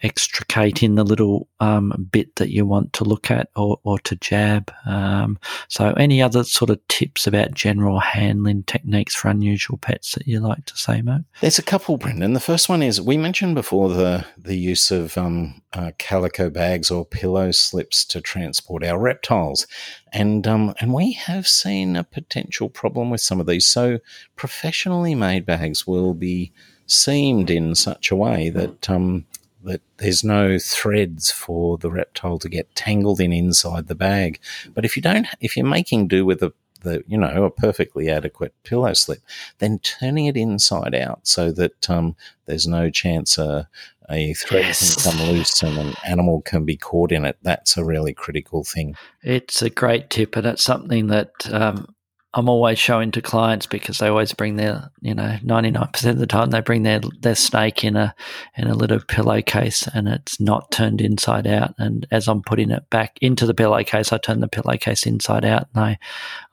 extricating 0.01 0.95
the 0.95 1.03
little 1.03 1.47
um, 1.59 2.07
bit 2.11 2.35
that 2.37 2.49
you 2.49 2.65
want 2.65 2.93
to 2.93 3.03
look 3.03 3.29
at 3.29 3.49
or, 3.55 3.79
or 3.83 3.99
to 3.99 4.15
jab. 4.15 4.71
Um, 4.85 5.37
so, 5.67 5.93
any 5.93 6.21
other 6.21 6.43
sort 6.43 6.69
of 6.69 6.85
tips 6.87 7.27
about 7.27 7.53
general 7.53 7.99
handling 7.99 8.63
techniques 8.63 9.15
for 9.15 9.27
unusual 9.29 9.77
pets 9.77 10.13
that 10.13 10.27
you 10.27 10.39
like 10.39 10.65
to 10.65 10.77
say, 10.77 11.01
Mo? 11.01 11.23
There's 11.41 11.59
a 11.59 11.63
couple, 11.63 11.97
Brendan. 11.97 12.33
The 12.33 12.39
first 12.39 12.69
one 12.69 12.81
is 12.81 13.01
we 13.01 13.17
mentioned 13.17 13.55
before 13.55 13.89
the 13.89 14.25
the 14.37 14.55
use 14.55 14.91
of 14.91 15.17
um, 15.17 15.61
uh, 15.73 15.91
calico 15.97 16.49
bags 16.49 16.89
or 16.89 17.05
pillow 17.05 17.51
slips 17.51 18.05
to 18.05 18.21
transport 18.21 18.83
our 18.83 18.99
reptiles, 18.99 19.67
and 20.13 20.47
um, 20.47 20.73
and 20.79 20.93
we 20.93 21.13
have 21.13 21.47
seen 21.47 21.95
a 21.95 22.03
potential 22.03 22.69
problem 22.69 23.09
with 23.09 23.21
some 23.21 23.39
of 23.39 23.47
these. 23.47 23.67
So, 23.67 23.99
professionally 24.35 25.15
made 25.15 25.45
bags 25.45 25.85
will 25.85 26.13
be 26.13 26.53
seamed 26.89 27.49
in 27.49 27.75
such 27.75 28.09
a 28.09 28.15
way 28.15 28.49
that 28.49 28.89
um, 28.89 29.25
that 29.63 29.81
there's 29.97 30.23
no 30.23 30.57
threads 30.59 31.31
for 31.31 31.77
the 31.77 31.91
reptile 31.91 32.39
to 32.39 32.49
get 32.49 32.73
tangled 32.75 33.19
in 33.19 33.33
inside 33.33 33.87
the 33.87 33.95
bag. 33.95 34.39
But 34.73 34.85
if 34.85 34.95
you 34.95 35.01
don't, 35.01 35.27
if 35.41 35.57
you're 35.57 35.65
making 35.65 36.07
do 36.07 36.25
with 36.25 36.41
a 36.41 36.53
the 36.81 37.03
you 37.07 37.17
know 37.17 37.43
a 37.43 37.51
perfectly 37.51 38.09
adequate 38.09 38.53
pillow 38.63 38.93
slip, 38.93 39.19
then 39.59 39.79
turning 39.79 40.25
it 40.25 40.37
inside 40.37 40.95
out 40.95 41.19
so 41.23 41.51
that 41.51 41.89
um, 41.89 42.15
there's 42.45 42.67
no 42.67 42.89
chance 42.89 43.37
a, 43.37 43.67
a 44.09 44.33
thread 44.33 44.65
yes. 44.65 44.95
can 44.95 45.11
come 45.11 45.27
loose 45.29 45.61
and 45.61 45.77
an 45.77 45.93
animal 46.05 46.41
can 46.41 46.65
be 46.65 46.77
caught 46.77 47.11
in 47.11 47.25
it. 47.25 47.37
That's 47.41 47.77
a 47.77 47.83
really 47.83 48.13
critical 48.13 48.63
thing. 48.63 48.95
It's 49.21 49.61
a 49.61 49.69
great 49.69 50.09
tip, 50.09 50.35
and 50.35 50.47
it's 50.47 50.63
something 50.63 51.07
that 51.07 51.31
um, 51.51 51.93
I'm 52.35 52.47
always 52.47 52.77
showing 52.77 53.09
to 53.11 53.23
clients 53.23 53.65
because 53.65 53.97
they 53.97 54.07
always 54.07 54.33
bring 54.33 54.55
their, 54.55 54.91
you 55.01 55.15
know, 55.15 55.37
99% 55.43 56.09
of 56.09 56.19
the 56.19 56.27
time 56.27 56.51
they 56.51 56.61
bring 56.61 56.83
their, 56.83 57.01
their 57.21 57.33
snake 57.33 57.83
in 57.83 57.95
a, 57.95 58.13
in 58.55 58.67
a 58.67 58.75
little 58.75 58.99
pillowcase 58.99 59.87
and 59.95 60.07
it's 60.07 60.39
not 60.39 60.71
turned 60.71 61.01
inside 61.01 61.47
out. 61.47 61.73
And 61.79 62.05
as 62.11 62.27
I'm 62.27 62.43
putting 62.43 62.69
it 62.69 62.87
back 62.91 63.17
into 63.19 63.47
the 63.47 63.55
pillowcase, 63.55 64.13
I 64.13 64.19
turn 64.19 64.41
the 64.41 64.47
pillowcase 64.47 65.07
inside 65.07 65.43
out 65.43 65.69
and 65.73 65.83
I, 65.83 65.99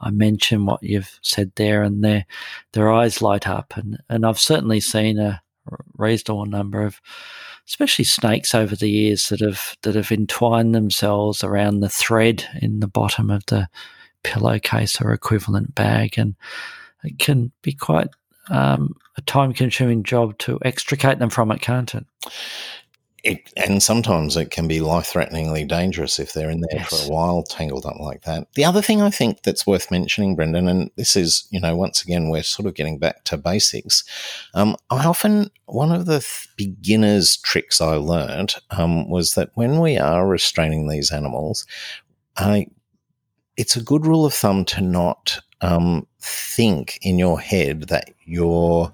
I 0.01 0.11
mention 0.11 0.65
what 0.65 0.83
you've 0.83 1.19
said 1.21 1.53
there 1.57 1.83
and 1.83 2.03
their, 2.03 2.25
their 2.73 2.91
eyes 2.91 3.21
light 3.21 3.47
up. 3.47 3.75
And, 3.77 3.99
and 4.09 4.25
I've 4.25 4.41
certainly 4.41 4.81
seen 4.81 5.19
a 5.19 5.43
reasonable 5.99 6.47
number 6.47 6.85
of, 6.85 7.03
especially 7.69 8.07
snakes 8.07 8.55
over 8.55 8.77
the 8.77 8.91
years 8.91 9.29
that 9.29 9.41
have, 9.41 9.77
that 9.83 9.95
have 9.95 10.11
entwined 10.11 10.75
themselves 10.75 11.45
around 11.45 11.81
the 11.81 11.91
thread 11.91 12.49
in 12.63 12.81
the 12.81 12.89
bottom 12.89 13.29
of 13.29 13.45
the, 13.47 13.69
pillowcase 14.27 15.01
or 15.01 15.13
equivalent 15.13 15.75
bag, 15.75 16.19
and 16.19 16.35
it 17.05 17.19
can 17.19 17.53
be 17.63 17.73
quite 17.73 18.09
um, 18.51 18.95
a 19.17 19.23
time 19.23 19.53
consuming 19.53 20.03
job 20.03 20.37
to 20.39 20.59
extricate 20.65 21.19
them 21.21 21.31
from 21.31 21.53
it, 21.53 21.61
can't 21.61 21.95
it? 21.95 22.07
It, 23.23 23.53
and 23.57 23.83
sometimes 23.83 24.37
it 24.37 24.53
can 24.53 24.69
be 24.69 24.81
life 24.81 25.07
threateningly 25.07 25.65
dangerous 25.65 26.21
if 26.21 26.33
they're 26.33 26.51
in 26.51 26.61
there 26.61 26.81
yes. 26.81 26.89
for 26.89 27.07
a 27.07 27.13
while, 27.13 27.43
tangled 27.43 27.85
up 27.85 27.99
like 27.99 28.23
that. 28.23 28.47
The 28.55 28.65
other 28.65 28.83
thing 28.83 29.03
I 29.03 29.11
think 29.11 29.43
that's 29.43 29.67
worth 29.67 29.91
mentioning, 29.91 30.37
Brendan, 30.37 30.69
and 30.69 30.91
this 30.97 31.17
is, 31.17 31.49
you 31.51 31.59
know, 31.59 31.75
once 31.75 32.03
again, 32.03 32.29
we're 32.29 32.45
sort 32.45 32.67
of 32.67 32.75
getting 32.75 32.99
back 32.99 33.25
to 33.25 33.37
basics. 33.37 34.05
Um, 34.55 34.77
I 34.91 35.07
often, 35.07 35.51
one 35.65 35.91
of 35.91 36.07
the 36.07 36.21
th- 36.21 36.49
beginner's 36.57 37.37
tricks 37.39 37.81
I 37.81 37.97
learned 37.97 38.55
um, 38.71 39.11
was 39.11 39.33
that 39.33 39.51
when 39.55 39.81
we 39.81 39.99
are 39.99 40.27
restraining 40.27 40.87
these 40.87 41.11
animals, 41.11 41.67
I 42.37 42.69
it's 43.57 43.77
a 43.77 43.83
good 43.83 44.07
rule 44.07 44.27
of 44.27 44.35
thumb 44.35 44.65
to 44.67 44.81
not 44.81 45.41
um, 45.61 46.07
think 46.21 46.99
in 47.03 47.19
your 47.19 47.41
head 47.41 47.85
that 47.89 48.11
you're 48.25 48.93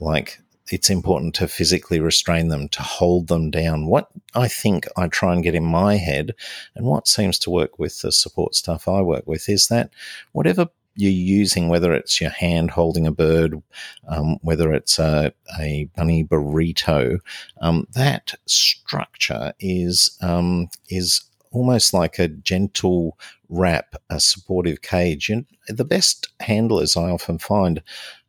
like 0.00 0.38
it's 0.70 0.88
important 0.88 1.34
to 1.34 1.46
physically 1.46 2.00
restrain 2.00 2.48
them, 2.48 2.68
to 2.70 2.82
hold 2.82 3.28
them 3.28 3.50
down. 3.50 3.86
What 3.86 4.08
I 4.34 4.48
think 4.48 4.86
I 4.96 5.08
try 5.08 5.34
and 5.34 5.42
get 5.42 5.54
in 5.54 5.64
my 5.64 5.96
head, 5.96 6.34
and 6.74 6.86
what 6.86 7.06
seems 7.06 7.38
to 7.40 7.50
work 7.50 7.78
with 7.78 8.00
the 8.00 8.10
support 8.10 8.54
staff 8.54 8.88
I 8.88 9.02
work 9.02 9.26
with, 9.26 9.48
is 9.48 9.68
that 9.68 9.90
whatever 10.32 10.68
you're 10.96 11.10
using, 11.10 11.68
whether 11.68 11.92
it's 11.92 12.20
your 12.20 12.30
hand 12.30 12.70
holding 12.70 13.06
a 13.06 13.12
bird, 13.12 13.60
um, 14.08 14.38
whether 14.42 14.72
it's 14.72 14.98
a, 14.98 15.32
a 15.58 15.90
bunny 15.96 16.24
burrito, 16.24 17.18
um, 17.60 17.86
that 17.92 18.34
structure 18.46 19.52
is 19.60 20.16
um, 20.22 20.68
is 20.88 21.24
almost 21.54 21.94
like 21.94 22.18
a 22.18 22.28
gentle 22.28 23.18
wrap, 23.48 23.94
a 24.10 24.20
supportive 24.20 24.82
cage. 24.82 25.28
And 25.30 25.46
the 25.68 25.84
best 25.84 26.28
handlers 26.40 26.96
I 26.96 27.10
often 27.10 27.38
find 27.38 27.82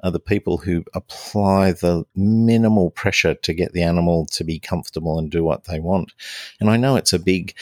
are 0.04 0.12
the 0.12 0.20
people 0.20 0.58
who 0.58 0.84
apply 0.94 1.72
the 1.72 2.06
minimal 2.16 2.92
pressure 2.92 3.34
to 3.34 3.54
get 3.54 3.74
the 3.74 3.84
animal 3.84 4.28
to 4.28 4.44
be 4.44 4.60
comfortable 4.60 5.18
and 5.18 5.32
do 5.32 5.44
what 5.44 5.66
they 5.66 5.80
want. 5.80 6.14
And 6.60 6.70
I 6.70 6.78
know 6.78 6.96
it's 6.96 7.14
a 7.14 7.20
big 7.20 7.56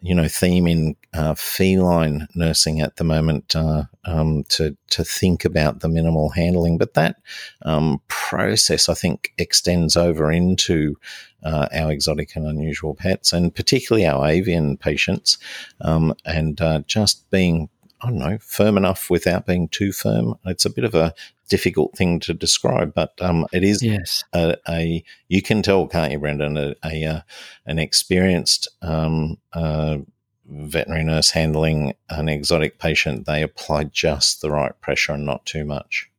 you 0.00 0.14
know 0.14 0.28
theme 0.28 0.66
in 0.66 0.96
uh, 1.12 1.34
feline 1.34 2.28
nursing 2.34 2.80
at 2.80 2.96
the 2.96 3.04
moment 3.04 3.56
uh, 3.56 3.84
um, 4.04 4.44
to 4.44 4.76
to 4.90 5.04
think 5.04 5.44
about 5.44 5.80
the 5.80 5.88
minimal 5.88 6.30
handling, 6.30 6.78
but 6.78 6.94
that 6.94 7.16
um, 7.62 8.00
process 8.08 8.88
I 8.88 8.94
think 8.94 9.32
extends 9.38 9.96
over 9.96 10.30
into 10.30 10.96
uh, 11.42 11.68
our 11.72 11.90
exotic 11.90 12.36
and 12.36 12.46
unusual 12.46 12.94
pets, 12.94 13.32
and 13.32 13.54
particularly 13.54 14.06
our 14.06 14.26
avian 14.26 14.76
patients, 14.76 15.38
um, 15.80 16.14
and 16.24 16.60
uh, 16.60 16.80
just 16.86 17.28
being 17.30 17.68
I 18.00 18.08
don't 18.08 18.18
know, 18.18 18.38
firm 18.40 18.76
enough 18.76 19.10
without 19.10 19.46
being 19.46 19.68
too 19.68 19.92
firm. 19.92 20.36
It's 20.44 20.64
a 20.64 20.70
bit 20.70 20.84
of 20.84 20.94
a 20.94 21.14
difficult 21.48 21.96
thing 21.96 22.20
to 22.20 22.34
describe, 22.34 22.94
but 22.94 23.12
um, 23.20 23.46
it 23.52 23.64
is 23.64 23.82
yes. 23.82 24.24
a, 24.32 24.56
a, 24.68 25.02
you 25.28 25.42
can 25.42 25.62
tell, 25.62 25.86
can't 25.86 26.12
you, 26.12 26.18
Brendan, 26.18 26.56
a, 26.56 26.74
a 26.84 27.04
uh, 27.04 27.20
an 27.66 27.78
experienced 27.78 28.68
um, 28.82 29.38
uh, 29.52 29.98
veterinary 30.46 31.04
nurse 31.04 31.30
handling 31.30 31.94
an 32.10 32.28
exotic 32.28 32.78
patient. 32.78 33.26
They 33.26 33.42
apply 33.42 33.84
just 33.84 34.40
the 34.40 34.50
right 34.50 34.78
pressure 34.80 35.12
and 35.12 35.26
not 35.26 35.44
too 35.44 35.64
much. 35.64 36.10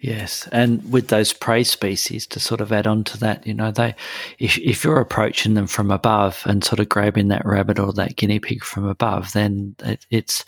Yes, 0.00 0.48
and 0.52 0.92
with 0.92 1.08
those 1.08 1.32
prey 1.32 1.64
species 1.64 2.24
to 2.28 2.38
sort 2.38 2.60
of 2.60 2.70
add 2.70 2.86
on 2.86 3.02
to 3.04 3.18
that, 3.18 3.44
you 3.44 3.52
know, 3.52 3.72
they 3.72 3.96
if 4.38 4.56
if 4.58 4.84
you're 4.84 5.00
approaching 5.00 5.54
them 5.54 5.66
from 5.66 5.90
above 5.90 6.40
and 6.46 6.62
sort 6.62 6.78
of 6.78 6.88
grabbing 6.88 7.28
that 7.28 7.44
rabbit 7.44 7.80
or 7.80 7.92
that 7.94 8.14
guinea 8.14 8.38
pig 8.38 8.62
from 8.62 8.84
above, 8.84 9.32
then 9.32 9.74
it, 9.80 10.06
it's 10.10 10.44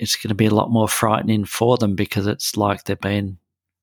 it's 0.00 0.16
going 0.16 0.30
to 0.30 0.34
be 0.34 0.46
a 0.46 0.54
lot 0.54 0.72
more 0.72 0.88
frightening 0.88 1.44
for 1.44 1.76
them 1.76 1.94
because 1.94 2.26
it's 2.26 2.56
like 2.56 2.84
they're 2.84 2.96
being 2.96 3.38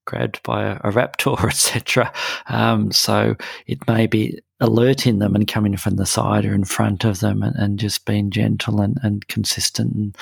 grabbed 0.06 0.44
by 0.44 0.64
a, 0.64 0.76
a 0.84 0.92
raptor, 0.92 1.42
etc. 1.48 2.12
Um, 2.48 2.92
so 2.92 3.38
it 3.68 3.88
may 3.88 4.08
be 4.08 4.42
alerting 4.62 5.20
them 5.20 5.36
and 5.36 5.48
coming 5.48 5.76
from 5.76 5.98
the 5.98 6.06
side 6.06 6.46
or 6.46 6.54
in 6.54 6.64
front 6.64 7.04
of 7.04 7.20
them 7.20 7.44
and, 7.44 7.56
and 7.58 7.78
just 7.78 8.06
being 8.06 8.30
gentle 8.30 8.80
and, 8.80 8.98
and 9.04 9.28
consistent 9.28 9.94
and, 9.94 10.18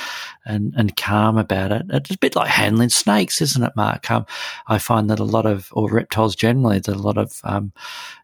and, 0.45 0.73
and 0.75 0.97
calm 0.97 1.37
about 1.37 1.71
it. 1.71 1.83
It's 1.89 2.11
a 2.11 2.17
bit 2.17 2.35
like 2.35 2.49
handling 2.49 2.89
snakes, 2.89 3.41
isn't 3.41 3.63
it, 3.63 3.75
Mark? 3.75 4.09
Um, 4.09 4.25
I 4.67 4.79
find 4.79 5.09
that 5.09 5.19
a 5.19 5.23
lot 5.23 5.45
of, 5.45 5.69
or 5.73 5.89
reptiles 5.89 6.35
generally, 6.35 6.79
that 6.79 6.95
a 6.95 6.99
lot 6.99 7.17
of 7.17 7.39
um, 7.43 7.73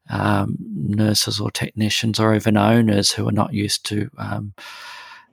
um, 0.10 0.58
nurses 0.74 1.40
or 1.40 1.52
technicians 1.52 2.20
or 2.20 2.34
even 2.34 2.58
owners 2.58 3.12
who 3.12 3.28
are 3.28 3.34
not 3.34 3.54
used 3.54 3.86
to 3.86 4.10
um, 4.18 4.54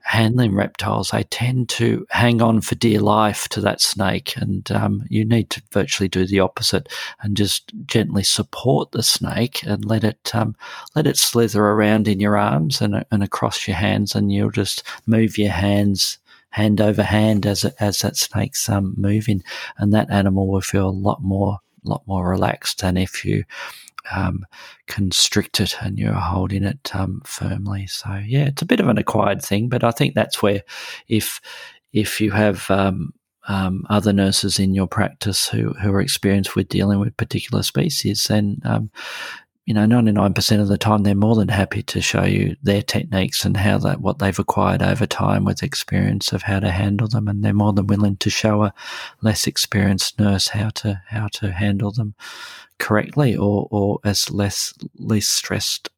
handling 0.06 0.54
reptiles, 0.54 1.10
they 1.10 1.24
tend 1.24 1.68
to 1.68 2.06
hang 2.10 2.40
on 2.40 2.60
for 2.60 2.76
dear 2.76 3.00
life 3.00 3.48
to 3.48 3.60
that 3.60 3.80
snake. 3.80 4.36
And 4.36 4.70
um, 4.70 5.04
you 5.08 5.24
need 5.24 5.50
to 5.50 5.62
virtually 5.72 6.08
do 6.08 6.24
the 6.24 6.38
opposite 6.38 6.88
and 7.22 7.36
just 7.36 7.72
gently 7.86 8.22
support 8.22 8.92
the 8.92 9.02
snake 9.02 9.64
and 9.64 9.84
let 9.84 10.04
it 10.04 10.32
um, 10.32 10.54
let 10.94 11.08
it 11.08 11.16
slither 11.16 11.64
around 11.64 12.06
in 12.06 12.20
your 12.20 12.36
arms 12.36 12.80
and, 12.80 13.04
and 13.10 13.22
across 13.24 13.66
your 13.66 13.76
hands, 13.76 14.14
and 14.14 14.30
you'll 14.32 14.50
just 14.50 14.84
move 15.06 15.36
your 15.36 15.50
hands 15.50 16.18
hand 16.50 16.80
over 16.80 17.02
hand 17.02 17.44
as 17.44 17.64
as 17.80 17.98
that 17.98 18.16
snake's 18.16 18.68
um, 18.68 18.94
moving, 18.96 19.42
and 19.76 19.92
that 19.92 20.10
animal 20.10 20.46
will 20.46 20.60
feel 20.60 20.88
a 20.88 20.90
lot 20.90 21.20
more 21.20 21.58
lot 21.82 22.02
more 22.06 22.28
relaxed 22.28 22.80
than 22.80 22.96
if 22.96 23.24
you 23.24 23.44
um, 24.14 24.44
constrict 24.86 25.60
it 25.60 25.76
and 25.80 25.98
you're 25.98 26.12
holding 26.12 26.64
it 26.64 26.94
um, 26.94 27.22
firmly. 27.24 27.86
So 27.86 28.20
yeah, 28.26 28.46
it's 28.46 28.62
a 28.62 28.66
bit 28.66 28.80
of 28.80 28.88
an 28.88 28.98
acquired 28.98 29.42
thing, 29.42 29.68
but 29.68 29.84
I 29.84 29.90
think 29.90 30.14
that's 30.14 30.42
where 30.42 30.62
if 31.08 31.40
if 31.92 32.20
you 32.20 32.30
have 32.30 32.70
um, 32.70 33.12
um 33.48 33.84
other 33.88 34.12
nurses 34.12 34.58
in 34.58 34.74
your 34.74 34.88
practice 34.88 35.48
who, 35.48 35.72
who 35.74 35.92
are 35.92 36.00
experienced 36.00 36.56
with 36.56 36.68
dealing 36.68 36.98
with 36.98 37.16
particular 37.16 37.62
species, 37.62 38.26
then 38.26 38.60
um, 38.64 38.90
you 39.66 39.74
know, 39.74 39.84
99% 39.84 40.60
of 40.60 40.68
the 40.68 40.78
time, 40.78 41.02
they're 41.02 41.16
more 41.16 41.34
than 41.34 41.48
happy 41.48 41.82
to 41.82 42.00
show 42.00 42.22
you 42.22 42.56
their 42.62 42.82
techniques 42.82 43.44
and 43.44 43.56
how 43.56 43.78
that, 43.78 44.00
what 44.00 44.20
they've 44.20 44.38
acquired 44.38 44.80
over 44.80 45.06
time 45.06 45.44
with 45.44 45.64
experience 45.64 46.32
of 46.32 46.42
how 46.42 46.60
to 46.60 46.70
handle 46.70 47.08
them. 47.08 47.26
And 47.26 47.44
they're 47.44 47.52
more 47.52 47.72
than 47.72 47.88
willing 47.88 48.16
to 48.18 48.30
show 48.30 48.62
a 48.62 48.74
less 49.22 49.48
experienced 49.48 50.20
nurse 50.20 50.48
how 50.48 50.70
to, 50.70 51.02
how 51.08 51.26
to 51.34 51.50
handle 51.50 51.90
them 51.90 52.14
correctly 52.78 53.36
or, 53.36 53.66
or 53.72 53.98
as 54.04 54.30
less, 54.30 54.72
least 54.94 55.32
stressed. 55.32 55.88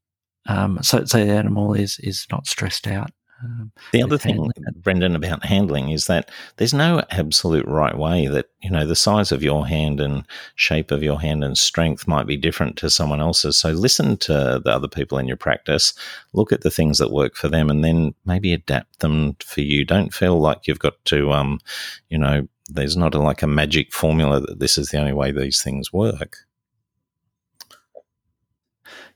Um, 0.47 0.79
so, 0.83 1.05
so 1.05 1.23
the 1.23 1.33
animal 1.33 1.75
is, 1.75 1.99
is 1.99 2.27
not 2.33 2.47
stressed 2.47 2.87
out. 2.87 3.11
Um, 3.43 3.71
the 3.93 4.03
other 4.03 4.19
thing, 4.19 4.51
Brendan, 4.83 5.15
about 5.15 5.45
handling 5.45 5.91
is 5.91 6.07
that 6.07 6.31
there's 6.57 6.75
no 6.75 7.05
absolute 7.11 7.67
right 7.67 7.97
way 7.97 8.27
that, 8.27 8.47
you 8.63 8.71
know, 8.71 8.85
the 8.85 8.97
size 8.97 9.31
of 9.31 9.45
your 9.45 9.67
hand 9.67 10.01
and 10.01 10.25
shape 10.57 10.91
of 10.91 11.05
your 11.05 11.21
hand 11.21 11.45
and 11.45 11.57
strength 11.57 12.09
might 12.09 12.27
be 12.27 12.37
different 12.37 12.77
to 12.79 12.91
someone 12.91 13.21
else's. 13.21 13.57
So 13.57 13.71
listen 13.71 14.17
to 14.19 14.61
the 14.65 14.73
other 14.73 14.89
people 14.89 15.19
in 15.19 15.29
your 15.29 15.37
practice, 15.37 15.95
look 16.33 16.53
at 16.53 16.63
the 16.63 16.71
things 16.71 16.99
that 16.99 17.13
work 17.13 17.37
for 17.37 17.49
them, 17.49 17.71
and 17.71 17.85
then 17.85 18.13
maybe 18.25 18.53
adapt 18.53 18.99
them 18.99 19.37
for 19.45 19.61
you. 19.61 19.85
Don't 19.85 20.13
feel 20.13 20.41
like 20.41 20.67
you've 20.67 20.81
got 20.81 21.05
to, 21.07 21.31
um, 21.31 21.61
you 22.09 22.19
know, 22.19 22.49
there's 22.69 22.97
not 22.97 23.15
a, 23.15 23.19
like 23.19 23.43
a 23.43 23.47
magic 23.47 23.93
formula 23.93 24.41
that 24.41 24.59
this 24.59 24.77
is 24.77 24.89
the 24.89 24.99
only 24.99 25.13
way 25.13 25.31
these 25.31 25.63
things 25.63 25.93
work. 25.93 26.39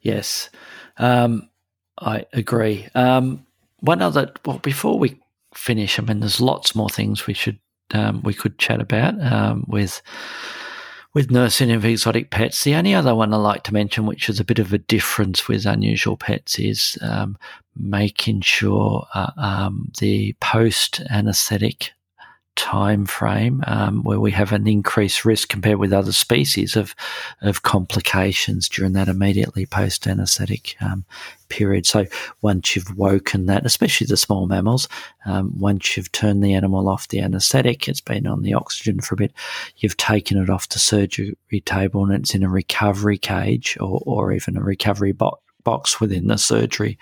Yes, 0.01 0.49
um, 0.97 1.49
I 1.99 2.27
agree. 2.33 2.89
Um, 2.95 3.47
one 3.83 4.01
other 4.01 4.33
well 4.45 4.59
before 4.59 4.99
we 4.99 5.20
finish 5.55 5.99
i 5.99 6.03
mean 6.03 6.20
there's 6.20 6.41
lots 6.41 6.74
more 6.74 6.89
things 6.89 7.26
we 7.26 7.35
should 7.35 7.59
um, 7.95 8.22
we 8.22 8.33
could 8.33 8.59
chat 8.59 8.80
about 8.80 9.20
um, 9.20 9.64
with 9.68 10.01
with 11.14 11.30
nursing 11.30 11.70
of 11.70 11.85
exotic 11.85 12.30
pets. 12.30 12.64
The 12.64 12.74
only 12.74 12.95
other 12.95 13.14
one 13.14 13.35
I 13.35 13.37
like 13.37 13.64
to 13.64 13.74
mention, 13.74 14.07
which 14.07 14.28
is 14.28 14.41
a 14.41 14.45
bit 14.45 14.59
of 14.59 14.72
a 14.72 14.78
difference 14.78 15.47
with 15.47 15.66
unusual 15.66 16.16
pets, 16.16 16.59
is 16.59 16.97
um, 17.03 17.37
making 17.76 18.41
sure 18.41 19.07
uh, 19.14 19.30
um, 19.37 19.91
the 19.99 20.35
post 20.41 21.03
anaesthetic 21.11 21.93
time 22.57 23.07
frame 23.07 23.62
um, 23.66 24.03
where 24.03 24.20
we 24.20 24.30
have 24.30 24.53
an 24.53 24.66
increased 24.66 25.24
risk 25.24 25.48
compared 25.48 25.78
with 25.78 25.92
other 25.92 26.12
species 26.12 26.76
of 26.76 26.94
of 27.40 27.62
complications 27.62 28.68
during 28.68 28.92
that 28.92 29.09
immediately 29.09 29.64
post 29.64 30.07
anaesthetic 30.07 30.76
um, 30.80 31.05
period. 31.48 31.86
So 31.86 32.07
once 32.40 32.74
you've 32.74 32.96
woken 32.96 33.46
that, 33.46 33.66
especially 33.66 34.07
the 34.07 34.16
small 34.16 34.46
mammals, 34.46 34.88
um, 35.26 35.53
once 35.59 35.96
you've 35.96 36.12
turned 36.12 36.42
the 36.42 36.55
animal 36.55 36.88
off 36.88 37.09
the 37.09 37.20
anaesthetic, 37.20 37.88
it's 37.88 38.00
been 38.00 38.26
on 38.26 38.42
the 38.42 38.55
oxygen 38.55 39.00
for 39.00 39.14
a 39.14 39.18
bit, 39.18 39.32
you've 39.76 39.96
taken 39.96 40.38
it 40.38 40.50
off 40.50 40.68
the 40.68 40.78
surgery 40.78 41.36
table 41.64 42.05
and 42.05 42.14
it's 42.14 42.34
in 42.34 42.42
a 42.42 42.48
recovery 42.48 43.18
cage 43.18 43.76
or, 43.80 44.03
or 44.07 44.32
even 44.32 44.57
a 44.57 44.62
recovery 44.62 45.12
bo- 45.12 45.38
box 45.64 46.00
within 46.00 46.26
the 46.26 46.38
surgery 46.38 46.98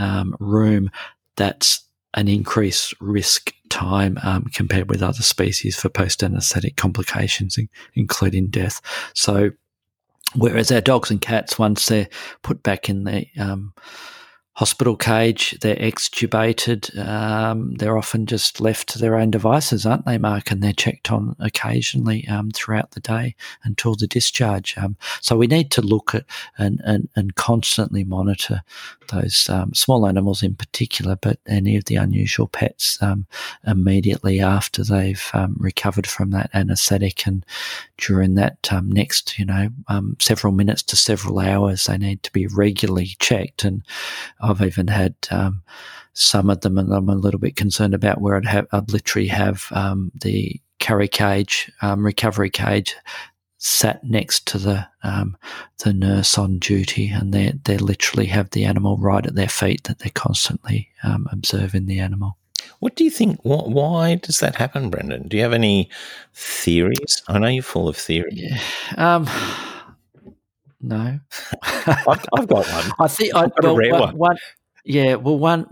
um, 0.00 0.34
room. 0.40 0.90
That's 1.36 1.83
an 2.14 2.28
increased 2.28 2.94
risk 3.00 3.52
time 3.68 4.18
um, 4.22 4.44
compared 4.54 4.88
with 4.88 5.02
other 5.02 5.22
species 5.22 5.76
for 5.76 5.88
post 5.88 6.22
anesthetic 6.22 6.76
complications, 6.76 7.58
including 7.94 8.48
death. 8.48 8.80
So, 9.14 9.50
whereas 10.34 10.70
our 10.70 10.80
dogs 10.80 11.10
and 11.10 11.20
cats, 11.20 11.58
once 11.58 11.86
they're 11.86 12.08
put 12.42 12.62
back 12.62 12.88
in 12.88 13.04
the 13.04 13.26
um, 13.38 13.74
hospital 14.54 14.96
cage. 14.96 15.56
They're 15.60 15.74
extubated. 15.76 16.96
Um, 16.96 17.74
they're 17.74 17.98
often 17.98 18.26
just 18.26 18.60
left 18.60 18.88
to 18.90 18.98
their 18.98 19.16
own 19.16 19.30
devices, 19.32 19.84
aren't 19.84 20.06
they, 20.06 20.16
Mark? 20.16 20.50
And 20.50 20.62
they're 20.62 20.72
checked 20.72 21.10
on 21.10 21.34
occasionally 21.40 22.26
um, 22.28 22.50
throughout 22.52 22.92
the 22.92 23.00
day 23.00 23.34
until 23.64 23.96
the 23.96 24.06
discharge. 24.06 24.78
Um, 24.78 24.96
so 25.20 25.36
we 25.36 25.48
need 25.48 25.72
to 25.72 25.82
look 25.82 26.14
at 26.14 26.24
and, 26.56 26.80
and, 26.84 27.08
and 27.16 27.34
constantly 27.34 28.04
monitor 28.04 28.62
those 29.10 29.48
um, 29.48 29.74
small 29.74 30.06
animals 30.06 30.42
in 30.42 30.54
particular, 30.54 31.16
but 31.16 31.38
any 31.46 31.76
of 31.76 31.86
the 31.86 31.96
unusual 31.96 32.46
pets 32.46 32.96
um, 33.02 33.26
immediately 33.66 34.40
after 34.40 34.84
they've 34.84 35.30
um, 35.32 35.56
recovered 35.58 36.06
from 36.06 36.30
that 36.30 36.50
anaesthetic 36.54 37.26
and 37.26 37.44
during 37.98 38.34
that 38.34 38.56
next, 38.84 39.38
you 39.38 39.44
know, 39.44 39.68
several 40.20 40.52
minutes 40.52 40.82
to 40.82 40.96
several 40.96 41.38
hours, 41.40 41.84
they 41.84 41.98
need 41.98 42.22
to 42.22 42.32
be 42.32 42.46
regularly 42.46 43.16
checked 43.18 43.64
and 43.64 43.82
I've 44.44 44.62
even 44.62 44.88
had 44.88 45.14
um, 45.30 45.62
some 46.12 46.50
of 46.50 46.60
them, 46.60 46.78
and 46.78 46.92
I'm 46.92 47.08
a 47.08 47.14
little 47.14 47.40
bit 47.40 47.56
concerned 47.56 47.94
about 47.94 48.20
where 48.20 48.36
I'd, 48.36 48.44
have, 48.46 48.66
I'd 48.72 48.90
literally 48.90 49.28
have 49.28 49.66
um, 49.72 50.12
the 50.22 50.60
carry 50.78 51.08
cage, 51.08 51.70
um, 51.82 52.04
recovery 52.04 52.50
cage, 52.50 52.94
sat 53.58 54.04
next 54.04 54.46
to 54.46 54.58
the 54.58 54.86
um, 55.02 55.36
the 55.82 55.92
nurse 55.92 56.36
on 56.36 56.58
duty, 56.58 57.08
and 57.08 57.32
they 57.32 57.54
they 57.64 57.78
literally 57.78 58.26
have 58.26 58.50
the 58.50 58.64
animal 58.64 58.98
right 58.98 59.26
at 59.26 59.34
their 59.34 59.48
feet 59.48 59.84
that 59.84 60.00
they're 60.00 60.12
constantly 60.14 60.88
um, 61.02 61.26
observing 61.32 61.86
the 61.86 61.98
animal. 61.98 62.36
What 62.80 62.96
do 62.96 63.04
you 63.04 63.10
think? 63.10 63.40
Why 63.42 64.16
does 64.16 64.40
that 64.40 64.56
happen, 64.56 64.90
Brendan? 64.90 65.28
Do 65.28 65.36
you 65.36 65.42
have 65.42 65.52
any 65.54 65.88
theories? 66.34 67.22
I 67.28 67.38
know 67.38 67.48
you're 67.48 67.62
full 67.62 67.88
of 67.88 67.96
theories. 67.96 68.34
Yeah. 68.96 69.24
No, 70.88 71.18
I've, 71.62 72.26
I've, 72.36 72.48
got 72.48 72.66
one. 72.66 72.92
I 73.00 73.08
think 73.08 73.34
I 73.34 73.46
well, 73.62 73.74
one, 73.74 73.90
one. 73.90 74.16
one, 74.16 74.36
Yeah, 74.84 75.14
well, 75.14 75.38
one. 75.38 75.66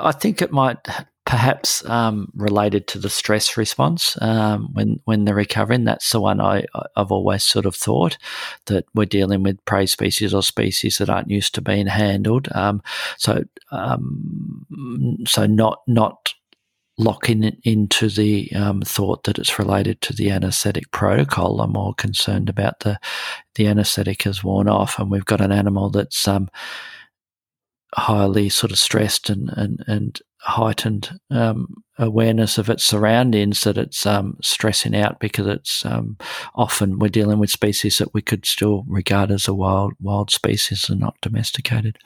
I 0.00 0.12
think 0.12 0.42
it 0.42 0.52
might 0.52 0.78
perhaps 1.26 1.84
um, 1.88 2.30
related 2.34 2.86
to 2.86 2.98
the 2.98 3.08
stress 3.08 3.56
response 3.56 4.20
um, 4.20 4.68
when 4.72 5.00
when 5.04 5.24
they're 5.24 5.34
recovering. 5.34 5.84
That's 5.84 6.10
the 6.10 6.20
one 6.20 6.40
I 6.40 6.64
I've 6.96 7.10
always 7.10 7.42
sort 7.44 7.66
of 7.66 7.74
thought 7.74 8.18
that 8.66 8.84
we're 8.94 9.06
dealing 9.06 9.42
with 9.42 9.64
prey 9.64 9.86
species 9.86 10.34
or 10.34 10.42
species 10.42 10.98
that 10.98 11.10
aren't 11.10 11.30
used 11.30 11.54
to 11.54 11.62
being 11.62 11.86
handled. 11.86 12.48
Um, 12.54 12.82
so 13.16 13.44
um, 13.72 14.66
so 15.26 15.46
not 15.46 15.80
not 15.86 16.34
locking 16.96 17.56
into 17.64 18.08
the 18.08 18.50
um, 18.52 18.82
thought 18.82 19.24
that 19.24 19.38
it's 19.38 19.58
related 19.58 20.00
to 20.02 20.12
the 20.12 20.30
anaesthetic 20.30 20.90
protocol. 20.92 21.60
I'm 21.60 21.72
more 21.72 21.94
concerned 21.94 22.48
about 22.48 22.80
the 22.80 22.98
the 23.56 23.66
anaesthetic 23.66 24.22
has 24.22 24.44
worn 24.44 24.68
off, 24.68 24.98
and 24.98 25.10
we've 25.10 25.24
got 25.24 25.40
an 25.40 25.52
animal 25.52 25.90
that's 25.90 26.26
um, 26.28 26.48
highly 27.94 28.48
sort 28.48 28.72
of 28.72 28.78
stressed 28.78 29.30
and 29.30 29.50
and, 29.56 29.84
and 29.86 30.20
heightened 30.38 31.18
um, 31.30 31.82
awareness 31.98 32.58
of 32.58 32.68
its 32.68 32.84
surroundings 32.84 33.62
that 33.62 33.78
it's 33.78 34.04
um, 34.04 34.36
stressing 34.42 34.94
out 34.94 35.18
because 35.18 35.46
it's 35.46 35.84
um, 35.86 36.16
often 36.54 36.98
we're 36.98 37.08
dealing 37.08 37.38
with 37.38 37.50
species 37.50 37.98
that 37.98 38.12
we 38.12 38.20
could 38.20 38.44
still 38.44 38.84
regard 38.86 39.30
as 39.30 39.48
a 39.48 39.54
wild 39.54 39.94
wild 40.00 40.30
species 40.30 40.88
and 40.88 41.00
not 41.00 41.16
domesticated. 41.20 41.98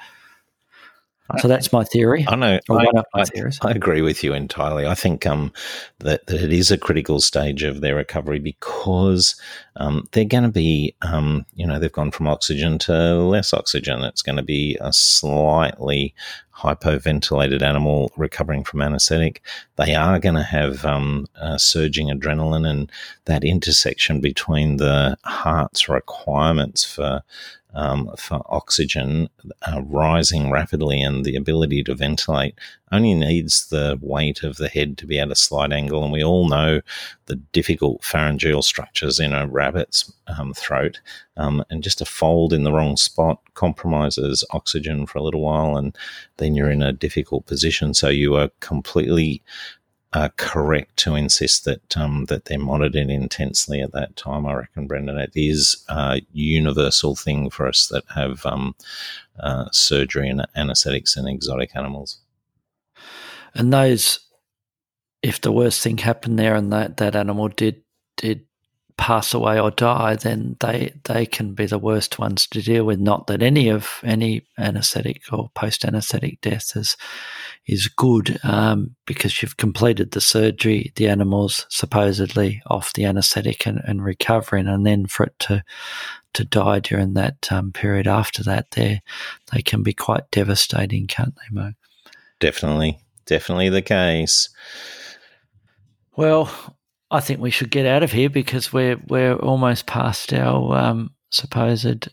So 1.36 1.46
that's 1.46 1.72
my 1.72 1.84
theory. 1.84 2.24
I 2.26 2.36
know. 2.36 2.58
I, 2.70 2.86
I, 3.14 3.24
I, 3.62 3.70
agree 3.70 4.00
with 4.00 4.24
you 4.24 4.32
entirely. 4.32 4.86
I 4.86 4.94
think 4.94 5.26
um, 5.26 5.52
that, 5.98 6.26
that 6.26 6.42
it 6.42 6.52
is 6.52 6.70
a 6.70 6.78
critical 6.78 7.20
stage 7.20 7.62
of 7.62 7.82
their 7.82 7.96
recovery 7.96 8.38
because 8.38 9.38
um, 9.76 10.08
they're 10.12 10.24
going 10.24 10.44
to 10.44 10.48
be, 10.48 10.94
um, 11.02 11.44
you 11.54 11.66
know, 11.66 11.78
they've 11.78 11.92
gone 11.92 12.12
from 12.12 12.28
oxygen 12.28 12.78
to 12.78 13.16
less 13.16 13.52
oxygen. 13.52 14.04
It's 14.04 14.22
going 14.22 14.36
to 14.36 14.42
be 14.42 14.78
a 14.80 14.90
slightly 14.90 16.14
hypoventilated 16.58 17.62
animal 17.62 18.10
recovering 18.16 18.64
from 18.64 18.82
anesthetic. 18.82 19.42
They 19.76 19.94
are 19.94 20.18
going 20.18 20.34
to 20.34 20.42
have 20.42 20.84
um, 20.84 21.26
uh, 21.40 21.58
surging 21.58 22.08
adrenaline 22.08 22.68
and 22.68 22.90
that 23.26 23.44
intersection 23.44 24.20
between 24.20 24.78
the 24.78 25.16
heart's 25.24 25.88
requirements 25.88 26.84
for 26.84 27.22
um, 27.74 28.10
for 28.18 28.42
oxygen 28.46 29.28
uh, 29.66 29.82
rising 29.82 30.50
rapidly 30.50 31.00
and 31.00 31.24
the 31.24 31.36
ability 31.36 31.82
to 31.84 31.94
ventilate 31.94 32.54
only 32.90 33.14
needs 33.14 33.68
the 33.68 33.98
weight 34.00 34.42
of 34.42 34.56
the 34.56 34.68
head 34.68 34.96
to 34.98 35.06
be 35.06 35.18
at 35.18 35.30
a 35.30 35.36
slight 35.36 35.72
angle. 35.72 36.02
And 36.02 36.12
we 36.12 36.24
all 36.24 36.48
know 36.48 36.80
the 37.26 37.36
difficult 37.36 38.02
pharyngeal 38.02 38.62
structures 38.62 39.20
in 39.20 39.32
a 39.32 39.46
rabbit's 39.46 40.10
um, 40.26 40.54
throat. 40.54 41.00
Um, 41.36 41.64
and 41.70 41.82
just 41.82 42.00
a 42.00 42.06
fold 42.06 42.52
in 42.52 42.64
the 42.64 42.72
wrong 42.72 42.96
spot 42.96 43.40
compromises 43.54 44.44
oxygen 44.50 45.06
for 45.06 45.18
a 45.18 45.22
little 45.22 45.42
while, 45.42 45.76
and 45.76 45.96
then 46.38 46.54
you're 46.54 46.70
in 46.70 46.82
a 46.82 46.92
difficult 46.92 47.46
position. 47.46 47.94
So 47.94 48.08
you 48.08 48.34
are 48.36 48.50
completely 48.60 49.42
uh, 50.12 50.30
correct 50.36 50.96
to 50.96 51.14
insist 51.14 51.64
that 51.64 51.96
um, 51.96 52.24
that 52.26 52.46
they're 52.46 52.58
monitored 52.58 53.10
intensely 53.10 53.80
at 53.80 53.92
that 53.92 54.16
time. 54.16 54.46
I 54.46 54.54
reckon, 54.54 54.86
Brendan, 54.86 55.18
it 55.18 55.32
is 55.34 55.84
a 55.88 56.22
universal 56.32 57.14
thing 57.14 57.50
for 57.50 57.66
us 57.68 57.88
that 57.88 58.04
have 58.14 58.44
um, 58.46 58.74
uh, 59.38 59.66
surgery 59.70 60.28
and 60.28 60.46
anaesthetics 60.56 61.16
in 61.16 61.28
exotic 61.28 61.76
animals. 61.76 62.18
And 63.54 63.72
those, 63.72 64.20
if 65.22 65.40
the 65.40 65.52
worst 65.52 65.82
thing 65.82 65.98
happened 65.98 66.38
there 66.38 66.54
and 66.54 66.72
that, 66.72 66.96
that 66.98 67.14
animal 67.14 67.48
did 67.48 67.82
did 68.16 68.47
pass 68.98 69.32
away 69.32 69.58
or 69.58 69.70
die, 69.70 70.16
then 70.16 70.56
they 70.60 70.92
they 71.04 71.24
can 71.24 71.54
be 71.54 71.64
the 71.64 71.78
worst 71.78 72.18
ones 72.18 72.46
to 72.48 72.60
deal 72.60 72.84
with. 72.84 72.98
Not 72.98 73.28
that 73.28 73.42
any 73.42 73.70
of 73.70 74.00
any 74.02 74.44
anaesthetic 74.58 75.22
or 75.32 75.50
post 75.54 75.84
anaesthetic 75.84 76.40
death 76.42 76.76
is 76.76 76.96
is 77.66 77.86
good 77.86 78.38
um, 78.42 78.96
because 79.06 79.40
you've 79.40 79.56
completed 79.56 80.10
the 80.10 80.20
surgery. 80.20 80.92
The 80.96 81.08
animal's 81.08 81.64
supposedly 81.70 82.60
off 82.66 82.92
the 82.92 83.04
anaesthetic 83.04 83.66
and, 83.66 83.80
and 83.86 84.04
recovering, 84.04 84.66
and 84.66 84.84
then 84.84 85.06
for 85.06 85.24
it 85.24 85.38
to 85.40 85.62
to 86.34 86.44
die 86.44 86.80
during 86.80 87.14
that 87.14 87.50
um, 87.50 87.72
period 87.72 88.08
after 88.08 88.42
that, 88.42 88.72
they 88.72 89.00
they 89.52 89.62
can 89.62 89.82
be 89.82 89.94
quite 89.94 90.30
devastating, 90.32 91.06
can't 91.06 91.36
they, 91.36 91.54
Mo? 91.54 91.72
Definitely, 92.40 92.98
definitely 93.26 93.68
the 93.68 93.82
case. 93.82 94.50
Well, 96.16 96.50
I 97.10 97.20
think 97.20 97.40
we 97.40 97.50
should 97.50 97.70
get 97.70 97.86
out 97.86 98.02
of 98.02 98.12
here 98.12 98.28
because 98.28 98.72
we're 98.72 98.98
we're 99.08 99.36
almost 99.36 99.86
past 99.86 100.32
our 100.32 100.76
um, 100.76 101.10
supposed 101.30 102.08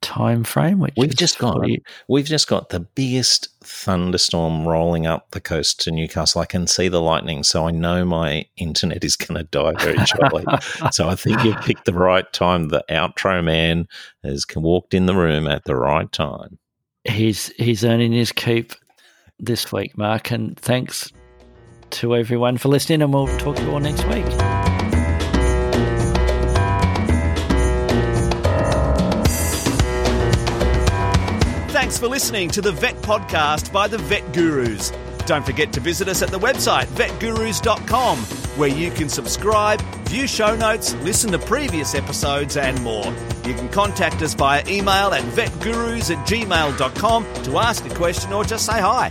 time 0.00 0.44
frame. 0.44 0.78
Which 0.78 0.94
we've 0.96 1.16
just 1.16 1.38
got 1.38 1.66
we've 2.08 2.24
just 2.24 2.48
got 2.48 2.70
the 2.70 2.80
biggest 2.80 3.48
thunderstorm 3.62 4.66
rolling 4.66 5.06
up 5.06 5.30
the 5.32 5.40
coast 5.40 5.80
to 5.80 5.90
Newcastle. 5.90 6.40
I 6.40 6.46
can 6.46 6.66
see 6.66 6.88
the 6.88 7.00
lightning, 7.00 7.42
so 7.42 7.66
I 7.66 7.70
know 7.70 8.04
my 8.04 8.46
internet 8.56 9.04
is 9.04 9.16
going 9.16 9.36
to 9.36 9.44
die 9.44 9.72
very 9.78 10.04
shortly. 10.06 10.44
so 10.92 11.08
I 11.08 11.14
think 11.14 11.42
you've 11.44 11.60
picked 11.60 11.84
the 11.84 11.92
right 11.92 12.30
time. 12.32 12.68
The 12.68 12.84
outro 12.88 13.44
man 13.44 13.88
has 14.22 14.46
walked 14.54 14.94
in 14.94 15.06
the 15.06 15.14
room 15.14 15.46
at 15.46 15.64
the 15.64 15.76
right 15.76 16.10
time. 16.10 16.58
He's 17.04 17.48
he's 17.56 17.84
earning 17.84 18.12
his 18.12 18.32
keep 18.32 18.72
this 19.38 19.70
week, 19.70 19.98
Mark, 19.98 20.30
and 20.30 20.58
thanks 20.58 21.12
to 21.90 22.14
everyone 22.16 22.58
for 22.58 22.68
listening, 22.68 23.02
and 23.02 23.12
we'll 23.12 23.26
talk 23.38 23.56
to 23.56 23.62
you 23.62 23.70
all 23.70 23.80
next 23.80 24.04
week. 24.08 24.26
Thanks 31.70 31.98
for 31.98 32.08
listening 32.08 32.48
to 32.50 32.60
the 32.60 32.72
Vet 32.72 32.96
Podcast 32.96 33.72
by 33.72 33.86
the 33.88 33.98
Vet 33.98 34.32
Gurus. 34.32 34.92
Don't 35.26 35.44
forget 35.44 35.72
to 35.72 35.80
visit 35.80 36.08
us 36.08 36.22
at 36.22 36.30
the 36.30 36.38
website 36.38 36.86
vetgurus.com, 36.86 38.18
where 38.58 38.68
you 38.68 38.90
can 38.90 39.08
subscribe, 39.08 39.80
view 40.06 40.26
show 40.26 40.54
notes, 40.54 40.94
listen 41.02 41.32
to 41.32 41.38
previous 41.38 41.94
episodes, 41.94 42.56
and 42.56 42.80
more. 42.82 43.04
You 43.44 43.54
can 43.54 43.68
contact 43.68 44.22
us 44.22 44.34
via 44.34 44.62
email 44.68 45.12
at 45.12 45.22
vetgurus 45.34 46.16
at 46.16 46.26
gmail.com 46.26 47.24
to 47.44 47.58
ask 47.58 47.84
a 47.84 47.94
question 47.94 48.32
or 48.32 48.44
just 48.44 48.66
say 48.66 48.80
hi. 48.80 49.10